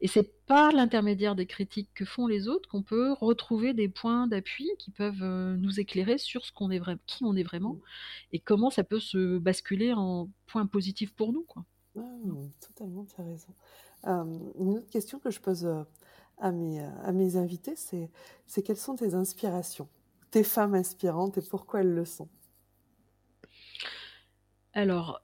[0.00, 4.26] Et c'est par l'intermédiaire des critiques que font les autres qu'on peut retrouver des points
[4.26, 7.78] d'appui qui peuvent euh, nous éclairer sur ce qu'on est vraiment, qui on est vraiment,
[8.32, 11.64] et comment ça peut se basculer en point positif pour nous, quoi.
[11.96, 12.02] Ah,
[12.60, 13.54] totalement, tu as raison.
[14.06, 15.84] Euh, une autre question que je pose euh,
[16.38, 18.10] à mes, à mes invités, c'est,
[18.46, 19.88] c'est quelles sont tes inspirations,
[20.30, 22.28] tes femmes inspirantes et pourquoi elles le sont?
[24.72, 25.22] Alors,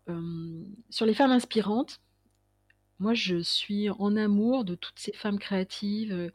[0.91, 2.01] sur les femmes inspirantes,
[3.01, 6.31] moi, je suis en amour de toutes ces femmes créatives euh,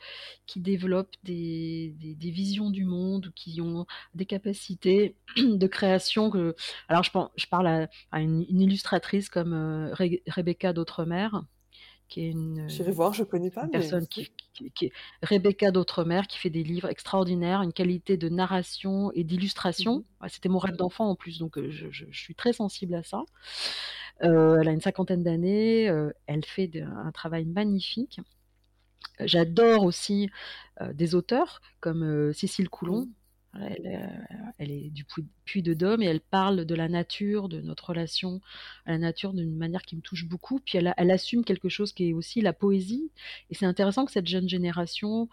[0.48, 3.86] qui développent des, visions du monde, qui ont
[4.16, 6.32] des capacités de création.
[6.32, 6.56] Que,
[6.88, 9.94] alors, je, je parle à, une, illustratrice comme euh,
[10.28, 11.30] Rebecca d'Outremer,
[12.08, 12.68] qui est une.
[12.70, 13.68] J'irai voir, je connais pas.
[13.68, 14.92] Personne qui, qui, est
[15.24, 20.06] Rebecca d'Outremer, qui fait des livres extraordinaires, une qualité de narration et d'illustration.
[20.22, 20.30] Mhm.
[20.30, 23.04] C'était mon rêve d'enfant en plus, donc euh, je, je, je, suis très sensible à
[23.04, 23.24] ça.
[24.24, 28.22] Euh, elle a une cinquantaine d'années, euh, elle fait un travail magnifique.
[29.20, 30.30] J'adore aussi
[30.94, 33.08] des auteurs comme Cécile Coulon.
[34.60, 35.06] Elle, est du
[35.46, 38.42] puits de Dôme et elle parle de la nature, de notre relation
[38.86, 40.60] à la nature d'une manière qui me touche beaucoup.
[40.60, 43.12] Puis elle, assume quelque chose qui est aussi la poésie.
[43.50, 45.30] Et c'est intéressant que cette jeune génération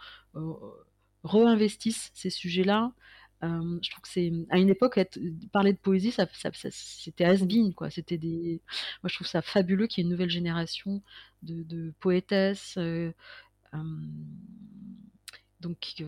[1.24, 2.93] réinvestisse ces sujets-là
[3.43, 5.01] je trouve que c'est à une époque
[5.53, 6.15] parler de poésie,
[6.70, 7.39] c'était has
[7.74, 7.90] quoi.
[7.90, 8.61] C'était des,
[9.03, 11.03] moi je trouve ça fabuleux qu'il y ait une nouvelle génération
[11.43, 12.78] de, poétesses.
[15.62, 16.05] Donc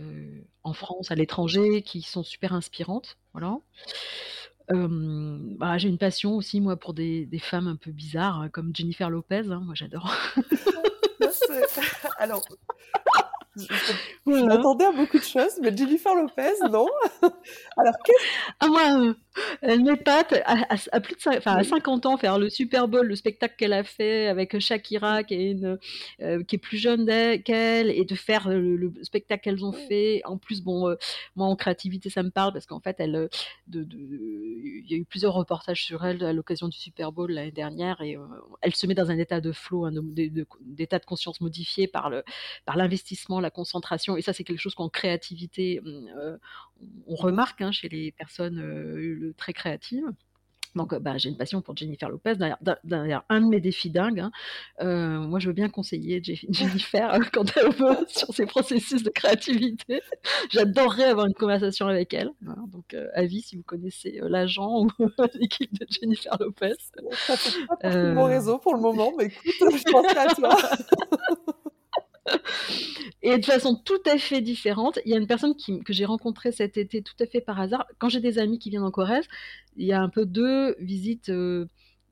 [0.62, 3.58] en France, à l'étranger, qui sont super inspirantes, voilà.
[4.68, 9.10] Bah, j'ai une passion aussi moi pour des, femmes un peu bizarres hein, comme Jennifer
[9.10, 10.12] Lopez, hein, moi j'adore.
[12.18, 12.44] Alors,
[13.56, 16.86] je, m'attendais à beaucoup de choses, mais Jennifer Lopez, non.
[17.76, 18.24] Alors, qu'est-ce
[18.60, 19.14] ah, moi, euh,
[19.62, 23.54] elle m'épate à, plus de enfin, à 50 ans faire le Super Bowl, le spectacle
[23.56, 25.78] qu'elle a fait avec Shakira qui est, une,
[26.20, 27.06] euh, qui est plus jeune
[27.42, 30.22] qu'elle et de faire le, spectacle qu'elles ont fait.
[30.24, 30.96] En plus, bon, euh,
[31.36, 33.28] moi en créativité ça me parle parce qu'en fait, elle,
[33.72, 38.00] il y a eu plusieurs reportages sur elle à l'occasion du Super Bowl l'année dernière
[38.00, 38.16] et
[38.62, 39.92] elle se met dans un état de flow, un
[40.60, 42.10] d'état de conscience modifié par
[42.64, 45.80] par l'investissement, la concentration et ça c'est quelque chose qu'en créativité
[47.06, 50.12] on remarque hein, chez les personnes très créatives.
[50.74, 52.34] Donc, bah, j'ai une passion pour Jennifer Lopez.
[52.84, 54.32] D'ailleurs, un de mes défis dingues, hein,
[54.80, 56.20] euh, moi, je veux bien conseiller
[56.50, 60.00] Jennifer quand elle veut sur ses processus de créativité.
[60.50, 62.30] J'adorerais avoir une conversation avec elle.
[62.40, 64.90] donc, euh, avis si vous connaissez euh, l'agent ou
[65.34, 66.74] l'équipe de Jennifer Lopez.
[66.78, 70.34] Ça fait pas partie de mon réseau pour le moment, mais écoute, je penserai à
[70.34, 71.53] toi.
[73.22, 76.52] Et de façon tout à fait différente, il y a une personne que j'ai rencontrée
[76.52, 77.86] cet été tout à fait par hasard.
[77.98, 79.26] Quand j'ai des amis qui viennent en Corrèze,
[79.76, 81.66] il y a un peu deux visites euh,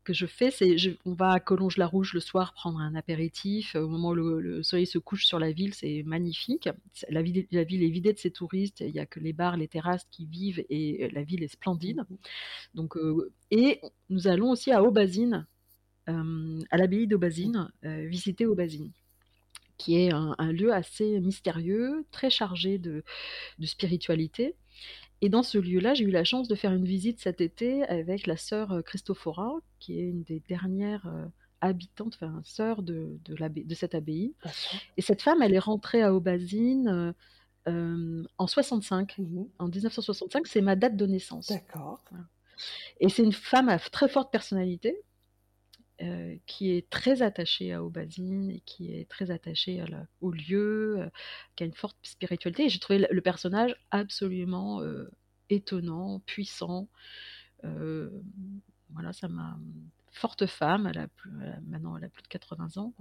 [0.05, 0.51] que je fais.
[0.51, 3.75] C'est on va à Collonges-la-Rouge le soir prendre un apéritif.
[3.75, 6.69] Au moment où le, soleil se couche sur la ville, c'est magnifique.
[7.09, 8.81] La ville, est vidée de ses touristes.
[8.81, 12.05] Il n'y a que les bars, les terrasses qui vivent et la ville est splendide.
[12.75, 15.47] Donc, euh, et nous allons aussi à Aubazine,
[16.09, 18.91] euh, à l'abbaye d'Aubazine, visiter Aubazine
[19.83, 23.03] qui est un, lieu assez mystérieux, très chargé de,
[23.65, 24.55] spiritualité.
[25.23, 28.29] Et dans ce lieu-là, j'ai eu la chance de faire une visite cet été avec
[28.29, 31.27] la sœur euh, Christophora, qui est une des dernières euh,
[31.61, 34.35] habitantes, enfin sœur de, de, cette abbaye.
[34.97, 37.13] Et cette femme, elle est rentrée à Aubazine
[37.69, 41.49] euh, en 65, mmh en 1965, c'est ma date de naissance.
[41.49, 42.01] D'accord.
[43.01, 44.97] Et c'est une femme à très forte personnalité,
[46.03, 49.85] euh, qui est très attaché à Aubazine et qui est très attaché
[50.21, 51.11] au lieu, euh,
[51.55, 52.69] qui a une forte spiritualité.
[52.69, 55.11] J'ai trouvé le personnage absolument euh,
[55.49, 56.89] étonnant, puissant.
[57.63, 59.59] voilà, ça m'a.
[60.11, 61.09] Forte femme, elle a
[61.67, 62.95] maintenant elle a plus de 80 ans.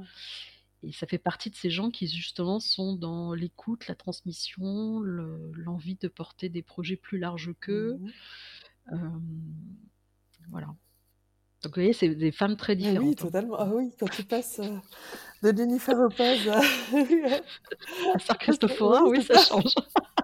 [0.84, 5.95] Et ça fait partie de ces gens qui justement sont dans l'écoute, la transmission, l'envie
[5.95, 7.98] de porter des projets plus larges qu'eux.
[8.91, 9.02] Mmh
[10.49, 10.76] voilà.
[11.64, 13.04] Donc vous voyez, c'est des femmes très différentes.
[13.04, 13.56] Ah oui, totalement.
[13.60, 14.78] Ah oui, quand tu passes euh,
[15.44, 16.58] de Jennifer Lopez à,
[18.16, 19.76] à Sir Christopher, oui, ça change.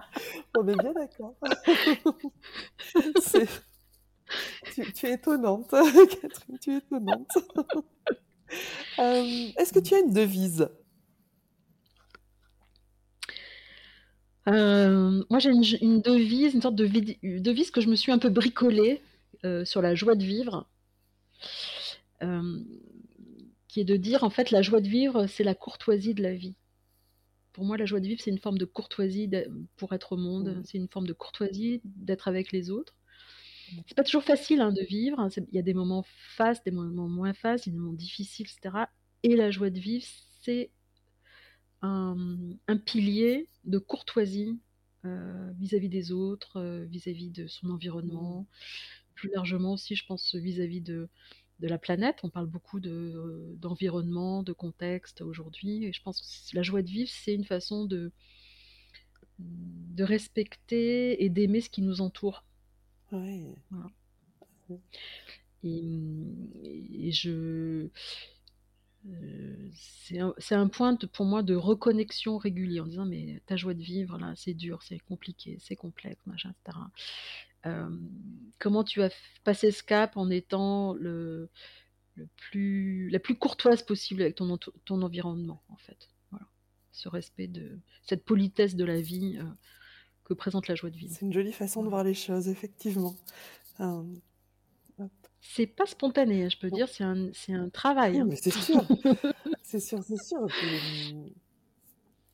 [0.58, 1.36] On est bien d'accord.
[4.74, 7.30] tu, tu, es étonnante, Catherine, tu es étonnante.
[8.98, 10.68] Euh, est-ce que tu as une devise?
[14.48, 16.86] Euh, Moi, j'ai une, une, devise, une sorte de
[17.38, 19.02] devise que je me suis un peu bricolée
[19.64, 20.66] sur la joie de vivre.
[22.22, 22.60] Euh,
[23.68, 26.34] qui est de dire en fait la joie de vivre, c'est la courtoisie de la
[26.34, 26.54] vie.
[27.52, 29.30] Pour moi, la joie de vivre, c'est une forme de courtoisie
[29.76, 30.62] pour être au monde, mmh.
[30.64, 32.96] c'est une forme de courtoisie d'être avec les autres.
[33.86, 35.28] C'est pas toujours facile hein, de vivre, hein.
[35.36, 36.04] il y a des moments
[36.36, 38.86] fastes, des moments moins fastes, des moments difficiles, etc.
[39.22, 40.06] Et la joie de vivre,
[40.40, 40.70] c'est
[41.82, 42.16] un,
[42.86, 44.58] pilier de courtoisie
[45.04, 48.46] euh, vis-à-vis des autres, euh, vis-à-vis de son environnement,
[49.14, 51.10] plus largement aussi, je pense, vis-à-vis de,
[51.60, 52.20] de la planète.
[52.22, 55.84] On parle beaucoup de, d'environnement, de contexte aujourd'hui.
[55.84, 58.12] Et je pense que la joie de vivre, c'est une façon de,
[59.38, 62.44] de respecter et d'aimer ce qui nous entoure.
[63.12, 63.44] Oui.
[65.64, 67.88] Et, je.
[69.06, 73.56] Euh, c'est, un, c'est un, point pour moi de reconnexion régulier en disant mais ta
[73.56, 76.78] joie de vivre là c'est dur c'est compliqué c'est complexe machin etc
[78.58, 79.10] comment tu as
[79.44, 81.50] passé ce cap en étant le,
[82.36, 86.10] plus, la plus courtoise possible avec ton, ton environnement, en fait?
[86.30, 86.46] Voilà.
[86.92, 89.38] Ce respect de cette politesse de la vie
[90.24, 91.14] que présente la joie de vivre.
[91.14, 93.16] C'est une jolie façon de voir les choses, effectivement.
[95.40, 98.18] c'est pas spontané, hein, je peux dire, c'est un, un travail.
[98.18, 98.26] Hein.
[98.28, 98.84] mais c'est sûr,
[99.62, 100.46] c'est sûr, c'est sûr.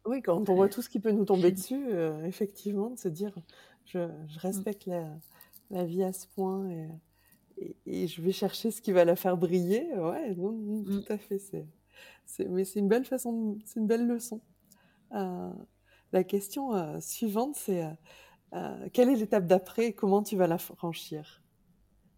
[0.07, 1.87] Oui, quand on voit tout ce qui peut nous tomber dessus,
[2.25, 3.35] effectivement, de se dire,
[3.85, 5.09] je, je respecte la,
[5.71, 6.69] la, vie à ce point
[7.59, 9.87] et, et, je vais chercher ce qui va la faire briller.
[9.97, 10.85] Ouais, non, mm.
[10.85, 11.39] tout à fait.
[11.39, 11.67] C'est,
[12.25, 14.41] c'est, mais c'est une belle façon, c'est une belle leçon.
[15.13, 15.53] Euh,
[16.13, 17.85] la question suivante, c'est
[18.55, 21.43] euh, quelle est l'étape d'après et comment tu vas la franchir?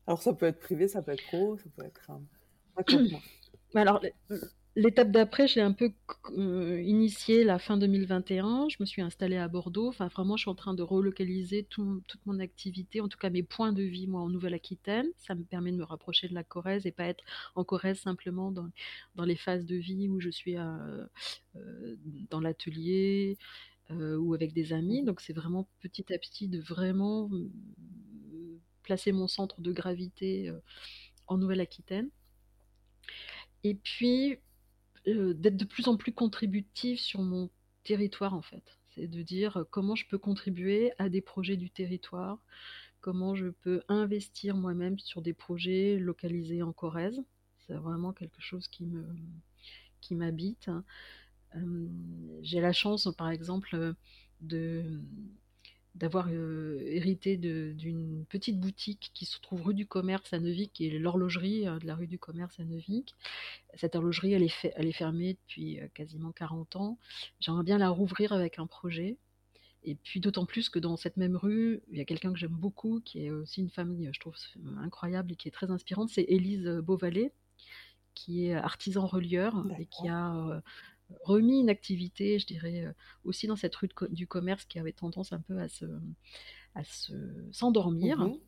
[0.06, 2.10] Alors ça peut être privé, ça peut être pro, ça peut être...
[3.74, 4.00] Euh, alors
[4.76, 5.92] l'étape d'après, j'ai un peu
[6.38, 8.68] euh, initié la fin 2021.
[8.68, 9.88] Je me suis installée à Bordeaux.
[9.88, 13.42] Enfin vraiment, je suis en train de relocaliser toute mon activité, en tout cas mes
[13.42, 15.08] points de vie, moi, en Nouvelle-Aquitaine.
[15.16, 17.24] Ça me permet de me rapprocher de la Corrèze et pas être
[17.56, 18.70] en Corrèze simplement dans,
[19.24, 20.78] les phases de vie où je suis à,
[22.30, 23.38] dans l'atelier,
[23.92, 25.04] euh, ou avec des amis.
[25.04, 30.58] Donc c'est vraiment petit à petit de vraiment euh, placer mon centre de gravité euh,
[31.28, 32.10] en Nouvelle-Aquitaine.
[33.62, 34.38] Et puis
[35.06, 37.50] d'être de plus en plus contributif sur mon
[37.84, 38.78] territoire en fait.
[38.90, 42.38] C'est de dire comment je peux contribuer à des projets du territoire,
[43.00, 47.22] comment je peux investir moi-même sur des projets localisés en Corrèze.
[47.66, 49.04] C'est vraiment quelque chose qui me
[50.00, 50.70] qui m'habite.
[51.56, 51.88] Euh,
[52.42, 53.94] j'ai la chance, par exemple,
[54.40, 55.00] de
[55.96, 60.86] d'avoir euh, hérité d'une petite boutique qui se trouve rue du Commerce à Neuvic, qui
[60.86, 63.14] est l'horlogerie euh, de la rue du Commerce à Neuvic.
[63.74, 66.98] Cette horlogerie, elle est, elle est fermée depuis quasiment 40 ans.
[67.40, 69.16] J'aimerais bien la rouvrir avec un projet.
[69.84, 72.50] Et puis d'autant plus que dans cette même rue, il y a quelqu'un que j'aime
[72.50, 74.34] beaucoup, qui est aussi une famille, je trouve,
[74.78, 77.32] incroyable et qui est très inspirante, c'est Élise Beauvalet,
[78.14, 80.60] qui est artisan relieur et qui a
[81.24, 82.92] remis une activité, je dirais, euh,
[83.24, 85.84] aussi dans cette rue du commerce qui avait tendance un peu à se,
[86.74, 87.12] à se
[87.52, 88.18] s'endormir.
[88.18, 88.38] Mhm.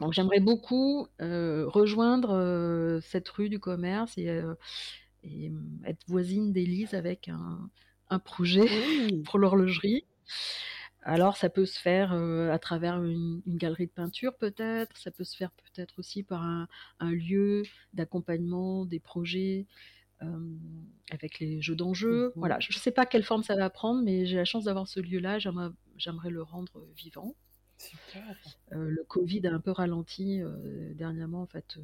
[0.00, 4.42] Donc j'aimerais beaucoup euh, rejoindre euh, cette rue du commerce et,
[5.24, 5.52] et
[5.84, 7.70] être voisine d'Élise avec un,
[8.08, 8.66] un projet
[9.24, 10.04] pour l'horlogerie.
[11.02, 15.24] Alors ça peut se faire à travers une, une, galerie de peinture peut-être, ça peut
[15.24, 16.68] se faire peut-être aussi par un,
[16.98, 17.62] un lieu
[17.94, 19.66] d'accompagnement des projets,
[21.10, 22.26] avec les jeux d'enjeux.
[22.28, 22.32] Mhm.
[22.36, 24.88] Voilà, je ne sais pas quelle forme ça va prendre, mais j'ai la chance d'avoir
[24.88, 25.38] ce lieu-là.
[25.38, 27.34] J'aimerais le rendre vivant.
[28.72, 31.78] Euh, le Covid a un peu ralenti euh, dernièrement en fait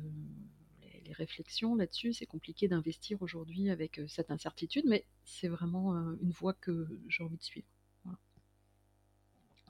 [0.82, 2.12] les, réflexions là-dessus.
[2.12, 7.38] C'est compliqué d'investir aujourd'hui avec cette incertitude, mais c'est vraiment une voie que j'ai envie
[7.38, 7.68] de suivre.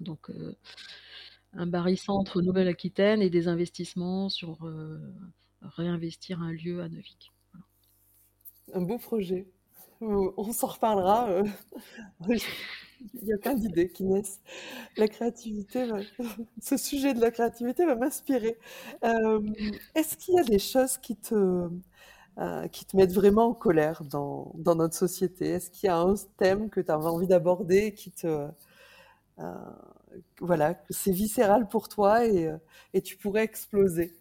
[0.00, 0.30] Donc
[1.52, 4.68] un barycentre Nouvelle-Aquitaine et des investissements sur
[5.60, 7.32] réinvestir un lieu à Neuvik
[8.74, 9.46] un beau projet.
[10.02, 11.28] Euh, on s'en reparlera.
[11.30, 11.44] Euh.
[13.14, 14.40] Il y a plein d'idées qui naissent.
[14.96, 15.86] La créativité,
[16.62, 18.58] ce sujet de la créativité va m'inspirer.
[19.04, 19.40] Euh,
[19.94, 21.68] est-ce qu'il y a des choses qui te,
[22.72, 25.48] qui te mettent vraiment en colère dans, dans notre société?
[25.50, 28.48] Est-ce qu'il y a un thème que tu as envie d'aborder qui te,
[30.40, 32.50] voilà, c'est viscéral pour toi et,
[32.94, 34.16] et tu pourrais exploser?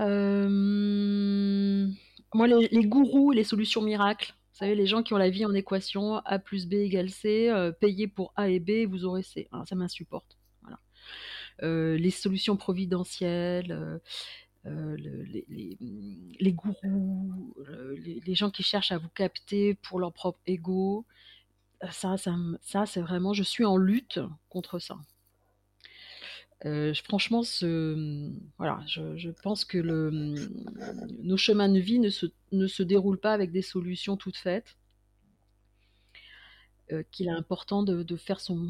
[0.00, 1.88] Euh,
[2.34, 5.54] moi, les, gourous les solutions miracles, vous savez, les gens qui ont la vie en
[5.54, 9.48] équation A plus B égale C, euh, payez pour A et B, vous aurez C.
[9.66, 10.38] ça m'insupporte.
[10.62, 10.78] Voilà.
[11.62, 14.00] Euh, les solutions providentielles,
[14.64, 17.54] les, gourous,
[17.96, 21.04] les, gens qui cherchent à vous capter pour leur propre ego,
[21.90, 24.98] ça, ça, ça c'est vraiment, je suis en lutte contre ça.
[26.66, 33.50] Euh, franchement, je, pense que nos chemins de vie ne se, ne déroulent pas avec
[33.50, 34.76] des solutions toutes faites.
[36.92, 38.66] Euh, qu'il est important de, faire son,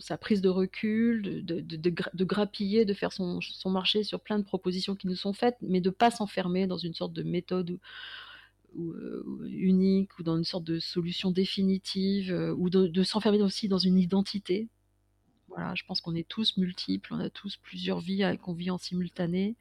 [0.00, 5.06] sa prise de recul, de, grappiller, de faire son, marché sur plein de propositions qui
[5.06, 7.78] nous sont faites, mais de pas s'enfermer dans une sorte de méthode
[8.78, 13.98] euh, unique ou dans une sorte de solution définitive, ou de s'enfermer aussi dans une
[13.98, 14.68] identité
[15.54, 18.78] voilà, je pense qu'on est tous multiples, on a tous plusieurs vies qu'on vit en
[18.78, 19.56] simultané.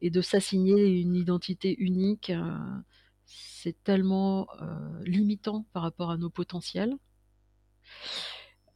[0.00, 2.58] Et de s'assigner une identité unique, euh,
[3.26, 6.96] c'est tellement euh, limitant par rapport à nos potentiels.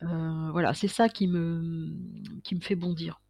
[0.02, 1.96] Euh, voilà, c'est ça qui me,
[2.44, 3.20] qui me fait bondir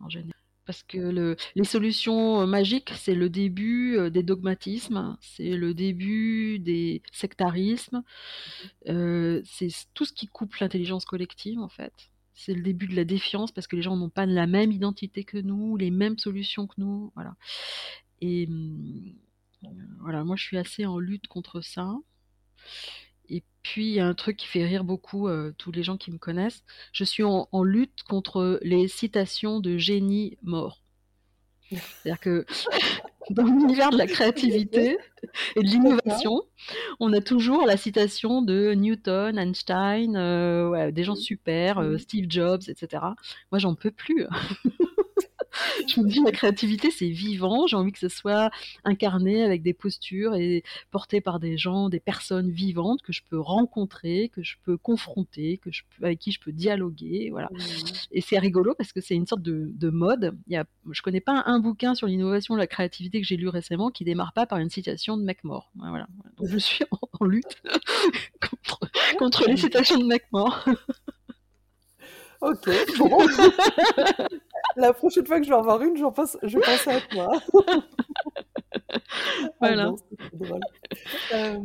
[0.00, 0.34] en général.
[0.64, 7.02] Parce que le, les solutions magiques, c'est le début des dogmatismes, c'est le début des
[7.12, 8.02] sectarismes,
[8.86, 12.10] c'est tout ce qui coupe l'intelligence collective en fait
[12.40, 15.24] c'est le début de la défiance parce que les gens n'ont pas la même identité
[15.24, 17.36] que nous, les mêmes solutions que nous, voilà.
[18.22, 19.68] Et euh,
[20.00, 21.94] voilà, moi je suis assez en lutte contre ça.
[23.28, 25.98] Et puis il y a un truc qui fait rire beaucoup euh, tous les gens
[25.98, 26.64] qui me connaissent.
[26.92, 30.79] Je suis en, lutte contre les citations de génie mort.
[31.70, 32.46] C'est-à-dire que
[33.30, 34.98] dans l'univers de la créativité
[35.56, 36.42] et de l'innovation,
[36.98, 42.62] on a toujours la citation de Newton, Einstein, euh, des gens super, euh, Steve Jobs,
[42.68, 43.02] etc.
[43.52, 44.26] Moi, j'en peux plus.
[45.86, 47.66] je me dis, la créativité, c'est vivant.
[47.66, 48.50] J'ai envie que ce soit
[48.84, 53.40] incarné avec des postures et porté par des gens, des personnes vivantes que je peux
[53.40, 57.28] rencontrer, que je peux confronter, que je peux, avec qui je peux dialoguer.
[57.30, 57.48] Voilà.
[57.52, 57.58] Mmh.
[58.12, 60.36] Et c'est rigolo parce que c'est une sorte de, de mode.
[60.46, 63.48] Il y a, je connais pas un bouquin sur l'innovation, la créativité que j'ai lu
[63.48, 65.70] récemment qui démarre pas par une citation de McMore.
[65.76, 66.06] Voilà.
[66.38, 67.62] Donc je suis en, lutte
[68.40, 68.80] contre,
[69.18, 70.64] contre les citations de McMore.
[72.40, 73.18] Ok, bon.
[74.76, 77.40] La prochaine fois que je vais en avoir une, j'en pense, je pense à toi.
[79.60, 79.92] voilà.
[81.32, 81.58] Ah euh,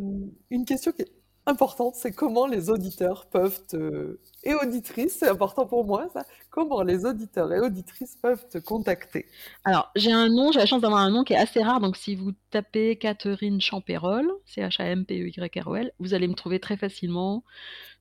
[0.50, 1.12] une question qui est
[1.46, 4.20] importante, c'est comment les auditeurs peuvent te...
[4.44, 9.28] et auditrices, c'est important pour moi ça, comment les auditeurs et auditrices peuvent te contacter?
[9.64, 11.98] Alors, j'ai un nom, j'ai la chance d'avoir un nom qui est assez rare, donc
[11.98, 17.44] si vous tapez Catherine Champérol, C-H-A-M-P-E-Y-R-O-L, vous allez me trouver très facilement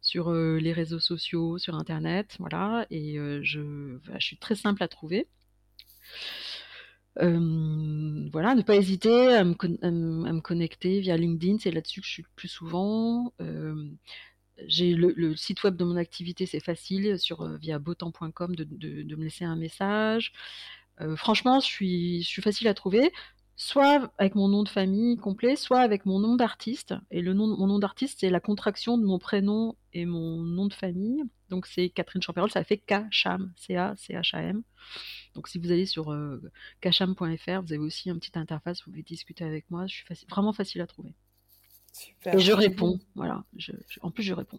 [0.04, 5.26] sur les réseaux sociaux, sur Internet, voilà, et je, suis très simple à trouver.
[7.16, 12.28] Voilà, ne pas hésiter à me, connecter via LinkedIn, c'est là-dessus que je suis le
[12.36, 13.32] plus souvent.
[14.66, 19.24] J'ai le, site web de mon activité, c'est facile, sur via botan.com de, de, me
[19.24, 20.32] laisser un message.
[21.16, 21.66] franchement, je
[22.22, 23.10] suis facile à trouver
[23.56, 26.94] soit avec mon nom de famille complet, soit avec mon nom d'artiste.
[27.10, 30.66] Et le nom, mon nom d'artiste, c'est la contraction de mon prénom et mon nom
[30.66, 31.22] de famille.
[31.50, 34.62] Donc c'est Catherine Champérol, ça fait K-Cham, C-A-C-H-A-M.
[35.34, 36.42] Donc si vous allez sur euh,
[36.80, 39.86] kcham.fr, vous avez aussi une petite interface, vous pouvez discuter avec moi.
[39.86, 41.14] Je suis vraiment facile à trouver.
[41.92, 42.34] Super.
[42.34, 43.44] Et je réponds, voilà.
[44.02, 44.58] en plus, je réponds.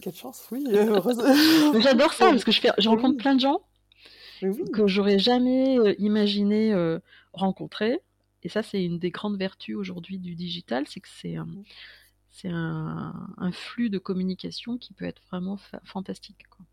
[0.00, 0.64] Quelle chance, oui.
[1.82, 3.60] J'adore ça parce que je, fais, je rencontre plein de gens
[4.72, 6.98] que j'aurais jamais euh, imaginé euh,
[7.32, 8.00] rencontrer.
[8.42, 11.48] Et ça, c'est une des grandes vertus aujourd'hui du digital, c'est que c'est un,
[12.30, 16.46] c'est un, flux de communication qui peut être vraiment fantastique.
[16.48, 16.64] Quoi.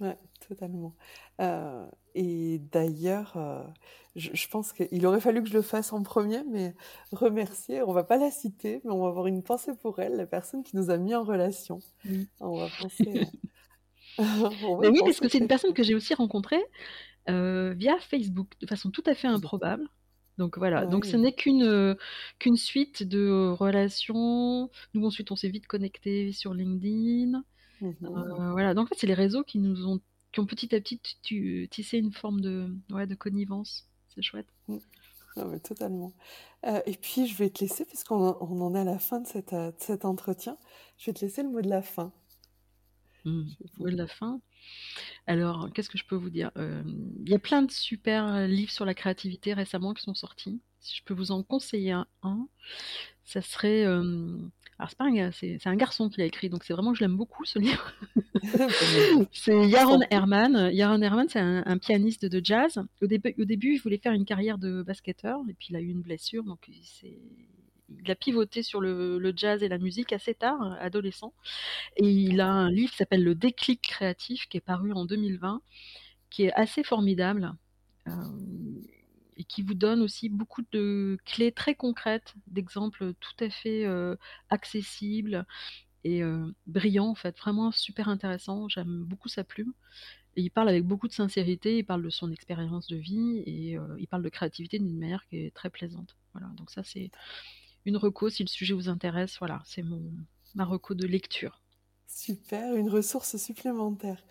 [0.00, 0.96] Ouais, totalement.
[1.40, 1.86] Euh,
[2.16, 3.36] et d'ailleurs,
[4.16, 6.74] je, pense qu'il aurait fallu que je le fasse en premier, mais
[7.12, 10.26] remercier, on va pas la citer, mais on va avoir une pensée pour elle, la
[10.26, 11.78] personne qui nous a mis en relation.
[12.40, 13.26] On va penser.
[14.18, 18.90] oui, parce que c'est une personne que j'ai aussi rencontrée euh, via Facebook, de façon
[18.90, 19.88] tout à fait improbable.
[20.36, 21.94] Donc voilà, donc ce n'est qu'une euh,
[22.38, 24.68] qu'une suite de relations.
[24.92, 27.42] Nous ensuite on s'est vite connecté sur LinkedIn.
[27.80, 30.00] Mmh euh, voilà, donc en fait c'est les réseaux qui nous ont
[30.32, 30.98] qui ont petit à petit
[31.70, 33.88] tissé une forme de ouais, de connivence.
[34.08, 34.48] C'est chouette.
[34.66, 34.78] Mmh.
[35.36, 36.12] Ah totalement.
[36.86, 39.52] et puis je vais te laisser puisqu'on on en est à la fin de, cette,
[39.52, 40.56] de cet entretien.
[40.98, 42.12] Je vais te laisser le mot de la fin.
[43.24, 43.44] Mmh.
[43.80, 44.40] de la fin.
[45.26, 46.50] Alors, qu'est-ce que je peux vous dire?
[46.56, 46.82] Euh,
[47.24, 50.60] Il y a plein de super livres sur la créativité récemment qui sont sortis.
[50.80, 52.06] Si je peux vous en conseiller un,
[53.24, 53.84] ça serait.
[53.84, 54.36] Euh,
[54.78, 57.16] alors, c'est pas un c'est, un garçon qui l'a écrit, donc c'est vraiment je l'aime
[57.16, 57.92] beaucoup ce livre.
[59.32, 60.70] c'est Yaron Herman.
[60.72, 62.78] Yaron Herman, c'est un, pianiste de jazz.
[63.00, 65.80] Au début, au début, il voulait faire une carrière de basketteur, et puis il a
[65.80, 67.18] eu une blessure, donc il s'est
[68.02, 71.32] il a pivoté sur le, jazz et la musique assez tard, adolescent.
[71.96, 75.62] Et il a un livre qui s'appelle Le déclic créatif, qui est paru en 2020,
[76.30, 77.54] qui est assez formidable.
[78.08, 78.12] Euh,
[79.36, 84.14] et qui vous donne aussi beaucoup de clés très concrètes, d'exemples tout à fait euh,
[84.48, 85.44] accessibles
[86.04, 88.68] et euh, brillants, en fait, vraiment super intéressant.
[88.68, 89.72] J'aime beaucoup sa plume.
[90.36, 93.78] Et il parle avec beaucoup de sincérité, il parle de son expérience de vie et
[93.98, 96.16] il parle de créativité d'une manière qui est très plaisante.
[96.32, 97.10] Voilà, donc ça c'est
[97.84, 99.36] une reco si le sujet vous intéresse.
[99.38, 100.02] Voilà, c'est mon
[100.54, 101.60] ma reco de lecture.
[102.06, 104.22] Super, une ressource supplémentaire.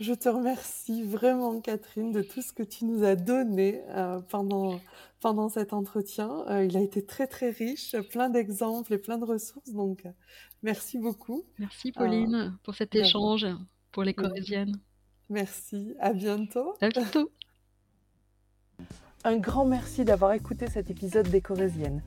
[0.00, 4.80] Je te remercie vraiment, Catherine, de tout ce que tu nous as donné euh, pendant,
[5.20, 6.44] pendant cet entretien.
[6.48, 9.70] Euh, il a été très, très riche, plein d'exemples et plein de ressources.
[9.70, 10.10] Donc, euh,
[10.62, 11.44] merci beaucoup.
[11.58, 13.46] Merci, Pauline, pour cet échange
[13.90, 14.80] pour les Corésiennes.
[15.30, 15.94] Merci.
[15.98, 16.74] À bientôt.
[16.80, 17.30] À bientôt.
[19.24, 22.02] Un grand merci d'avoir écouté cet épisode des Corésiennes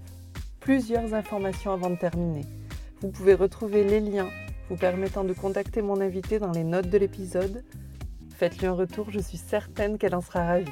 [0.61, 2.45] plusieurs informations avant de terminer.
[3.01, 4.29] Vous pouvez retrouver les liens
[4.69, 7.63] vous permettant de contacter mon invité dans les notes de l'épisode.
[8.37, 10.71] Faites-lui un retour, je suis certaine qu'elle en sera ravie.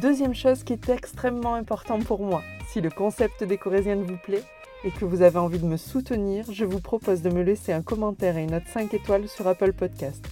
[0.00, 4.44] Deuxième chose qui est extrêmement important pour moi, si le concept des Corésiennes vous plaît
[4.84, 7.82] et que vous avez envie de me soutenir, je vous propose de me laisser un
[7.82, 10.24] commentaire et une note 5 étoiles sur Apple Podcast.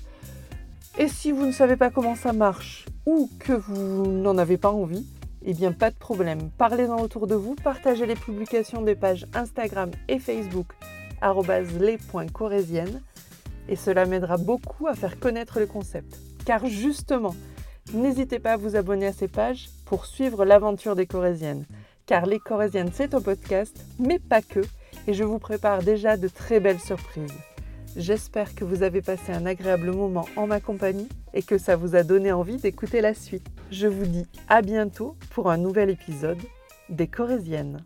[0.99, 4.71] Et si vous ne savez pas comment ça marche ou que vous n'en avez pas
[4.71, 5.07] envie,
[5.45, 6.51] eh bien, pas de problème.
[6.59, 10.75] Parlez-en autour de vous, partagez les publications des pages Instagram et Facebook
[11.79, 13.03] les.corésiennes
[13.69, 16.19] et cela m'aidera beaucoup à faire connaître le concept.
[16.45, 17.35] Car justement,
[17.93, 21.65] n'hésitez pas à vous abonner à ces pages pour suivre l'aventure des Corésiennes.
[22.07, 24.61] car Les Corésiennes c'est un podcast, mais pas que,
[25.07, 27.50] et je vous prépare déjà de très belles surprises.
[27.97, 31.97] J'espère que vous avez passé un agréable moment en ma compagnie et que ça vous
[31.97, 33.47] a donné envie d'écouter la suite.
[33.73, 36.41] Je vous dis à bientôt pour un nouvel épisode
[36.89, 37.85] des Corésiennes.